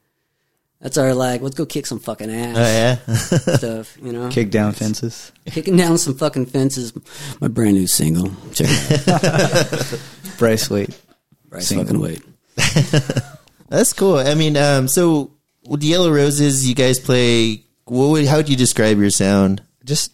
That's 0.80 0.98
our 0.98 1.16
like, 1.16 1.42
let's 1.42 1.56
go 1.56 1.66
kick 1.66 1.88
some 1.88 2.00
fucking 2.00 2.30
ass 2.30 2.56
Oh 2.56 2.62
yeah. 2.62 3.56
stuff, 3.58 3.98
you 4.02 4.14
know. 4.14 4.30
Kick 4.30 4.52
down 4.52 4.74
fences. 4.74 5.32
Kicking 5.48 5.76
down 5.76 5.98
some 5.98 6.16
fucking 6.16 6.46
fences. 6.46 6.94
My 7.42 7.48
brand 7.48 7.76
new 7.76 7.88
single. 7.88 8.32
Check 8.54 8.68
it 8.70 9.08
out. 9.08 10.00
Bryce 10.38 10.70
Wait. 10.70 10.98
Bryce 11.50 11.68
Single. 11.68 11.86
fucking 11.86 12.00
wait. 12.00 12.22
That's 13.70 13.94
cool. 13.94 14.18
I 14.18 14.36
mean, 14.36 14.56
um, 14.56 14.88
so 14.88 15.32
with 15.66 15.82
the 15.82 15.88
Yellow 15.88 16.12
Roses, 16.12 16.68
you 16.68 16.76
guys 16.76 17.00
play. 17.00 17.64
What 17.86 18.08
would, 18.10 18.28
how 18.28 18.38
would 18.38 18.50
you 18.50 18.58
describe 18.58 19.00
your 19.00 19.10
sound? 19.10 19.64
Just 19.86 20.12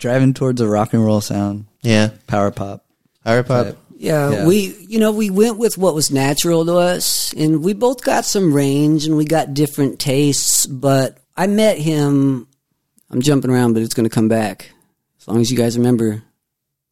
driving 0.00 0.34
towards 0.34 0.60
a 0.60 0.66
rock 0.66 0.92
and 0.92 1.04
roll 1.04 1.20
sound. 1.20 1.66
Yeah, 1.82 2.10
Power 2.26 2.50
pop. 2.50 2.84
power 3.24 3.42
pop. 3.44 3.76
Yeah, 3.96 4.30
Yeah. 4.30 4.46
we 4.46 4.74
you 4.88 4.98
know 4.98 5.12
we 5.12 5.30
went 5.30 5.58
with 5.58 5.78
what 5.78 5.94
was 5.94 6.10
natural 6.10 6.64
to 6.66 6.74
us, 6.76 7.32
and 7.36 7.62
we 7.62 7.74
both 7.74 8.02
got 8.02 8.24
some 8.24 8.52
range, 8.52 9.04
and 9.06 9.16
we 9.16 9.24
got 9.24 9.54
different 9.54 9.98
tastes. 10.00 10.66
But 10.66 11.18
I 11.36 11.46
met 11.46 11.78
him. 11.78 12.48
I'm 13.10 13.20
jumping 13.22 13.50
around, 13.50 13.74
but 13.74 13.82
it's 13.82 13.94
going 13.94 14.08
to 14.08 14.14
come 14.14 14.28
back 14.28 14.70
as 15.20 15.28
long 15.28 15.40
as 15.40 15.50
you 15.50 15.56
guys 15.56 15.76
remember 15.76 16.22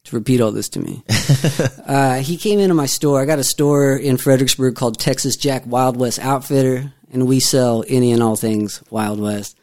to 0.04 0.16
repeat 0.16 0.40
all 0.40 0.52
this 0.52 0.68
to 0.70 0.80
me. 0.80 1.02
uh, 1.86 2.16
he 2.20 2.36
came 2.36 2.58
into 2.58 2.74
my 2.74 2.86
store. 2.86 3.20
I 3.20 3.24
got 3.24 3.38
a 3.38 3.44
store 3.44 3.96
in 3.96 4.16
Fredericksburg 4.16 4.74
called 4.74 4.98
Texas 4.98 5.36
Jack 5.36 5.62
Wild 5.66 5.96
West 5.96 6.18
Outfitter, 6.18 6.92
and 7.12 7.26
we 7.26 7.40
sell 7.40 7.84
any 7.88 8.12
and 8.12 8.22
all 8.22 8.36
things 8.36 8.82
Wild 8.90 9.20
West. 9.20 9.56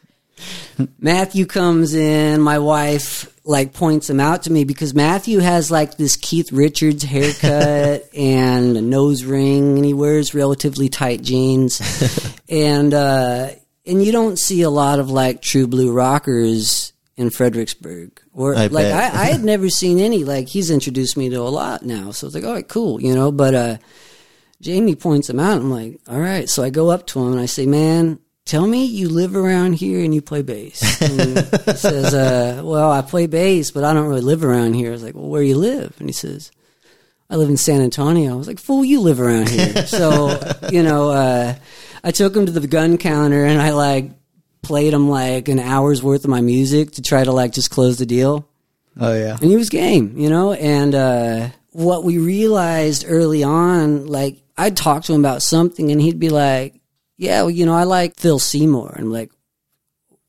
Matthew 1.00 1.45
comes 1.45 1.93
in, 1.93 2.41
my 2.41 2.60
wife 2.60 3.32
like 3.45 3.74
points 3.74 4.10
him 4.10 4.19
out 4.19 4.43
to 4.43 4.52
me 4.52 4.63
because 4.63 4.93
Matthew 4.93 5.39
has 5.39 5.69
like 5.69 5.98
this 5.98 6.15
Keith 6.15 6.52
Richards 6.52 7.04
haircut 7.04 8.10
and 8.15 8.76
a 8.76 8.82
nose 8.82 9.24
ring 9.24 9.76
and 9.76 9.86
he 9.86 9.93
wears 9.93 10.34
relatively 10.34 10.89
tight 10.89 11.21
jeans. 11.21 11.80
and 12.50 12.93
uh 12.93 13.50
and 13.86 14.04
you 14.04 14.12
don't 14.12 14.39
see 14.39 14.63
a 14.63 14.69
lot 14.69 15.00
of 15.00 15.12
like 15.12 15.41
true 15.41 15.67
blue 15.67 15.91
rockers 15.91 16.91
in 17.17 17.30
Fredericksburg. 17.30 18.19
Or 18.34 18.56
I 18.56 18.67
like. 18.67 18.88
I, 18.88 19.06
I 19.06 19.26
had 19.26 19.43
never 19.43 19.69
seen 19.69 20.00
any 20.00 20.24
like 20.24 20.48
he's 20.48 20.71
introduced 20.71 21.15
me 21.15 21.30
to 21.30 21.38
a 21.38 21.43
lot 21.43 21.84
now. 21.84 22.12
So 22.12 22.28
it's 22.28 22.36
like, 22.36 22.43
all 22.43 22.54
right, 22.54 22.67
cool, 22.67 23.00
you 23.00 23.13
know, 23.13 23.32
but 23.32 23.54
uh 23.54 23.78
Jamie 24.62 24.95
points 24.95 25.30
him 25.30 25.39
out. 25.39 25.58
I'm 25.58 25.69
like, 25.69 26.00
all 26.08 26.19
right. 26.19 26.50
So 26.50 26.63
I 26.63 26.71
go 26.71 26.89
up 26.89 27.06
to 27.08 27.19
him 27.19 27.34
and 27.34 27.41
I 27.41 27.45
say, 27.45 27.67
man, 27.67 28.19
tell 28.45 28.65
me 28.67 28.86
you 28.86 29.10
live 29.10 29.36
around 29.36 29.73
here 29.73 30.03
and 30.03 30.13
you 30.13 30.21
play 30.21 30.41
bass. 30.41 30.81
And 31.01 31.38
he 31.39 31.73
says, 31.73 32.13
uh, 32.13 32.62
well, 32.63 32.91
I 32.91 33.01
play 33.01 33.27
bass, 33.27 33.71
but 33.71 33.84
I 33.84 33.93
don't 33.93 34.08
really 34.08 34.21
live 34.21 34.43
around 34.43 34.73
here. 34.73 34.89
I 34.89 34.91
was 34.91 35.03
like, 35.03 35.15
well, 35.15 35.27
where 35.27 35.43
you 35.43 35.58
live? 35.58 35.95
And 35.99 36.08
he 36.08 36.13
says, 36.13 36.51
I 37.29 37.36
live 37.38 37.49
in 37.49 37.58
San 37.58 37.81
Antonio. 37.81 38.34
I 38.34 38.36
was 38.36 38.47
like, 38.47 38.60
fool, 38.60 38.86
you 38.86 39.01
live 39.01 39.19
around 39.19 39.49
here. 39.49 39.86
so, 39.88 40.39
you 40.71 40.84
know, 40.84 41.10
uh, 41.10 41.55
I 42.03 42.12
took 42.12 42.36
him 42.36 42.45
to 42.45 42.51
the 42.51 42.67
gun 42.67 42.97
counter 42.97 43.43
and 43.45 43.62
I 43.62 43.71
like 43.71 44.12
played 44.62 44.93
him 44.93 45.10
like 45.10 45.47
an 45.47 45.60
hour's 45.60 46.01
worth 46.03 46.23
of 46.23 46.29
my 46.29 46.41
music 46.41 46.91
to 46.93 47.01
try 47.01 47.23
to 47.23 47.31
like 47.31 47.51
just 47.51 47.69
close 47.71 47.97
the 47.97 48.05
deal 48.08 48.47
Oh 48.99 49.13
yeah. 49.13 49.38
and 49.41 49.49
he 49.49 49.55
was 49.58 49.69
game, 49.69 50.17
you 50.17 50.29
know. 50.29 50.53
And 50.53 50.95
uh, 50.95 51.49
what 51.71 52.03
we 52.03 52.17
realized 52.17 53.05
early 53.08 53.43
on, 53.43 54.08
like 54.08 54.38
I'd 54.58 54.77
talk 54.77 55.03
to 55.03 55.13
him 55.13 55.19
about 55.19 55.41
something, 55.43 55.91
and 55.91 55.99
he'd 56.01 56.19
be 56.19 56.29
like, 56.29 56.79
"Yeah, 57.17 57.41
well, 57.41 57.51
you 57.51 57.65
know, 57.65 57.73
I 57.73 57.84
like 57.84 58.15
Phil 58.15 58.39
Seymour." 58.39 58.93
And 58.95 59.06
I'm 59.06 59.12
like, 59.12 59.32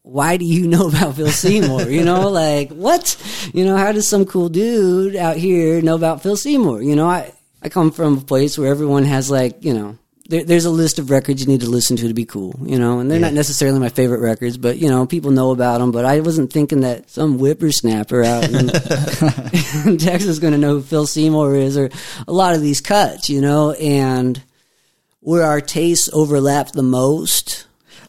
"Why 0.02 0.36
do 0.36 0.44
you 0.44 0.66
know 0.74 0.88
about 0.88 1.16
Phil 1.16 1.28
Seymour?" 1.28 1.88
you 1.90 2.04
know, 2.04 2.28
like 2.44 2.70
what? 2.70 3.16
You 3.54 3.64
know, 3.64 3.76
how 3.76 3.92
does 3.92 4.08
some 4.08 4.24
cool 4.24 4.48
dude 4.48 5.16
out 5.16 5.36
here 5.36 5.80
know 5.82 5.94
about 5.94 6.22
Phil 6.22 6.36
Seymour? 6.36 6.82
You 6.82 6.96
know, 6.96 7.08
I 7.08 7.32
I 7.62 7.68
come 7.68 7.90
from 7.90 8.18
a 8.18 8.20
place 8.20 8.56
where 8.56 8.70
everyone 8.70 9.04
has 9.04 9.30
like, 9.30 9.64
you 9.64 9.74
know. 9.74 9.98
There, 10.28 10.42
there's 10.42 10.64
a 10.64 10.70
list 10.70 10.98
of 10.98 11.10
records 11.10 11.40
you 11.40 11.46
need 11.46 11.60
to 11.60 11.70
listen 11.70 11.96
to 11.98 12.08
to 12.08 12.14
be 12.14 12.24
cool, 12.24 12.58
you 12.64 12.80
know, 12.80 12.98
and 12.98 13.08
they're 13.08 13.20
not 13.20 13.32
necessarily 13.32 13.78
my 13.78 13.90
favorite 13.90 14.18
records, 14.18 14.58
but 14.58 14.76
you 14.76 14.88
know, 14.88 15.06
people 15.06 15.30
know 15.30 15.52
about 15.52 15.78
them. 15.78 15.92
But 15.92 16.04
I 16.04 16.18
wasn't 16.18 16.52
thinking 16.52 16.80
that 16.80 17.08
some 17.08 17.38
whippersnapper 17.38 18.24
out 18.24 18.42
in, 18.42 18.54
in 19.88 19.98
Texas 19.98 20.30
is 20.30 20.38
going 20.40 20.52
to 20.52 20.58
know 20.58 20.74
who 20.74 20.82
Phil 20.82 21.06
Seymour 21.06 21.54
is, 21.54 21.76
or 21.76 21.90
a 22.26 22.32
lot 22.32 22.56
of 22.56 22.60
these 22.60 22.80
cuts, 22.80 23.30
you 23.30 23.40
know, 23.40 23.70
and 23.70 24.42
where 25.26 25.42
our 25.42 25.60
tastes 25.60 26.08
overlap 26.12 26.70
the 26.70 26.84
most. 26.84 27.66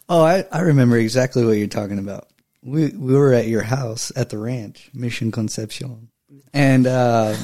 Oh, 0.08 0.22
I, 0.22 0.44
I 0.52 0.60
remember 0.60 0.96
exactly 0.96 1.44
what 1.44 1.56
you're 1.56 1.66
talking 1.66 1.98
about. 1.98 2.28
We 2.62 2.90
we 2.90 3.16
were 3.16 3.32
at 3.32 3.48
your 3.48 3.64
house 3.64 4.12
at 4.14 4.30
the 4.30 4.38
ranch, 4.38 4.88
Mission 4.94 5.32
Concepcion, 5.32 6.10
and 6.54 6.86
uh, 6.86 7.34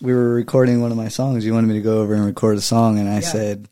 we 0.00 0.14
were 0.14 0.30
recording 0.30 0.80
one 0.80 0.90
of 0.90 0.96
my 0.96 1.08
songs. 1.08 1.44
You 1.44 1.52
wanted 1.52 1.66
me 1.66 1.74
to 1.74 1.82
go 1.82 2.00
over 2.00 2.14
and 2.14 2.24
record 2.24 2.56
a 2.56 2.62
song, 2.62 2.98
and 2.98 3.06
I 3.06 3.20
said, 3.20 3.68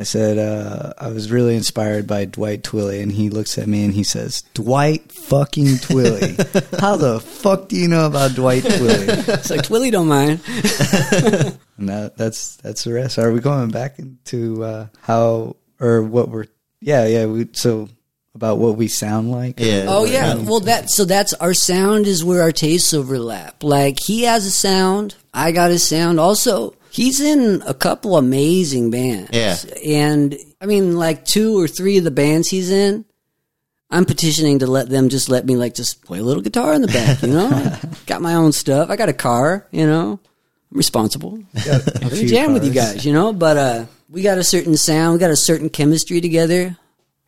I 0.00 0.04
said 0.04 0.38
uh, 0.38 0.92
I 0.96 1.08
was 1.08 1.30
really 1.30 1.56
inspired 1.56 2.06
by 2.06 2.24
Dwight 2.24 2.62
Twilley, 2.62 3.02
and 3.02 3.10
he 3.10 3.30
looks 3.30 3.58
at 3.58 3.66
me 3.66 3.84
and 3.84 3.92
he 3.92 4.04
says, 4.04 4.42
Dwight 4.54 5.10
fucking 5.10 5.66
Twilley. 5.66 6.36
How 6.80 6.96
the 6.96 7.18
fuck 7.18 7.68
do 7.68 7.76
you 7.76 7.88
know 7.88 8.06
about 8.06 8.34
Dwight 8.34 8.62
Twilley? 8.62 9.28
It's 9.38 9.50
like 9.50 9.62
Twilly 9.62 9.90
don't 9.90 10.08
mind. 10.08 10.40
And 11.78 11.88
that, 11.90 12.16
that's 12.16 12.56
that's 12.56 12.82
the 12.82 12.92
rest. 12.92 13.20
Are 13.20 13.30
we 13.30 13.38
going 13.38 13.70
back 13.70 14.00
into 14.00 14.64
uh, 14.64 14.86
how 15.00 15.54
or 15.78 16.02
what 16.02 16.28
we're? 16.28 16.46
Yeah, 16.80 17.06
yeah. 17.06 17.26
We 17.26 17.48
so 17.52 17.88
about 18.34 18.58
what 18.58 18.76
we 18.76 18.88
sound 18.88 19.30
like. 19.30 19.60
Yeah. 19.60 19.86
Oh 19.86 20.04
yeah. 20.04 20.34
Well, 20.34 20.60
that 20.60 20.90
so 20.90 21.04
that's 21.04 21.34
our 21.34 21.54
sound 21.54 22.08
is 22.08 22.24
where 22.24 22.42
our 22.42 22.50
tastes 22.50 22.92
overlap. 22.92 23.62
Like 23.62 23.98
he 24.04 24.24
has 24.24 24.44
a 24.44 24.50
sound, 24.50 25.14
I 25.32 25.52
got 25.52 25.70
a 25.70 25.78
sound. 25.78 26.18
Also, 26.18 26.74
he's 26.98 27.20
in 27.20 27.62
a 27.64 27.74
couple 27.74 28.16
amazing 28.16 28.90
bands. 28.90 29.30
Yeah. 29.32 29.56
And 29.84 30.36
I 30.60 30.66
mean, 30.66 30.96
like 30.96 31.24
two 31.24 31.56
or 31.56 31.68
three 31.68 31.96
of 31.98 32.02
the 32.04 32.10
bands 32.10 32.48
he's 32.48 32.72
in. 32.72 33.04
I'm 33.88 34.04
petitioning 34.04 34.58
to 34.58 34.66
let 34.66 34.90
them 34.90 35.08
just 35.08 35.30
let 35.30 35.46
me 35.46 35.56
like 35.56 35.74
just 35.74 36.04
play 36.04 36.18
a 36.18 36.22
little 36.22 36.42
guitar 36.42 36.74
in 36.74 36.82
the 36.82 36.88
back, 36.88 37.22
you 37.22 37.28
know. 37.28 37.76
got 38.06 38.20
my 38.20 38.34
own 38.34 38.50
stuff. 38.50 38.90
I 38.90 38.96
got 38.96 39.08
a 39.08 39.14
car, 39.14 39.66
you 39.70 39.86
know. 39.86 40.18
I'm 40.70 40.76
responsible. 40.76 41.38
Got 41.54 41.86
a 41.86 41.92
I'm 41.94 42.00
gonna 42.02 42.16
few 42.16 42.28
jam 42.28 42.52
with 42.52 42.64
you 42.64 42.72
guys, 42.72 43.06
you 43.06 43.12
know. 43.12 43.32
But 43.32 43.56
uh, 43.56 43.86
we 44.10 44.22
got 44.22 44.36
a 44.36 44.44
certain 44.44 44.76
sound, 44.76 45.14
we 45.14 45.20
got 45.20 45.30
a 45.30 45.36
certain 45.36 45.70
chemistry 45.70 46.20
together. 46.20 46.76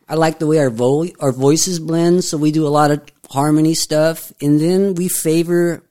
I 0.07 0.15
like 0.15 0.37
the 0.37 0.47
way 0.47 0.59
our 0.59 0.69
vo- 0.69 1.07
our 1.21 1.31
voices 1.31 1.79
blend, 1.79 2.25
so 2.25 2.37
we 2.37 2.51
do 2.51 2.67
a 2.67 2.69
lot 2.69 2.91
of 2.91 3.01
harmony 3.29 3.73
stuff, 3.73 4.33
and 4.41 4.59
then 4.59 4.93
we 4.95 5.07
favor 5.07 5.81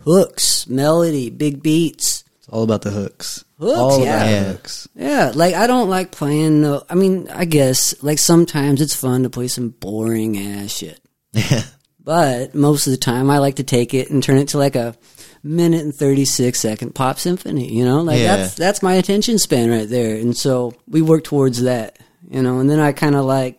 hooks, 0.00 0.68
melody, 0.68 1.30
big 1.30 1.62
beats. 1.62 2.19
It's 2.50 2.56
all 2.56 2.64
about 2.64 2.82
the 2.82 2.90
hooks. 2.90 3.44
Hooks, 3.60 3.78
all 3.78 4.04
yeah. 4.04 4.24
about 4.24 4.46
hooks. 4.48 4.88
Yeah, 4.96 5.30
like 5.34 5.54
I 5.54 5.68
don't 5.68 5.88
like 5.88 6.10
playing. 6.10 6.62
No, 6.62 6.82
I 6.90 6.96
mean, 6.96 7.28
I 7.30 7.44
guess 7.44 8.02
like 8.02 8.18
sometimes 8.18 8.80
it's 8.80 8.94
fun 8.94 9.22
to 9.22 9.30
play 9.30 9.46
some 9.46 9.68
boring 9.68 10.36
ass 10.36 10.70
shit, 10.72 11.00
Yeah. 11.32 11.62
but 12.00 12.52
most 12.54 12.88
of 12.88 12.90
the 12.92 12.96
time 12.96 13.30
I 13.30 13.38
like 13.38 13.56
to 13.56 13.62
take 13.62 13.94
it 13.94 14.10
and 14.10 14.20
turn 14.20 14.38
it 14.38 14.48
to 14.48 14.58
like 14.58 14.74
a 14.74 14.96
minute 15.44 15.82
and 15.82 15.94
36 15.94 16.58
second 16.58 16.94
pop 16.94 17.18
symphony 17.18 17.72
you 17.72 17.82
know 17.82 18.02
like 18.02 18.18
Yeah. 18.20 18.36
that's 18.36 18.54
that's 18.56 18.82
my 18.82 18.92
attention 18.94 19.38
span 19.38 19.70
right 19.70 19.88
there 19.88 20.16
and 20.16 20.36
so 20.36 20.74
we 20.86 21.00
work 21.00 21.24
towards 21.24 21.62
that 21.62 21.98
you 22.28 22.42
know 22.42 22.58
and 22.58 22.68
then 22.68 22.78
i 22.78 22.92
kind 22.92 23.14
of 23.14 23.24
like 23.24 23.58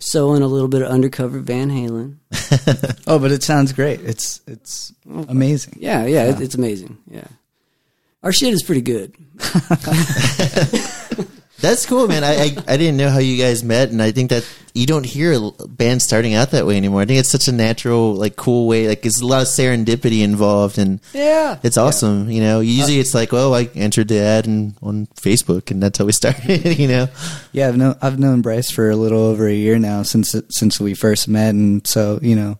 sew 0.00 0.34
in 0.34 0.42
a 0.42 0.46
little 0.46 0.68
bit 0.68 0.82
of 0.82 0.88
undercover 0.88 1.38
van 1.40 1.70
halen 1.70 2.18
Oh, 3.06 3.18
but 3.18 3.32
it 3.32 3.42
sounds 3.42 3.72
great. 3.72 4.00
It's 4.02 4.42
it's 4.46 4.92
oh, 5.10 5.24
amazing. 5.30 5.78
yeah 5.80 6.04
yeah, 6.04 6.24
It, 6.24 6.42
it's 6.42 6.54
amazing 6.56 6.98
yeah 7.08 7.24
our 8.22 8.32
shit 8.32 8.52
is 8.52 8.62
pretty 8.62 8.82
good 8.82 9.14
That's 11.62 11.86
cool, 11.86 12.08
man. 12.08 12.24
I, 12.24 12.32
I 12.32 12.56
I 12.66 12.76
didn't 12.76 12.96
know 12.96 13.08
how 13.08 13.20
you 13.20 13.40
guys 13.40 13.62
met, 13.62 13.90
and 13.90 14.02
I 14.02 14.10
think 14.10 14.30
that 14.30 14.44
you 14.74 14.84
don't 14.84 15.06
hear 15.06 15.38
bands 15.68 16.02
starting 16.04 16.34
out 16.34 16.50
that 16.50 16.66
way 16.66 16.76
anymore. 16.76 17.02
I 17.02 17.06
think 17.06 17.20
it's 17.20 17.30
such 17.30 17.46
a 17.46 17.52
natural, 17.52 18.14
like, 18.16 18.34
cool 18.34 18.66
way. 18.66 18.88
Like, 18.88 19.02
there's 19.02 19.20
a 19.20 19.26
lot 19.26 19.42
of 19.42 19.46
serendipity 19.46 20.24
involved, 20.24 20.76
and 20.76 20.98
yeah 21.14 21.60
it's 21.62 21.76
awesome. 21.76 22.28
You 22.28 22.40
know, 22.40 22.58
usually 22.58 22.98
it's 22.98 23.14
like, 23.14 23.30
well, 23.30 23.54
I 23.54 23.70
entered 23.76 24.08
the 24.08 24.18
ad 24.18 24.46
in, 24.48 24.74
on 24.82 25.06
Facebook, 25.14 25.70
and 25.70 25.80
that's 25.80 25.98
how 25.98 26.04
we 26.04 26.12
started. 26.22 26.78
you 26.78 26.88
know, 26.88 27.06
Yeah, 27.52 27.68
I've 27.68 27.76
known 27.76 27.94
I've 28.02 28.18
known 28.18 28.42
Bryce 28.42 28.72
for 28.72 28.90
a 28.90 28.96
little 28.96 29.22
over 29.22 29.46
a 29.46 29.54
year 29.54 29.78
now 29.78 30.02
since 30.02 30.34
since 30.50 30.80
we 30.80 30.94
first 30.94 31.28
met, 31.28 31.50
and 31.54 31.86
so 31.86 32.18
you 32.22 32.34
know, 32.34 32.58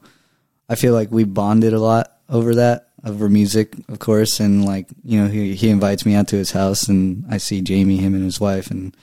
I 0.68 0.76
feel 0.76 0.94
like 0.94 1.10
we 1.10 1.24
bonded 1.24 1.72
a 1.72 1.80
lot 1.80 2.12
over 2.28 2.54
that 2.54 2.91
over 3.04 3.28
music, 3.28 3.74
of 3.88 3.98
course, 3.98 4.40
and 4.40 4.64
like 4.64 4.86
you 5.04 5.20
know, 5.20 5.28
he 5.28 5.54
he 5.54 5.68
invites 5.68 6.06
me 6.06 6.14
out 6.14 6.28
to 6.28 6.36
his 6.36 6.52
house, 6.52 6.88
and 6.88 7.24
I 7.28 7.38
see 7.38 7.60
Jamie, 7.60 7.96
him 7.96 8.14
and 8.14 8.24
his 8.24 8.40
wife, 8.40 8.70
and 8.70 8.96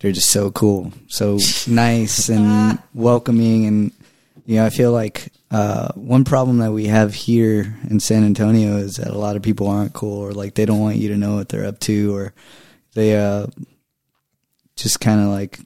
they're 0.00 0.12
just 0.12 0.30
so 0.30 0.50
cool, 0.50 0.92
so 1.08 1.38
nice 1.68 2.28
and 2.28 2.78
welcoming, 2.94 3.66
and 3.66 3.92
you 4.46 4.56
know, 4.56 4.66
I 4.66 4.70
feel 4.70 4.92
like 4.92 5.32
uh, 5.50 5.92
one 5.94 6.24
problem 6.24 6.58
that 6.58 6.72
we 6.72 6.86
have 6.86 7.14
here 7.14 7.76
in 7.88 8.00
San 8.00 8.24
Antonio 8.24 8.76
is 8.76 8.96
that 8.96 9.08
a 9.08 9.18
lot 9.18 9.36
of 9.36 9.42
people 9.42 9.68
aren't 9.68 9.92
cool, 9.92 10.18
or 10.18 10.32
like 10.32 10.54
they 10.54 10.66
don't 10.66 10.80
want 10.80 10.96
you 10.96 11.08
to 11.08 11.16
know 11.16 11.36
what 11.36 11.48
they're 11.48 11.66
up 11.66 11.80
to, 11.80 12.14
or 12.14 12.32
they 12.94 13.16
uh 13.16 13.46
just 14.76 15.00
kind 15.00 15.20
of 15.20 15.28
like 15.28 15.60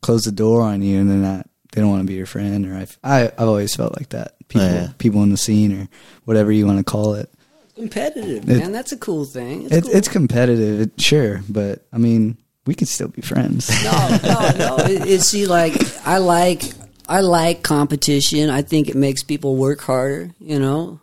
close 0.00 0.24
the 0.24 0.32
door 0.32 0.62
on 0.62 0.82
you 0.82 0.98
and 0.98 1.10
they're 1.10 1.16
not 1.16 1.47
they 1.72 1.80
don't 1.80 1.90
want 1.90 2.02
to 2.02 2.06
be 2.06 2.14
your 2.14 2.26
friend 2.26 2.66
or 2.66 2.74
I've, 2.76 2.98
I, 3.04 3.24
I've 3.26 3.48
always 3.48 3.74
felt 3.74 3.96
like 3.98 4.10
that 4.10 4.34
people 4.48 4.66
Oh, 4.66 4.72
yeah. 4.72 4.88
people 4.98 5.22
in 5.22 5.30
the 5.30 5.36
scene 5.36 5.72
or 5.80 5.88
whatever 6.24 6.50
you 6.52 6.66
want 6.66 6.78
to 6.78 6.84
call 6.84 7.14
it 7.14 7.30
competitive 7.74 8.48
It- 8.48 8.58
man 8.58 8.72
that's 8.72 8.92
a 8.92 8.96
cool 8.96 9.24
thing 9.24 9.62
it's 9.64 9.72
it, 9.74 9.84
cool. 9.84 9.92
it's 9.94 10.08
competitive 10.08 10.80
it, 10.80 11.00
sure 11.00 11.42
but 11.48 11.84
I 11.92 11.98
mean 11.98 12.36
we 12.66 12.74
could 12.74 12.88
still 12.88 13.08
be 13.08 13.22
friends. 13.22 13.70
no, 13.84 14.18
no, 14.22 14.50
no. 14.58 14.76
It, 14.84 15.08
it, 15.08 15.22
see, 15.22 15.46
like 15.46 15.72
I 16.06 16.18
like 16.18 16.62
I 17.08 17.20
like 17.22 17.62
competition. 17.62 18.50
I 18.50 18.60
think 18.60 18.90
it 18.90 18.94
makes 18.94 19.22
people 19.22 19.56
work 19.56 19.80
harder. 19.80 20.34
You 20.38 20.58
know, 20.58 21.00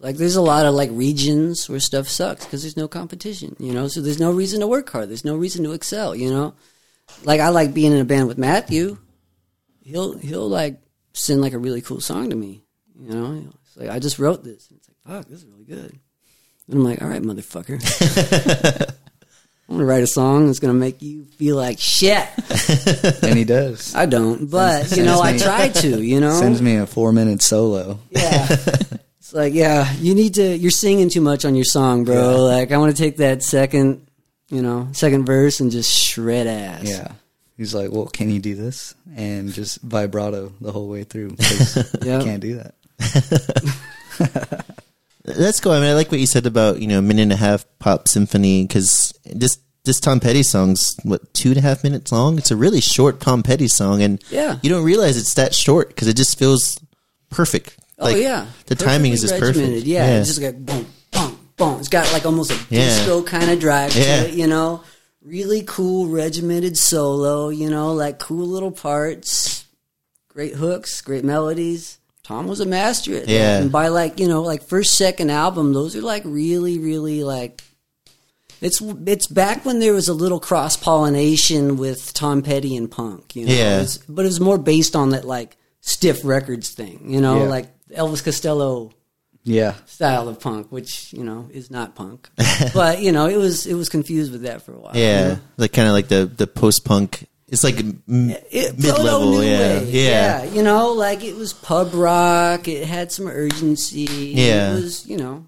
like 0.00 0.16
there's 0.16 0.34
a 0.34 0.42
lot 0.42 0.66
of 0.66 0.74
like 0.74 0.90
regions 0.92 1.68
where 1.68 1.78
stuff 1.78 2.08
sucks 2.08 2.44
because 2.44 2.62
there's 2.62 2.76
no 2.76 2.88
competition. 2.88 3.54
You 3.60 3.72
know, 3.72 3.86
so 3.86 4.00
there's 4.00 4.18
no 4.18 4.32
reason 4.32 4.58
to 4.58 4.66
work 4.66 4.90
hard. 4.90 5.08
There's 5.08 5.24
no 5.24 5.36
reason 5.36 5.62
to 5.62 5.70
excel. 5.72 6.16
You 6.16 6.30
know, 6.30 6.54
like 7.22 7.38
I 7.40 7.50
like 7.50 7.72
being 7.72 7.92
in 7.92 8.00
a 8.00 8.04
band 8.04 8.26
with 8.26 8.36
Matthew. 8.38 8.98
He'll 9.84 10.16
he'll 10.18 10.48
like 10.48 10.80
send 11.12 11.40
like 11.40 11.52
a 11.52 11.58
really 11.58 11.80
cool 11.80 12.00
song 12.00 12.30
to 12.30 12.36
me. 12.36 12.62
You 12.98 13.10
know, 13.10 13.44
it's 13.62 13.76
like 13.76 13.90
I 13.90 13.98
just 13.98 14.18
wrote 14.18 14.42
this. 14.42 14.68
And 14.70 14.78
it's 14.78 14.88
like 14.88 15.16
fuck, 15.16 15.28
this 15.28 15.40
is 15.40 15.46
really 15.46 15.64
good. 15.64 15.98
And 16.68 16.78
I'm 16.78 16.84
like, 16.84 17.02
all 17.02 17.08
right, 17.08 17.22
motherfucker. 17.22 17.78
I'm 19.68 19.76
gonna 19.76 19.86
write 19.86 20.02
a 20.02 20.06
song 20.06 20.46
that's 20.46 20.58
gonna 20.58 20.74
make 20.74 21.00
you 21.02 21.24
feel 21.24 21.56
like 21.56 21.78
shit. 21.78 22.26
and 23.22 23.36
he 23.38 23.44
does. 23.44 23.94
I 23.94 24.06
don't, 24.06 24.50
but 24.50 24.94
you 24.96 25.02
know, 25.04 25.20
I 25.20 25.38
try 25.38 25.68
to. 25.68 26.02
You 26.02 26.20
know, 26.20 26.38
Sends 26.38 26.60
me 26.60 26.76
a 26.76 26.86
four 26.86 27.12
minute 27.12 27.42
solo. 27.42 27.98
yeah. 28.10 28.46
It's 29.18 29.32
like, 29.32 29.54
yeah, 29.54 29.90
you 29.94 30.14
need 30.14 30.34
to. 30.34 30.56
You're 30.56 30.70
singing 30.70 31.08
too 31.08 31.22
much 31.22 31.46
on 31.46 31.54
your 31.54 31.64
song, 31.64 32.04
bro. 32.04 32.44
Like, 32.44 32.72
I 32.72 32.76
want 32.76 32.94
to 32.94 33.02
take 33.02 33.16
that 33.18 33.42
second, 33.42 34.06
you 34.50 34.60
know, 34.60 34.88
second 34.92 35.24
verse 35.24 35.60
and 35.60 35.70
just 35.70 35.90
shred 35.90 36.46
ass. 36.46 36.84
Yeah. 36.84 37.12
He's 37.56 37.74
like, 37.74 37.92
well, 37.92 38.06
can 38.06 38.30
you 38.30 38.40
do 38.40 38.54
this? 38.56 38.94
And 39.16 39.52
just 39.52 39.80
vibrato 39.82 40.52
the 40.60 40.72
whole 40.72 40.88
way 40.88 41.04
through. 41.04 41.36
Yep. 42.02 42.24
Can't 42.24 42.40
do 42.40 42.56
that. 42.56 42.74
That's 45.24 45.60
cool. 45.60 45.72
I 45.72 45.80
mean, 45.80 45.88
I 45.88 45.94
like 45.94 46.10
what 46.10 46.20
you 46.20 46.26
said 46.26 46.44
about 46.46 46.80
you 46.82 46.86
know 46.86 46.98
a 46.98 47.02
minute 47.02 47.22
and 47.22 47.32
a 47.32 47.36
half 47.36 47.64
pop 47.78 48.08
symphony 48.08 48.64
because 48.66 49.14
this 49.24 49.56
this 49.84 49.98
Tom 50.00 50.20
Petty 50.20 50.42
song's 50.42 50.94
what 51.02 51.32
two 51.32 51.48
and 51.50 51.58
a 51.58 51.62
half 51.62 51.82
minutes 51.82 52.12
long. 52.12 52.36
It's 52.38 52.50
a 52.50 52.56
really 52.56 52.80
short 52.82 53.20
Tom 53.20 53.42
Petty 53.42 53.68
song, 53.68 54.02
and 54.02 54.22
Yeah. 54.30 54.58
you 54.62 54.68
don't 54.68 54.84
realize 54.84 55.16
it's 55.16 55.34
that 55.34 55.54
short 55.54 55.88
because 55.88 56.08
it 56.08 56.16
just 56.16 56.38
feels 56.38 56.78
perfect. 57.30 57.78
Oh 57.98 58.08
yeah, 58.08 58.46
the 58.66 58.74
timing 58.74 59.12
is 59.12 59.22
just 59.22 59.34
Perfectly 59.38 59.62
perfect. 59.62 59.86
regimented. 59.86 59.88
Yeah, 59.88 60.18
it's 60.20 60.28
just 60.28 60.40
got 60.42 60.66
boom, 60.66 60.86
boom, 61.12 61.38
boom. 61.56 61.78
It's 61.80 61.88
got 61.88 62.12
like 62.12 62.26
almost 62.26 62.50
a 62.50 62.56
Yeah. 62.68 62.84
disco 62.84 63.22
kind 63.22 63.50
of 63.50 63.58
drive 63.60 63.96
Yeah. 63.96 64.24
to 64.24 64.28
it. 64.28 64.34
You 64.34 64.46
know, 64.46 64.82
really 65.24 65.62
cool 65.62 66.06
regimented 66.08 66.76
solo. 66.78 67.48
You 67.48 67.70
know, 67.70 67.92
like 67.94 68.18
cool 68.18 68.46
little 68.46 68.70
parts, 68.72 69.64
great 70.28 70.54
hooks, 70.54 71.00
great 71.00 71.24
melodies. 71.24 71.98
Tom 72.22 72.46
was 72.46 72.60
a 72.60 72.66
master 72.66 73.16
at 73.16 73.26
that. 73.26 73.30
Yeah. 73.30 73.58
And 73.58 73.72
by 73.72 73.88
like 73.88 74.20
you 74.20 74.28
know 74.28 74.42
like 74.42 74.62
first 74.62 74.94
second 74.96 75.30
album, 75.30 75.72
those 75.72 75.96
are 75.96 76.02
like 76.02 76.22
really 76.24 76.78
really 76.78 77.24
like. 77.24 77.62
It's 78.60 78.80
it's 79.06 79.26
back 79.26 79.64
when 79.66 79.78
there 79.80 79.92
was 79.92 80.08
a 80.08 80.14
little 80.14 80.40
cross 80.40 80.76
pollination 80.76 81.76
with 81.76 82.14
Tom 82.14 82.40
Petty 82.40 82.76
and 82.76 82.90
punk, 82.90 83.36
you 83.36 83.44
know. 83.46 83.52
Yeah. 83.52 83.80
It's- 83.82 83.98
but 84.08 84.22
it 84.24 84.28
was 84.28 84.40
more 84.40 84.56
based 84.58 84.96
on 84.96 85.10
that 85.10 85.24
like 85.26 85.56
stiff 85.80 86.24
records 86.24 86.70
thing, 86.70 87.10
you 87.10 87.20
know, 87.20 87.42
Yeah. 87.42 87.48
like 87.48 87.66
Elvis 87.90 88.24
Costello 88.24 88.92
Yeah. 89.44 89.74
style 89.86 90.28
of 90.28 90.40
punk, 90.40 90.72
which 90.72 91.12
you 91.12 91.22
know 91.24 91.48
is 91.52 91.70
not 91.70 91.94
punk, 91.94 92.28
but 92.74 93.02
you 93.02 93.12
know 93.12 93.26
it 93.28 93.36
was 93.36 93.66
it 93.66 93.74
was 93.74 93.88
confused 93.88 94.32
with 94.32 94.42
that 94.42 94.62
for 94.62 94.72
a 94.72 94.78
while. 94.78 94.96
yeah, 94.96 95.22
you 95.22 95.28
know? 95.34 95.40
like 95.58 95.72
kind 95.72 95.86
of 95.88 95.92
like 95.94 96.08
the 96.08 96.24
the 96.26 96.46
post 96.46 96.84
punk. 96.84 97.28
It's 97.46 97.62
like 97.62 97.78
m- 97.78 98.02
It- 98.08 98.78
mid 98.78 98.84
level. 98.98 99.32
proto-new 99.34 99.42
Yeah. 99.42 99.80
yeah, 99.82 100.44
you 100.44 100.62
know, 100.62 100.92
like 100.92 101.22
it 101.22 101.36
was 101.36 101.52
pub 101.52 101.92
rock. 101.94 102.66
It 102.68 102.86
had 102.86 103.12
some 103.12 103.26
urgency. 103.28 104.32
Yeah. 104.34 104.72
it 104.72 104.82
was 104.82 105.06
you 105.06 105.18
know, 105.18 105.46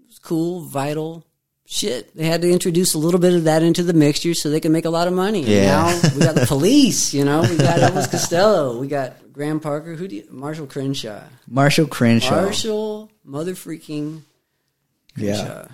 it 0.00 0.06
was 0.08 0.18
cool, 0.18 0.62
vital 0.62 1.24
shit. 1.64 2.14
They 2.16 2.26
had 2.26 2.42
to 2.42 2.50
introduce 2.50 2.94
a 2.94 2.98
little 2.98 3.20
bit 3.20 3.34
of 3.34 3.44
that 3.44 3.62
into 3.62 3.82
the 3.84 3.92
mixture 3.92 4.34
so 4.34 4.50
they 4.50 4.58
could 4.60 4.72
make 4.72 4.84
a 4.84 4.90
lot 4.90 5.06
of 5.06 5.14
money. 5.14 5.40
And 5.40 5.48
Yeah. 5.48 5.66
now 6.02 6.10
we 6.14 6.20
got 6.20 6.34
the 6.34 6.46
police. 6.46 7.14
You 7.14 7.24
know, 7.24 7.42
we 7.42 7.56
got 7.56 7.78
Elvis 7.80 8.10
Costello. 8.10 8.78
We 8.80 8.88
got 8.88 9.14
Graham 9.38 9.60
Parker. 9.60 9.94
Who 9.94 10.08
do 10.08 10.16
you, 10.16 10.26
Marshall 10.32 10.66
Crenshaw? 10.66 11.22
Marshall 11.46 11.86
Crenshaw. 11.86 12.42
Marshall 12.42 13.08
mother 13.22 13.54
freaking 13.54 14.22
Yeah. 15.14 15.66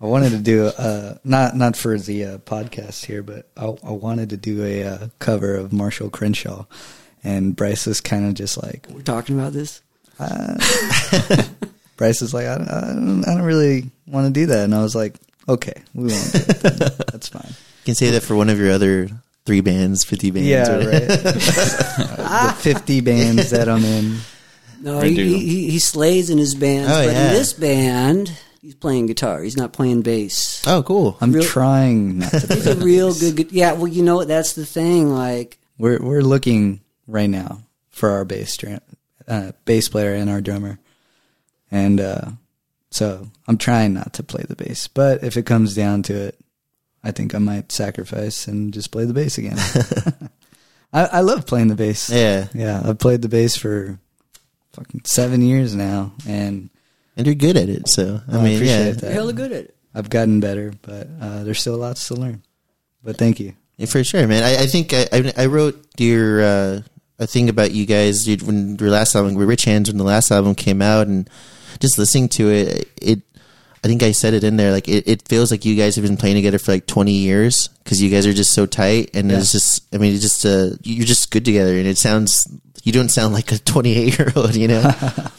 I 0.00 0.06
wanted 0.06 0.30
to 0.30 0.38
do 0.38 0.66
uh 0.66 1.16
not 1.24 1.56
not 1.56 1.76
for 1.76 1.98
the 1.98 2.24
uh, 2.24 2.38
podcast 2.38 3.04
here, 3.04 3.24
but 3.24 3.50
I, 3.56 3.76
I 3.82 3.90
wanted 3.90 4.30
to 4.30 4.36
do 4.36 4.62
a 4.62 4.84
uh, 4.84 5.08
cover 5.18 5.56
of 5.56 5.72
Marshall 5.72 6.10
Crenshaw, 6.10 6.66
and 7.24 7.56
Bryce 7.56 7.86
was 7.86 8.00
kind 8.00 8.24
of 8.24 8.34
just 8.34 8.62
like 8.62 8.86
We're 8.88 9.02
talking 9.02 9.36
about 9.36 9.52
this. 9.52 9.82
Bryce 11.96 12.22
is 12.22 12.32
like 12.32 12.46
I 12.46 12.56
don't, 12.56 12.68
I 12.68 12.80
don't, 12.86 13.28
I 13.28 13.34
don't 13.34 13.42
really 13.42 13.90
want 14.06 14.28
to 14.28 14.32
do 14.32 14.46
that, 14.46 14.62
and 14.62 14.72
I 14.72 14.80
was 14.80 14.94
like, 14.94 15.16
okay, 15.48 15.74
we 15.92 16.12
won't. 16.12 16.32
Do 16.32 16.38
it. 16.38 16.98
That's 17.10 17.26
fine. 17.26 17.48
you 17.48 17.84
can 17.84 17.94
say 17.96 18.10
that 18.12 18.22
for 18.22 18.36
one 18.36 18.48
of 18.48 18.60
your 18.60 18.70
other 18.70 19.10
three 19.48 19.62
bands, 19.62 20.04
fifty 20.04 20.30
bands. 20.30 20.46
Yeah, 20.46 20.70
or- 20.70 20.78
right. 20.78 21.08
the 21.08 22.54
fifty 22.58 23.00
bands 23.00 23.48
that 23.50 23.66
I'm 23.66 23.82
in. 23.82 24.18
No, 24.82 25.00
he, 25.00 25.14
he, 25.14 25.38
he, 25.38 25.70
he 25.70 25.78
slays 25.78 26.28
in 26.28 26.36
his 26.36 26.54
bands, 26.54 26.90
Oh, 26.92 27.04
but 27.06 27.12
yeah. 27.12 27.28
in 27.28 27.32
this 27.32 27.52
band, 27.54 28.30
he's 28.60 28.74
playing 28.74 29.06
guitar. 29.06 29.42
He's 29.42 29.56
not 29.56 29.72
playing 29.72 30.02
bass. 30.02 30.62
Oh, 30.68 30.82
cool. 30.82 31.16
I'm 31.22 31.32
Real- 31.32 31.42
trying 31.44 32.18
not 32.18 32.30
to. 32.30 32.54
He's 32.54 32.66
a 32.66 32.76
real 32.76 33.14
good, 33.14 33.36
good. 33.36 33.52
Yeah, 33.52 33.72
well, 33.72 33.88
you 33.88 34.02
know 34.02 34.16
what? 34.16 34.28
That's 34.28 34.52
the 34.52 34.66
thing. 34.66 35.08
Like, 35.12 35.58
We're 35.78 35.98
we're 36.00 36.20
looking 36.20 36.82
right 37.06 37.30
now 37.30 37.62
for 37.88 38.10
our 38.10 38.26
bass 38.26 38.56
uh, 39.26 39.52
bass 39.64 39.88
player 39.88 40.12
and 40.14 40.28
our 40.28 40.42
drummer, 40.42 40.78
and 41.70 42.00
uh, 42.00 42.30
so 42.90 43.26
I'm 43.48 43.56
trying 43.58 43.94
not 43.94 44.12
to 44.14 44.22
play 44.22 44.44
the 44.46 44.56
bass. 44.56 44.88
But 44.88 45.24
if 45.24 45.36
it 45.38 45.46
comes 45.46 45.74
down 45.74 46.02
to 46.04 46.14
it, 46.14 46.38
I 47.04 47.10
think 47.10 47.34
I 47.34 47.38
might 47.38 47.72
sacrifice 47.72 48.48
and 48.48 48.72
just 48.72 48.90
play 48.90 49.04
the 49.04 49.14
bass 49.14 49.38
again. 49.38 49.58
I, 50.92 51.04
I 51.04 51.20
love 51.20 51.46
playing 51.46 51.68
the 51.68 51.74
bass. 51.74 52.10
Yeah, 52.10 52.48
yeah. 52.54 52.82
I've 52.84 52.98
played 52.98 53.22
the 53.22 53.28
bass 53.28 53.56
for 53.56 53.98
fucking 54.72 55.02
seven 55.04 55.42
years 55.42 55.74
now, 55.74 56.12
and 56.26 56.70
and 57.16 57.26
you're 57.26 57.34
good 57.34 57.56
at 57.56 57.68
it. 57.68 57.88
So 57.88 58.20
I 58.28 58.38
I 58.38 58.42
mean, 58.42 58.56
appreciate 58.56 58.66
yeah, 58.66 58.90
that. 58.92 59.02
you're 59.02 59.12
hella 59.12 59.32
good 59.32 59.52
at 59.52 59.64
it. 59.64 59.76
I've 59.94 60.10
gotten 60.10 60.40
better. 60.40 60.72
But 60.82 61.08
uh, 61.20 61.44
there's 61.44 61.60
still 61.60 61.76
lots 61.76 62.08
to 62.08 62.14
learn. 62.14 62.42
But 63.02 63.16
thank 63.16 63.40
you. 63.40 63.54
Yeah, 63.76 63.86
for 63.86 64.02
sure, 64.02 64.26
man. 64.26 64.42
I, 64.42 64.62
I 64.62 64.66
think 64.66 64.92
I, 64.92 65.06
I, 65.12 65.32
I 65.36 65.46
wrote 65.46 65.84
your 65.98 66.42
uh, 66.42 66.80
a 67.18 67.26
thing 67.26 67.48
about 67.48 67.72
you 67.72 67.86
guys 67.86 68.26
when 68.42 68.76
your 68.76 68.90
last 68.90 69.14
album, 69.14 69.36
Rich 69.36 69.64
Hands, 69.64 69.88
when 69.88 69.98
the 69.98 70.04
last 70.04 70.30
album 70.30 70.54
came 70.54 70.80
out, 70.82 71.06
and 71.06 71.28
just 71.80 71.98
listening 71.98 72.28
to 72.30 72.50
it, 72.50 72.88
it. 73.00 73.22
I 73.84 73.86
think 73.86 74.02
I 74.02 74.12
said 74.12 74.34
it 74.34 74.44
in 74.44 74.56
there. 74.56 74.72
Like 74.72 74.88
it, 74.88 75.06
it 75.06 75.28
feels 75.28 75.50
like 75.50 75.64
you 75.64 75.76
guys 75.76 75.96
have 75.96 76.04
been 76.04 76.16
playing 76.16 76.36
together 76.36 76.58
for 76.58 76.72
like 76.72 76.86
twenty 76.86 77.12
years 77.12 77.68
because 77.84 78.02
you 78.02 78.10
guys 78.10 78.26
are 78.26 78.32
just 78.32 78.52
so 78.52 78.66
tight, 78.66 79.10
and 79.14 79.30
it's 79.30 79.52
just. 79.52 79.94
I 79.94 79.98
mean, 79.98 80.14
it 80.14 80.18
just 80.18 80.44
uh, 80.44 80.70
you're 80.82 81.06
just 81.06 81.30
good 81.30 81.44
together, 81.44 81.76
and 81.76 81.86
it 81.86 81.98
sounds. 81.98 82.48
You 82.82 82.92
don't 82.92 83.08
sound 83.08 83.34
like 83.34 83.52
a 83.52 83.58
twenty 83.58 83.94
eight 83.96 84.18
year 84.18 84.32
old, 84.36 84.54
you 84.54 84.68
know. 84.68 84.90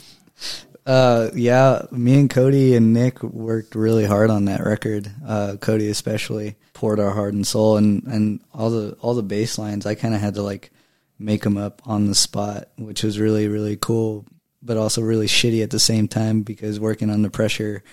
Uh, 0.86 1.30
yeah, 1.36 1.84
me 1.92 2.20
and 2.20 2.32
Cody 2.32 2.76
and 2.76 2.94
Nick 2.94 3.22
worked 3.22 3.76
really 3.76 4.06
hard 4.06 4.32
on 4.32 4.46
that 4.46 4.66
record. 4.66 5.12
Uh, 5.24 5.56
Cody 5.62 5.88
especially 5.88 6.56
poured 6.74 7.00
our 7.00 7.12
heart 7.12 7.36
and 7.36 7.46
soul, 7.46 7.78
and 7.78 8.02
and 8.08 8.40
all 8.56 8.72
the 8.72 8.98
all 9.00 9.14
the 9.14 9.22
bass 9.22 9.60
lines. 9.60 9.86
I 9.86 9.94
kind 9.94 10.16
of 10.16 10.20
had 10.22 10.34
to 10.34 10.42
like 10.42 10.72
make 11.20 11.44
them 11.44 11.58
up 11.58 11.84
on 11.86 12.08
the 12.08 12.16
spot, 12.16 12.70
which 12.76 13.04
was 13.04 13.20
really 13.20 13.48
really 13.48 13.78
cool, 13.78 14.26
but 14.64 14.78
also 14.78 15.04
really 15.04 15.28
shitty 15.28 15.62
at 15.62 15.70
the 15.70 15.80
same 15.80 16.08
time 16.08 16.42
because 16.42 16.80
working 16.80 17.12
under 17.12 17.30
pressure 17.30 17.84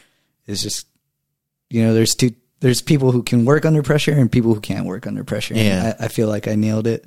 is 0.47 0.63
just 0.63 0.87
you 1.71 1.83
know 1.83 1.95
there's 1.95 2.15
two 2.15 2.33
there's 2.61 2.81
people 2.81 3.13
who 3.13 3.23
can 3.23 3.45
work 3.45 3.65
under 3.67 3.83
pressure 3.83 4.13
and 4.13 4.33
people 4.33 4.55
who 4.55 4.61
can't 4.61 4.87
work 4.87 5.07
under 5.07 5.23
pressure. 5.25 5.55
And 5.55 5.63
Yeah. 5.63 5.95
I, 6.01 6.05
I 6.07 6.09
feel 6.09 6.27
like 6.29 6.49
I 6.49 6.55
nailed 6.55 6.87
it 6.87 7.05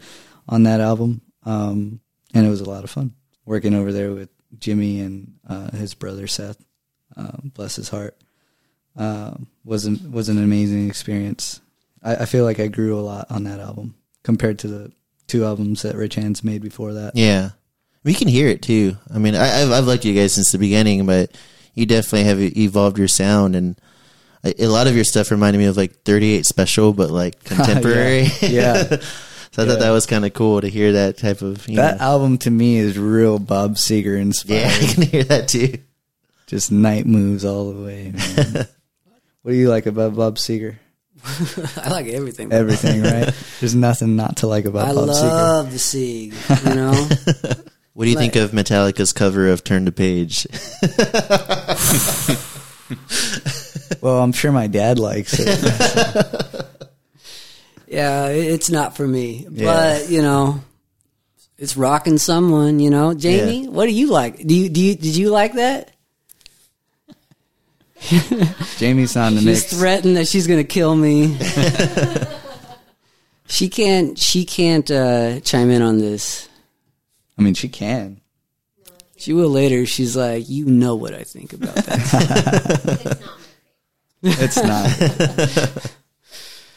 on 0.48 0.64
that 0.64 0.80
album, 0.80 1.22
um, 1.44 2.00
and 2.34 2.46
it 2.46 2.50
was 2.50 2.62
a 2.62 2.70
lot 2.70 2.84
of 2.84 2.90
fun 2.92 3.14
working 3.46 3.74
over 3.74 3.92
there 3.92 4.12
with 4.12 4.30
Jimmy 4.60 5.00
and 5.00 5.34
uh, 5.48 5.72
his 5.72 5.94
brother 5.96 6.28
Seth. 6.28 6.64
Um, 7.18 7.52
bless 7.56 7.76
his 7.78 7.90
heart. 7.90 8.16
Um, 8.96 9.48
was 9.64 9.86
an, 9.86 10.12
was 10.12 10.30
an 10.30 10.38
amazing 10.44 10.88
experience. 10.88 11.62
I, 12.04 12.18
I 12.18 12.26
feel 12.26 12.44
like 12.44 12.60
I 12.60 12.68
grew 12.68 12.98
a 13.00 13.02
lot 13.02 13.28
on 13.32 13.44
that 13.46 13.60
album 13.60 13.96
compared 14.24 14.60
to 14.60 14.68
the 14.68 14.92
two 15.28 15.46
albums 15.46 15.82
that 15.84 15.96
Rich 15.96 16.16
Hands 16.16 16.44
made 16.44 16.62
before 16.62 16.94
that. 16.94 17.16
Yeah, 17.16 17.52
we 18.04 18.14
can 18.14 18.28
hear 18.28 18.48
it 18.50 18.62
too. 18.62 18.98
I 19.14 19.18
mean, 19.20 19.36
I, 19.36 19.62
I've 19.64 19.72
I've 19.72 19.88
liked 19.88 20.06
you 20.06 20.14
guys 20.14 20.34
since 20.34 20.52
the 20.52 20.58
beginning, 20.60 21.06
but 21.06 21.32
you 21.74 21.86
definitely 21.86 22.24
have 22.26 22.40
evolved 22.58 22.98
your 22.98 23.08
sound, 23.08 23.56
and 23.56 23.80
a, 24.44 24.64
a 24.64 24.68
lot 24.68 24.88
of 24.88 24.96
your 24.96 25.04
stuff 25.06 25.32
reminded 25.32 25.60
me 25.60 25.66
of 25.66 25.78
like 25.78 26.04
38 26.04 26.46
Special, 26.46 26.94
but 26.94 27.10
like 27.12 27.44
contemporary. 27.44 28.28
Yeah. 28.42 28.84
so 29.52 29.64
I 29.64 29.66
thought 29.66 29.80
that 29.80 29.92
was 29.92 30.06
kind 30.06 30.26
of 30.26 30.34
cool 30.34 30.62
to 30.62 30.68
hear 30.70 30.94
that 30.94 31.18
type 31.18 31.42
of. 31.42 31.68
You 31.68 31.78
That 31.78 32.00
know. 32.00 32.06
album 32.06 32.38
to 32.40 32.52
me 32.52 32.78
is 32.78 32.98
real 32.98 33.40
Bob 33.40 33.76
Seger 33.76 34.20
inspired. 34.20 34.60
yeah, 34.62 34.70
I 34.90 34.94
can 34.94 35.04
hear 35.04 35.24
that 35.26 35.48
too. 35.50 35.78
Just 36.48 36.72
night 36.72 37.06
moves 37.06 37.46
all 37.46 37.72
the 37.72 37.82
way. 37.84 38.12
Man. 38.12 38.68
what 39.44 39.52
do 39.52 39.58
you 39.58 39.70
like 39.70 39.86
about 39.86 40.16
Bob 40.16 40.38
Seger? 40.38 40.78
I 41.78 41.90
like 41.90 42.08
everything. 42.08 42.52
Everything, 42.54 43.02
right? 43.04 43.34
There's 43.60 43.76
nothing 43.76 44.16
not 44.16 44.38
to 44.38 44.48
like 44.48 44.64
about 44.66 44.88
I 44.88 44.94
Bob 44.94 45.10
Seger. 45.10 45.22
love 45.30 45.72
the 45.72 45.78
Sieg. 45.80 46.34
You 46.66 46.76
know, 46.76 47.08
What 48.00 48.06
do 48.06 48.12
you 48.12 48.18
think 48.18 48.38
of 48.38 48.52
Metallica's 48.52 49.12
cover 49.12 49.50
of 49.50 49.66
"Turn 49.66 49.84
the 49.84 49.92
Page"? 49.92 50.48
Well, 54.02 54.24
I'm 54.24 54.32
sure 54.32 54.54
my 54.54 54.68
dad 54.68 54.98
likes 54.98 55.38
it. 55.38 55.48
yeah, 57.88 58.28
it's 58.28 58.70
not 58.70 58.96
for 58.96 59.06
me. 59.06 59.46
Yeah. 59.52 59.66
But 59.66 60.10
you 60.10 60.22
know, 60.22 60.64
it's 61.58 61.76
rocking 61.76 62.18
someone. 62.18 62.80
You 62.80 62.90
know, 62.90 63.14
Jamie, 63.14 63.68
what 63.68 63.88
do 63.88 63.92
you 63.92 64.10
like? 64.10 64.38
Do 64.38 64.56
you 64.56 64.70
do 64.70 64.80
you 64.80 64.96
did 64.96 65.18
you 65.18 65.32
like 65.32 65.56
that? 65.56 65.92
Jamie's 68.78 69.18
on 69.18 69.36
the 69.36 69.42
She's 69.42 69.46
mix. 69.46 69.78
threatened 69.78 70.16
that 70.16 70.30
she's 70.30 70.48
going 70.48 70.62
to 70.62 70.64
kill 70.64 70.96
me. 70.96 71.38
she 73.48 73.68
can't. 73.68 74.18
She 74.18 74.46
can't 74.46 74.90
uh, 74.90 75.42
chime 75.42 75.70
in 75.70 75.82
on 75.82 75.98
this. 75.98 76.49
I 77.40 77.42
mean, 77.42 77.54
she 77.54 77.70
can. 77.70 78.20
She 79.18 79.34
will 79.34 79.50
later. 79.50 79.86
She's 79.86 80.16
like, 80.16 80.48
you 80.50 80.66
know 80.66 80.96
what 80.96 81.14
I 81.14 81.24
think 81.24 81.54
about 81.54 81.76
that. 81.76 83.20
It's 84.22 84.58
not. 84.62 85.92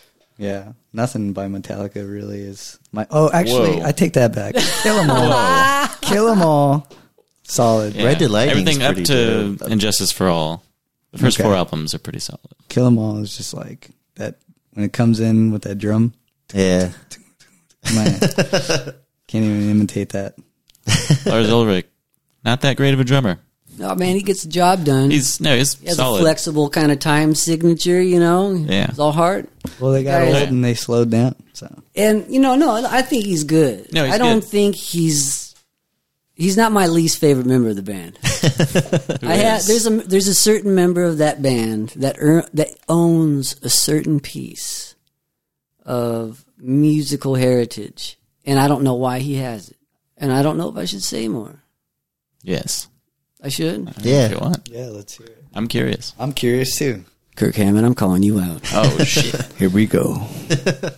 yeah, 0.38 0.74
nothing 0.92 1.32
by 1.32 1.46
Metallica 1.46 2.08
really 2.08 2.40
is 2.40 2.78
my. 2.92 3.04
Oh, 3.10 3.30
actually, 3.32 3.80
Whoa. 3.80 3.86
I 3.86 3.90
take 3.90 4.12
that 4.12 4.32
back. 4.32 4.54
Kill 4.54 4.96
'em 5.00 5.10
all. 5.10 5.88
Kill 6.02 6.28
'em 6.28 6.40
all. 6.42 6.86
Solid. 7.42 7.96
Yeah. 7.96 8.06
Ride 8.06 8.20
the 8.20 8.28
Lightning's 8.28 8.78
Everything 8.78 8.82
up 8.84 8.94
to 9.06 9.56
dope. 9.56 9.70
Injustice 9.72 10.12
for 10.12 10.28
All. 10.28 10.62
The 11.10 11.18
first 11.18 11.40
Okay. 11.40 11.48
four 11.48 11.56
albums 11.56 11.94
are 11.94 11.98
pretty 11.98 12.20
solid. 12.20 12.40
Kill 12.68 12.86
'em 12.86 12.96
all 12.96 13.18
is 13.18 13.36
just 13.36 13.54
like 13.54 13.90
that 14.14 14.36
when 14.74 14.84
it 14.84 14.92
comes 14.92 15.18
in 15.18 15.50
with 15.50 15.62
that 15.62 15.78
drum. 15.78 16.14
Yeah. 16.54 16.92
Man, 17.92 18.20
can't 19.26 19.44
even 19.44 19.68
imitate 19.68 20.10
that. 20.10 20.36
Lars 21.26 21.50
Ulrich, 21.50 21.86
not 22.44 22.60
that 22.62 22.76
great 22.76 22.94
of 22.94 23.00
a 23.00 23.04
drummer. 23.04 23.38
oh 23.80 23.94
man, 23.94 24.14
he 24.16 24.22
gets 24.22 24.42
the 24.42 24.48
job 24.50 24.84
done. 24.84 25.10
He's 25.10 25.40
no, 25.40 25.56
he's 25.56 25.74
he 25.74 25.86
has 25.86 25.96
solid. 25.96 26.18
a 26.18 26.22
flexible 26.22 26.68
kind 26.70 26.92
of 26.92 26.98
time 26.98 27.34
signature. 27.34 28.00
You 28.00 28.20
know, 28.20 28.52
Yeah. 28.54 28.86
it's 28.88 28.98
all 28.98 29.12
hard. 29.12 29.48
Well, 29.80 29.92
they 29.92 30.02
got 30.04 30.22
Guys- 30.22 30.34
old 30.42 30.48
and 30.50 30.64
they 30.64 30.74
slowed 30.74 31.10
down. 31.10 31.34
So 31.54 31.68
And 31.94 32.26
you 32.32 32.40
know, 32.40 32.54
no, 32.56 32.84
I 32.84 33.02
think 33.02 33.24
he's 33.26 33.44
good. 33.44 33.92
No, 33.92 34.04
he's 34.04 34.14
I 34.14 34.18
don't 34.18 34.40
good. 34.40 34.48
think 34.48 34.74
he's 34.74 35.54
he's 36.34 36.56
not 36.56 36.72
my 36.72 36.86
least 36.86 37.18
favorite 37.18 37.46
member 37.46 37.68
of 37.68 37.76
the 37.76 37.82
band. 37.82 38.18
I 39.22 39.36
have 39.36 39.66
there's 39.66 39.86
a 39.86 39.90
there's 39.90 40.28
a 40.28 40.34
certain 40.34 40.74
member 40.74 41.02
of 41.04 41.18
that 41.18 41.40
band 41.42 41.90
that 41.96 42.16
ear 42.18 42.44
that 42.54 42.68
owns 42.88 43.56
a 43.62 43.68
certain 43.70 44.18
piece 44.20 44.94
of 45.84 46.44
musical 46.58 47.34
heritage, 47.34 48.18
and 48.44 48.58
I 48.58 48.68
don't 48.68 48.82
know 48.84 48.94
why 48.94 49.18
he 49.18 49.36
has 49.36 49.68
it, 49.68 49.76
and 50.22 50.32
I 50.32 50.42
don't 50.42 50.56
know 50.56 50.70
if 50.70 50.76
I 50.76 50.86
should 50.86 51.02
say 51.02 51.28
more. 51.28 51.62
Yes. 52.42 52.88
I 53.42 53.48
should. 53.50 53.92
Yeah. 54.00 54.26
If 54.26 54.30
you 54.32 54.38
want. 54.38 54.68
yeah, 54.72 54.86
let's 54.86 55.16
hear 55.18 55.26
it. 55.26 55.44
I'm 55.52 55.66
curious. 55.68 56.14
I'm 56.18 56.32
curious 56.32 56.76
too. 56.78 57.04
Kirk 57.36 57.54
Hammett, 57.56 57.84
I'm 57.84 57.94
calling 57.94 58.22
you 58.22 58.38
out. 58.40 58.62
Oh 58.72 58.98
shit. 59.04 59.44
Here 59.58 59.68
we 59.68 59.86
go. 59.86 60.26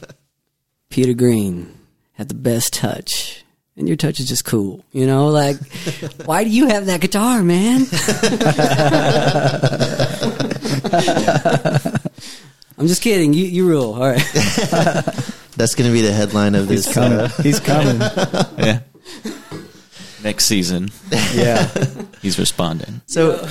Peter 0.90 1.14
Green 1.14 1.72
had 2.12 2.28
the 2.28 2.34
best 2.34 2.72
touch. 2.74 3.40
And 3.76 3.88
your 3.88 3.96
touch 3.96 4.20
is 4.20 4.28
just 4.28 4.44
cool. 4.44 4.84
You 4.92 5.04
know, 5.04 5.26
like, 5.28 5.56
why 6.26 6.44
do 6.44 6.50
you 6.50 6.68
have 6.68 6.86
that 6.86 7.00
guitar, 7.00 7.42
man? 7.42 7.80
I'm 12.78 12.86
just 12.86 13.02
kidding. 13.02 13.32
You, 13.32 13.44
you 13.44 13.66
rule. 13.68 13.94
All 13.94 14.08
right. 14.08 14.22
That's 15.56 15.74
going 15.74 15.88
to 15.88 15.92
be 15.92 16.02
the 16.02 16.12
headline 16.12 16.54
of 16.54 16.68
this. 16.68 16.96
Uh, 16.96 17.28
He's 17.42 17.58
coming. 17.58 17.98
He's 17.98 18.20
coming. 18.38 18.58
yeah. 18.58 18.80
Next 20.22 20.46
season, 20.46 20.90
Yeah. 21.34 21.68
he's 22.22 22.38
responding. 22.38 23.02
So 23.06 23.46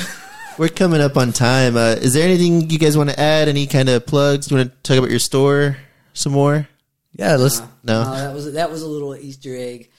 we're 0.58 0.70
coming 0.70 1.02
up 1.02 1.18
on 1.18 1.32
time. 1.32 1.78
Uh, 1.78 1.96
is 2.00 2.14
there 2.16 2.24
anything 2.24 2.70
you 2.70 2.80
guys 2.80 2.98
want 2.98 3.12
to 3.12 3.20
add? 3.20 3.48
Any 3.48 3.68
kind 3.68 3.90
of 3.90 4.08
plugs? 4.08 4.48
Do 4.48 4.56
you 4.56 4.60
want 4.60 4.72
to 4.72 4.82
talk 4.82 4.98
about 4.98 5.12
your 5.12 5.20
store 5.20 5.78
some 6.14 6.32
more? 6.32 6.68
Yeah. 7.12 7.36
Let's. 7.36 7.62
No. 7.84 8.02
Uh, 8.02 8.16
that 8.28 8.34
was 8.34 8.54
that 8.54 8.72
was 8.72 8.82
a 8.82 8.88
little 8.88 9.16
Easter 9.16 9.56
egg. 9.56 9.92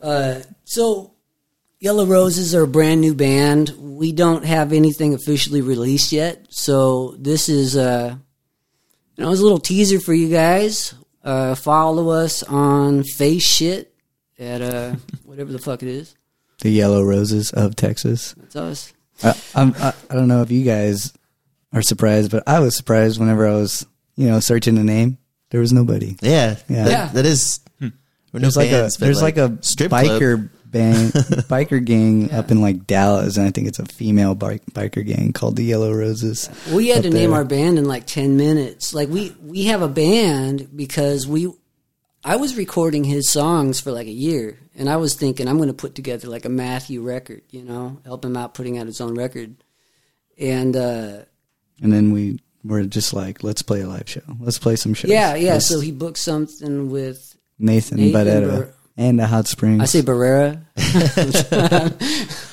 Uh, 0.00 0.40
so, 0.64 1.12
Yellow 1.80 2.06
Roses 2.06 2.54
are 2.54 2.62
a 2.62 2.68
brand 2.68 3.00
new 3.00 3.14
band. 3.14 3.70
We 3.78 4.12
don't 4.12 4.44
have 4.44 4.72
anything 4.72 5.14
officially 5.14 5.60
released 5.60 6.12
yet, 6.12 6.46
so 6.50 7.16
this 7.18 7.48
is 7.48 7.76
uh, 7.76 8.14
you 9.16 9.24
know, 9.24 9.32
it's 9.32 9.40
a 9.40 9.42
little 9.42 9.58
teaser 9.58 9.98
for 9.98 10.14
you 10.14 10.28
guys. 10.28 10.94
Uh, 11.24 11.56
follow 11.56 12.10
us 12.10 12.42
on 12.44 13.02
Face 13.02 13.44
Shit 13.44 13.91
at 14.38 14.62
uh, 14.62 14.94
whatever 15.24 15.52
the 15.52 15.58
fuck 15.58 15.82
it 15.82 15.88
is. 15.88 16.14
The 16.60 16.70
Yellow 16.70 17.02
Roses 17.02 17.50
of 17.52 17.74
Texas. 17.76 18.34
That's 18.34 18.56
us. 18.56 18.92
I, 19.24 19.34
I'm, 19.54 19.74
I, 19.78 19.92
I 20.10 20.14
don't 20.14 20.28
know 20.28 20.42
if 20.42 20.50
you 20.50 20.64
guys 20.64 21.12
are 21.72 21.82
surprised, 21.82 22.30
but 22.30 22.42
I 22.46 22.60
was 22.60 22.76
surprised 22.76 23.18
whenever 23.18 23.46
I 23.48 23.54
was, 23.54 23.86
you 24.16 24.28
know, 24.28 24.40
searching 24.40 24.74
the 24.76 24.84
name. 24.84 25.18
There 25.50 25.60
was 25.60 25.72
nobody. 25.72 26.16
Yeah. 26.22 26.56
Yeah. 26.68 26.84
That, 26.84 26.90
Yeah. 26.90 27.06
that 27.08 27.26
is. 27.26 27.60
We're 27.80 27.90
no 28.40 28.44
There's 28.48 28.56
like 28.56 28.70
bands, 28.70 28.96
a 28.96 28.98
but 29.00 29.04
there's 29.04 29.20
like, 29.22 29.36
a 29.36 29.58
strip 29.60 29.90
club. 29.90 30.04
biker 30.06 30.48
band, 30.64 31.12
biker 31.12 31.84
gang 31.84 32.32
up 32.32 32.50
in 32.50 32.62
like 32.62 32.86
Dallas, 32.86 33.36
and 33.36 33.46
I 33.46 33.50
think 33.50 33.68
it's 33.68 33.78
a 33.78 33.84
female 33.84 34.34
bike, 34.34 34.62
biker 34.72 35.04
gang 35.04 35.34
called 35.34 35.56
the 35.56 35.64
Yellow 35.64 35.92
Roses. 35.92 36.48
We 36.72 36.88
had 36.88 36.98
up 36.98 37.02
to 37.04 37.10
name 37.10 37.30
there. 37.30 37.38
our 37.40 37.44
band 37.44 37.78
in 37.78 37.84
like 37.84 38.06
ten 38.06 38.38
minutes. 38.38 38.94
Like 38.94 39.10
we 39.10 39.36
we 39.42 39.64
have 39.64 39.82
a 39.82 39.88
band 39.88 40.74
because 40.74 41.26
we. 41.26 41.52
I 42.24 42.36
was 42.36 42.56
recording 42.56 43.04
his 43.04 43.30
songs 43.30 43.80
for 43.80 43.90
like 43.90 44.06
a 44.06 44.10
year, 44.12 44.58
and 44.76 44.88
I 44.88 44.96
was 44.96 45.14
thinking 45.14 45.48
I'm 45.48 45.56
going 45.56 45.68
to 45.68 45.74
put 45.74 45.94
together 45.94 46.28
like 46.28 46.44
a 46.44 46.48
Matthew 46.48 47.02
record, 47.02 47.42
you 47.50 47.64
know, 47.64 47.98
help 48.04 48.24
him 48.24 48.36
out 48.36 48.54
putting 48.54 48.78
out 48.78 48.86
his 48.86 49.00
own 49.00 49.14
record. 49.14 49.56
And 50.38 50.76
uh, 50.76 51.22
And 51.82 51.92
then 51.92 52.12
we 52.12 52.38
were 52.64 52.84
just 52.84 53.12
like, 53.12 53.42
let's 53.42 53.62
play 53.62 53.80
a 53.80 53.88
live 53.88 54.08
show. 54.08 54.20
Let's 54.40 54.58
play 54.58 54.76
some 54.76 54.94
shows. 54.94 55.10
yeah, 55.10 55.34
yeah. 55.34 55.54
Let's- 55.54 55.68
So 55.68 55.80
he 55.80 55.90
booked 55.90 56.18
something 56.18 56.90
with 56.90 57.36
Nathan, 57.58 57.98
Nathan 57.98 58.26
Barrera 58.26 58.50
Bar- 58.66 58.74
and 58.96 59.18
the 59.18 59.26
Hot 59.26 59.48
Springs. 59.48 59.82
I 59.82 59.86
say 59.86 60.02
Barrera. 60.02 60.62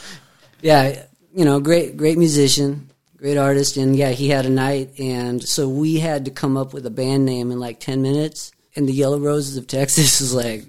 yeah, 0.62 1.04
you 1.36 1.46
know, 1.46 1.60
great, 1.60 1.96
great 1.96 2.18
musician, 2.18 2.90
great 3.18 3.38
artist, 3.38 3.78
and 3.78 3.96
yeah, 3.96 4.10
he 4.12 4.30
had 4.30 4.48
a 4.48 4.50
night, 4.50 5.00
and 5.00 5.44
so 5.48 5.70
we 5.70 6.00
had 6.00 6.26
to 6.26 6.32
come 6.32 6.58
up 6.58 6.74
with 6.74 6.88
a 6.88 6.92
band 6.92 7.26
name 7.26 7.52
in 7.52 7.60
like 7.60 7.80
ten 7.80 8.02
minutes. 8.02 8.52
And 8.76 8.88
the 8.88 8.94
Yellow 8.94 9.20
Roses 9.20 9.58
of 9.58 9.68
Texas 9.68 10.22
is 10.22 10.34
like, 10.34 10.64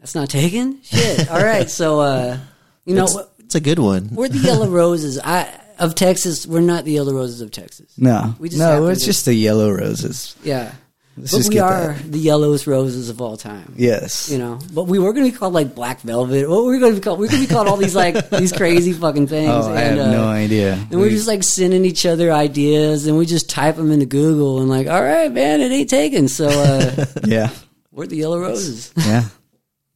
"That's 0.00 0.14
not 0.14 0.28
taken." 0.28 0.82
Shit. 0.82 1.30
All 1.30 1.42
right, 1.42 1.70
so 1.70 2.00
uh, 2.00 2.38
you 2.84 2.94
know, 2.94 3.04
It's, 3.04 3.16
it's 3.38 3.54
a 3.54 3.60
good 3.60 3.78
one. 3.78 4.10
we're 4.12 4.28
the 4.28 4.38
Yellow 4.38 4.68
Roses. 4.68 5.18
I 5.22 5.60
of 5.78 5.94
Texas. 5.94 6.46
We're 6.46 6.60
not 6.60 6.84
the 6.84 6.92
Yellow 6.92 7.14
Roses 7.14 7.40
of 7.40 7.50
Texas. 7.50 7.92
no, 7.96 8.34
We 8.38 8.48
just 8.48 8.58
no, 8.60 8.66
happen 8.70 8.90
it's 8.90 9.00
to- 9.00 9.06
just 9.06 9.24
the 9.24 9.34
Yellow 9.34 9.70
Roses. 9.72 10.36
Yeah, 10.44 10.72
Let's 11.16 11.30
but 11.30 11.36
just 11.38 11.48
we 11.50 11.54
get 11.54 11.62
are 11.62 11.92
that. 11.92 12.12
the 12.12 12.18
yellowest 12.18 12.66
roses 12.66 13.08
of 13.08 13.20
all 13.20 13.36
time. 13.36 13.72
Yes. 13.76 14.28
you 14.30 14.38
know. 14.38 14.58
But 14.72 14.84
we 14.84 14.98
were 14.98 15.12
going 15.12 15.26
to 15.26 15.30
be 15.32 15.38
called 15.38 15.52
like 15.54 15.72
Black 15.74 16.00
Velvet. 16.00 16.48
What 16.48 16.64
were 16.64 16.72
we 16.72 16.80
going 16.80 16.92
to 16.92 17.00
be 17.00 17.04
called? 17.04 17.20
We 17.20 17.26
are 17.26 17.30
going 17.30 17.42
to 17.42 17.48
be 17.48 17.54
called 17.54 17.68
all 17.68 17.76
these 17.76 17.94
like 17.94 18.30
these 18.30 18.52
crazy 18.52 18.92
fucking 18.92 19.28
things. 19.28 19.48
Oh, 19.48 19.72
I 19.72 19.80
have 19.80 19.92
and, 19.92 20.00
uh, 20.00 20.10
no 20.10 20.24
idea. 20.26 20.72
And 20.74 21.00
we're 21.00 21.10
just 21.10 21.28
like 21.28 21.44
sending 21.44 21.84
each 21.84 22.04
other 22.04 22.32
ideas, 22.32 23.06
and 23.06 23.16
we 23.16 23.26
just 23.26 23.48
type 23.48 23.76
them 23.76 23.92
into 23.92 24.06
Google, 24.06 24.60
and 24.60 24.68
like, 24.68 24.88
all 24.88 25.02
right, 25.02 25.30
man, 25.30 25.60
it 25.60 25.70
ain't 25.70 25.90
taken. 25.90 26.26
So 26.26 26.48
uh, 26.48 27.04
yeah, 27.24 27.50
we're 27.92 28.06
the 28.06 28.16
Yellow 28.16 28.40
Roses. 28.40 28.92
yeah. 28.96 29.24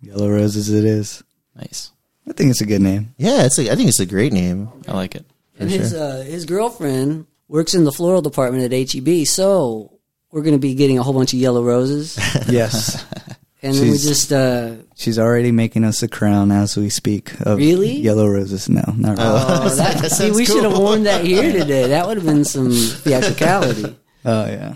Yellow 0.01 0.31
Roses, 0.31 0.71
it 0.71 0.85
is. 0.85 1.25
Nice. 1.57 1.91
I 2.29 2.33
think 2.33 2.51
it's 2.51 2.61
a 2.61 2.67
good 2.67 2.83
name. 2.83 3.15
Yeah, 3.19 3.45
it's. 3.45 3.59
A, 3.59 3.73
I 3.73 3.75
think 3.75 3.89
it's 3.89 3.99
a 3.99 4.07
great 4.07 4.33
name. 4.33 4.69
I 4.87 4.93
like 4.93 5.17
it. 5.17 5.25
and 5.59 5.69
his 5.69 5.95
uh, 5.95 6.23
his 6.25 6.45
girlfriend 6.45 7.27
works 7.49 7.75
in 7.75 7.83
the 7.83 7.91
floral 7.91 8.23
department 8.23 8.73
at 8.73 8.93
HEB, 8.93 9.27
so 9.27 9.98
we're 10.31 10.43
going 10.43 10.55
to 10.55 10.59
be 10.61 10.75
getting 10.75 10.99
a 10.99 11.03
whole 11.03 11.13
bunch 11.15 11.33
of 11.33 11.39
yellow 11.39 11.63
roses, 11.63 12.17
Yes. 12.49 13.05
and 13.63 13.75
then 13.75 13.91
we 13.91 13.99
just 13.99 14.33
uh, 14.33 14.75
She's 14.95 15.19
already 15.19 15.53
making 15.53 15.85
us 15.85 16.03
a 16.03 16.09
crown 16.09 16.51
as 16.53 16.77
we 16.77 16.91
speak. 16.91 17.33
Of 17.41 17.59
Really? 17.59 17.93
Yellow 17.93 18.27
Roses. 18.29 18.69
No, 18.69 18.83
not 18.97 19.17
really. 19.19 19.31
oh, 19.31 19.69
that, 19.77 19.99
that 20.03 20.11
see, 20.11 20.25
sounds 20.27 20.37
we 20.37 20.45
should 20.45 20.65
have 20.65 20.77
worn 20.79 21.05
that 21.05 21.25
here 21.25 21.53
today. 21.53 21.89
That 21.89 22.07
would 22.07 22.17
have 22.19 22.27
been 22.27 22.45
some 22.45 22.71
theatricality. 22.71 23.97
Oh, 24.25 24.47
yeah. 24.47 24.75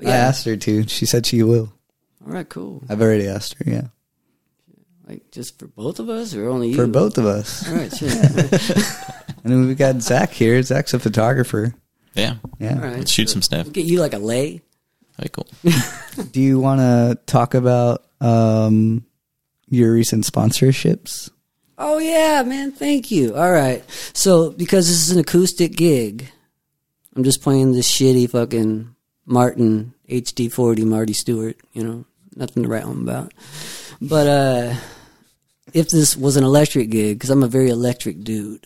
I 0.00 0.02
Yeah. 0.02 0.10
asked 0.10 0.44
her 0.46 0.56
to. 0.56 0.86
She 0.88 1.06
said 1.06 1.26
she 1.26 1.42
will. 1.42 1.72
All 2.26 2.32
right, 2.32 2.48
cool. 2.48 2.82
I've 2.88 3.00
already 3.02 3.26
asked 3.26 3.54
her, 3.58 3.70
yeah. 3.70 3.88
Like 5.06 5.30
just 5.32 5.58
for 5.58 5.66
both 5.66 5.98
of 6.00 6.08
us, 6.10 6.34
or 6.34 6.48
only 6.48 6.68
you? 6.68 6.74
For 6.76 6.86
both 6.86 7.16
of 7.18 7.24
us. 7.26 7.66
All 7.68 7.74
right, 7.74 7.94
sure. 7.94 8.08
And 8.10 9.52
then 9.52 9.66
we've 9.66 9.78
got 9.78 10.02
Zach 10.02 10.30
here. 10.32 10.62
Zach's 10.62 10.92
a 10.92 10.98
photographer. 10.98 11.74
Yeah. 12.14 12.34
Yeah. 12.58 12.74
All 12.74 12.80
right. 12.82 12.98
Let's 12.98 13.12
shoot 13.12 13.30
some 13.30 13.40
stuff. 13.42 13.64
We'll 13.64 13.72
get 13.72 13.86
you 13.86 14.00
like 14.00 14.12
a 14.12 14.18
lay. 14.18 14.60
Very 15.18 15.30
cool. 15.30 15.48
Do 16.32 16.40
you 16.40 16.60
want 16.60 16.80
to 16.80 17.18
talk 17.26 17.54
about 17.54 18.04
um, 18.20 19.04
your 19.68 19.92
recent 19.92 20.24
sponsorships? 20.24 21.30
Oh 21.76 21.98
yeah, 21.98 22.42
man, 22.44 22.72
thank 22.72 23.10
you. 23.10 23.36
All 23.36 23.50
right. 23.50 23.84
So 24.12 24.50
because 24.50 24.88
this 24.88 24.96
is 24.96 25.10
an 25.10 25.20
acoustic 25.20 25.76
gig, 25.76 26.30
I'm 27.14 27.24
just 27.24 27.42
playing 27.42 27.72
this 27.72 27.90
shitty 27.90 28.30
fucking 28.30 28.94
Martin 29.26 29.94
HD40 30.08 30.84
Marty 30.84 31.12
Stuart, 31.12 31.56
you 31.72 31.84
know, 31.84 32.04
nothing 32.34 32.62
to 32.62 32.68
write 32.68 32.82
home 32.82 33.08
about. 33.08 33.32
But 34.00 34.26
uh 34.26 34.74
if 35.72 35.88
this 35.90 36.16
was 36.16 36.36
an 36.36 36.44
electric 36.44 36.90
gig, 36.90 37.18
because 37.18 37.30
I'm 37.30 37.42
a 37.42 37.48
very 37.48 37.68
electric 37.68 38.24
dude, 38.24 38.64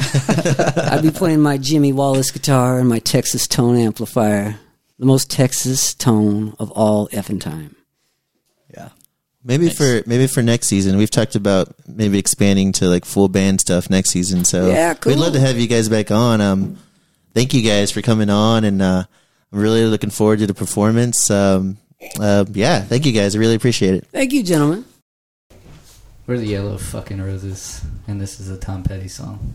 I'd 0.90 1.02
be 1.02 1.10
playing 1.10 1.40
my 1.40 1.58
Jimmy 1.58 1.92
Wallace 1.92 2.30
guitar 2.30 2.78
and 2.78 2.88
my 2.88 2.98
Texas 2.98 3.46
tone 3.46 3.76
amplifier 3.76 4.58
the 4.98 5.06
most 5.06 5.30
Texas 5.30 5.94
tone 5.94 6.54
of 6.58 6.70
all 6.72 7.08
effing 7.08 7.40
time. 7.40 7.74
Yeah. 8.74 8.90
Maybe 9.42 9.66
Nice. 9.66 9.76
for 9.78 10.02
maybe 10.06 10.26
for 10.26 10.42
next 10.42 10.66
season, 10.68 10.98
we've 10.98 11.10
talked 11.10 11.34
about 11.34 11.74
maybe 11.88 12.18
expanding 12.18 12.72
to 12.72 12.86
like 12.86 13.06
full 13.06 13.28
band 13.28 13.62
stuff 13.62 13.88
next 13.88 14.10
season. 14.10 14.44
So 14.44 14.68
Yeah, 14.68 14.92
cool. 14.94 15.12
we'd 15.14 15.18
love 15.18 15.32
to 15.32 15.40
have 15.40 15.58
you 15.58 15.66
guys 15.66 15.88
back 15.88 16.10
on. 16.10 16.42
Um, 16.42 16.78
thank 17.34 17.54
you 17.54 17.62
guys 17.62 17.90
for 17.90 18.02
coming 18.02 18.28
on, 18.28 18.64
and 18.64 18.82
uh, 18.82 19.04
I'm 19.52 19.58
really 19.58 19.86
looking 19.86 20.10
forward 20.10 20.40
to 20.40 20.46
the 20.46 20.52
performance. 20.54 21.30
Um, 21.30 21.78
uh, 22.20 22.44
yeah, 22.52 22.80
thank 22.82 23.06
you 23.06 23.12
guys. 23.12 23.34
I 23.34 23.38
really 23.38 23.54
appreciate 23.54 23.94
it. 23.94 24.06
Thank 24.12 24.32
you, 24.34 24.42
gentlemen. 24.42 24.84
We're 26.26 26.36
the 26.38 26.46
Yellow 26.46 26.76
Fucking 26.76 27.20
Roses, 27.22 27.82
and 28.06 28.20
this 28.20 28.38
is 28.38 28.50
a 28.50 28.58
Tom 28.58 28.82
Petty 28.82 29.08
song. 29.08 29.54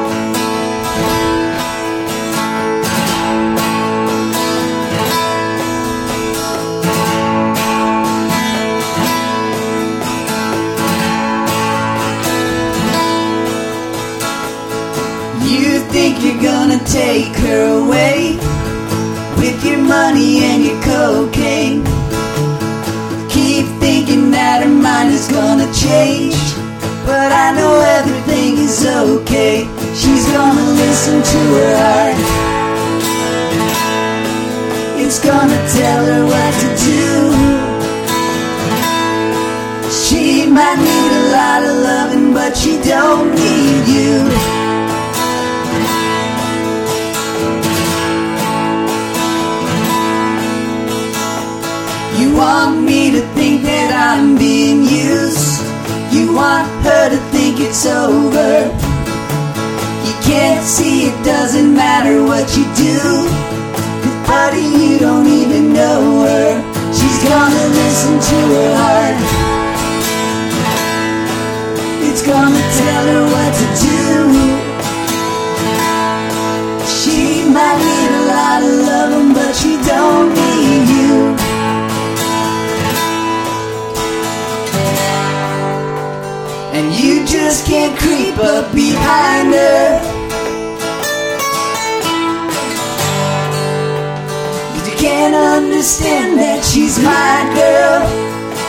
Understand 95.81 96.37
that 96.37 96.63
she's 96.63 96.99
my 96.99 97.41
girl. 97.57 98.05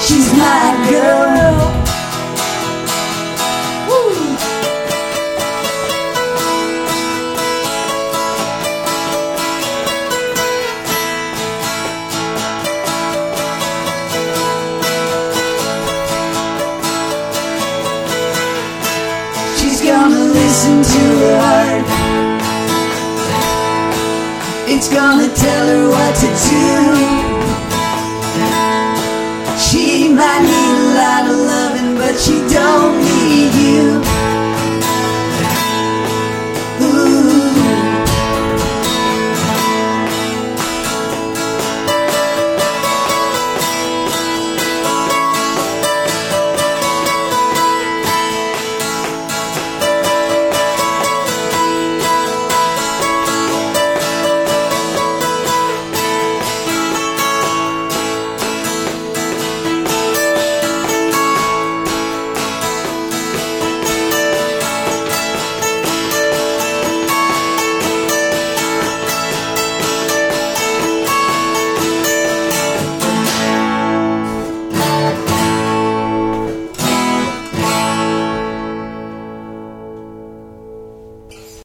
She's 0.00 0.32
my 0.32 0.88
girl. 0.88 1.41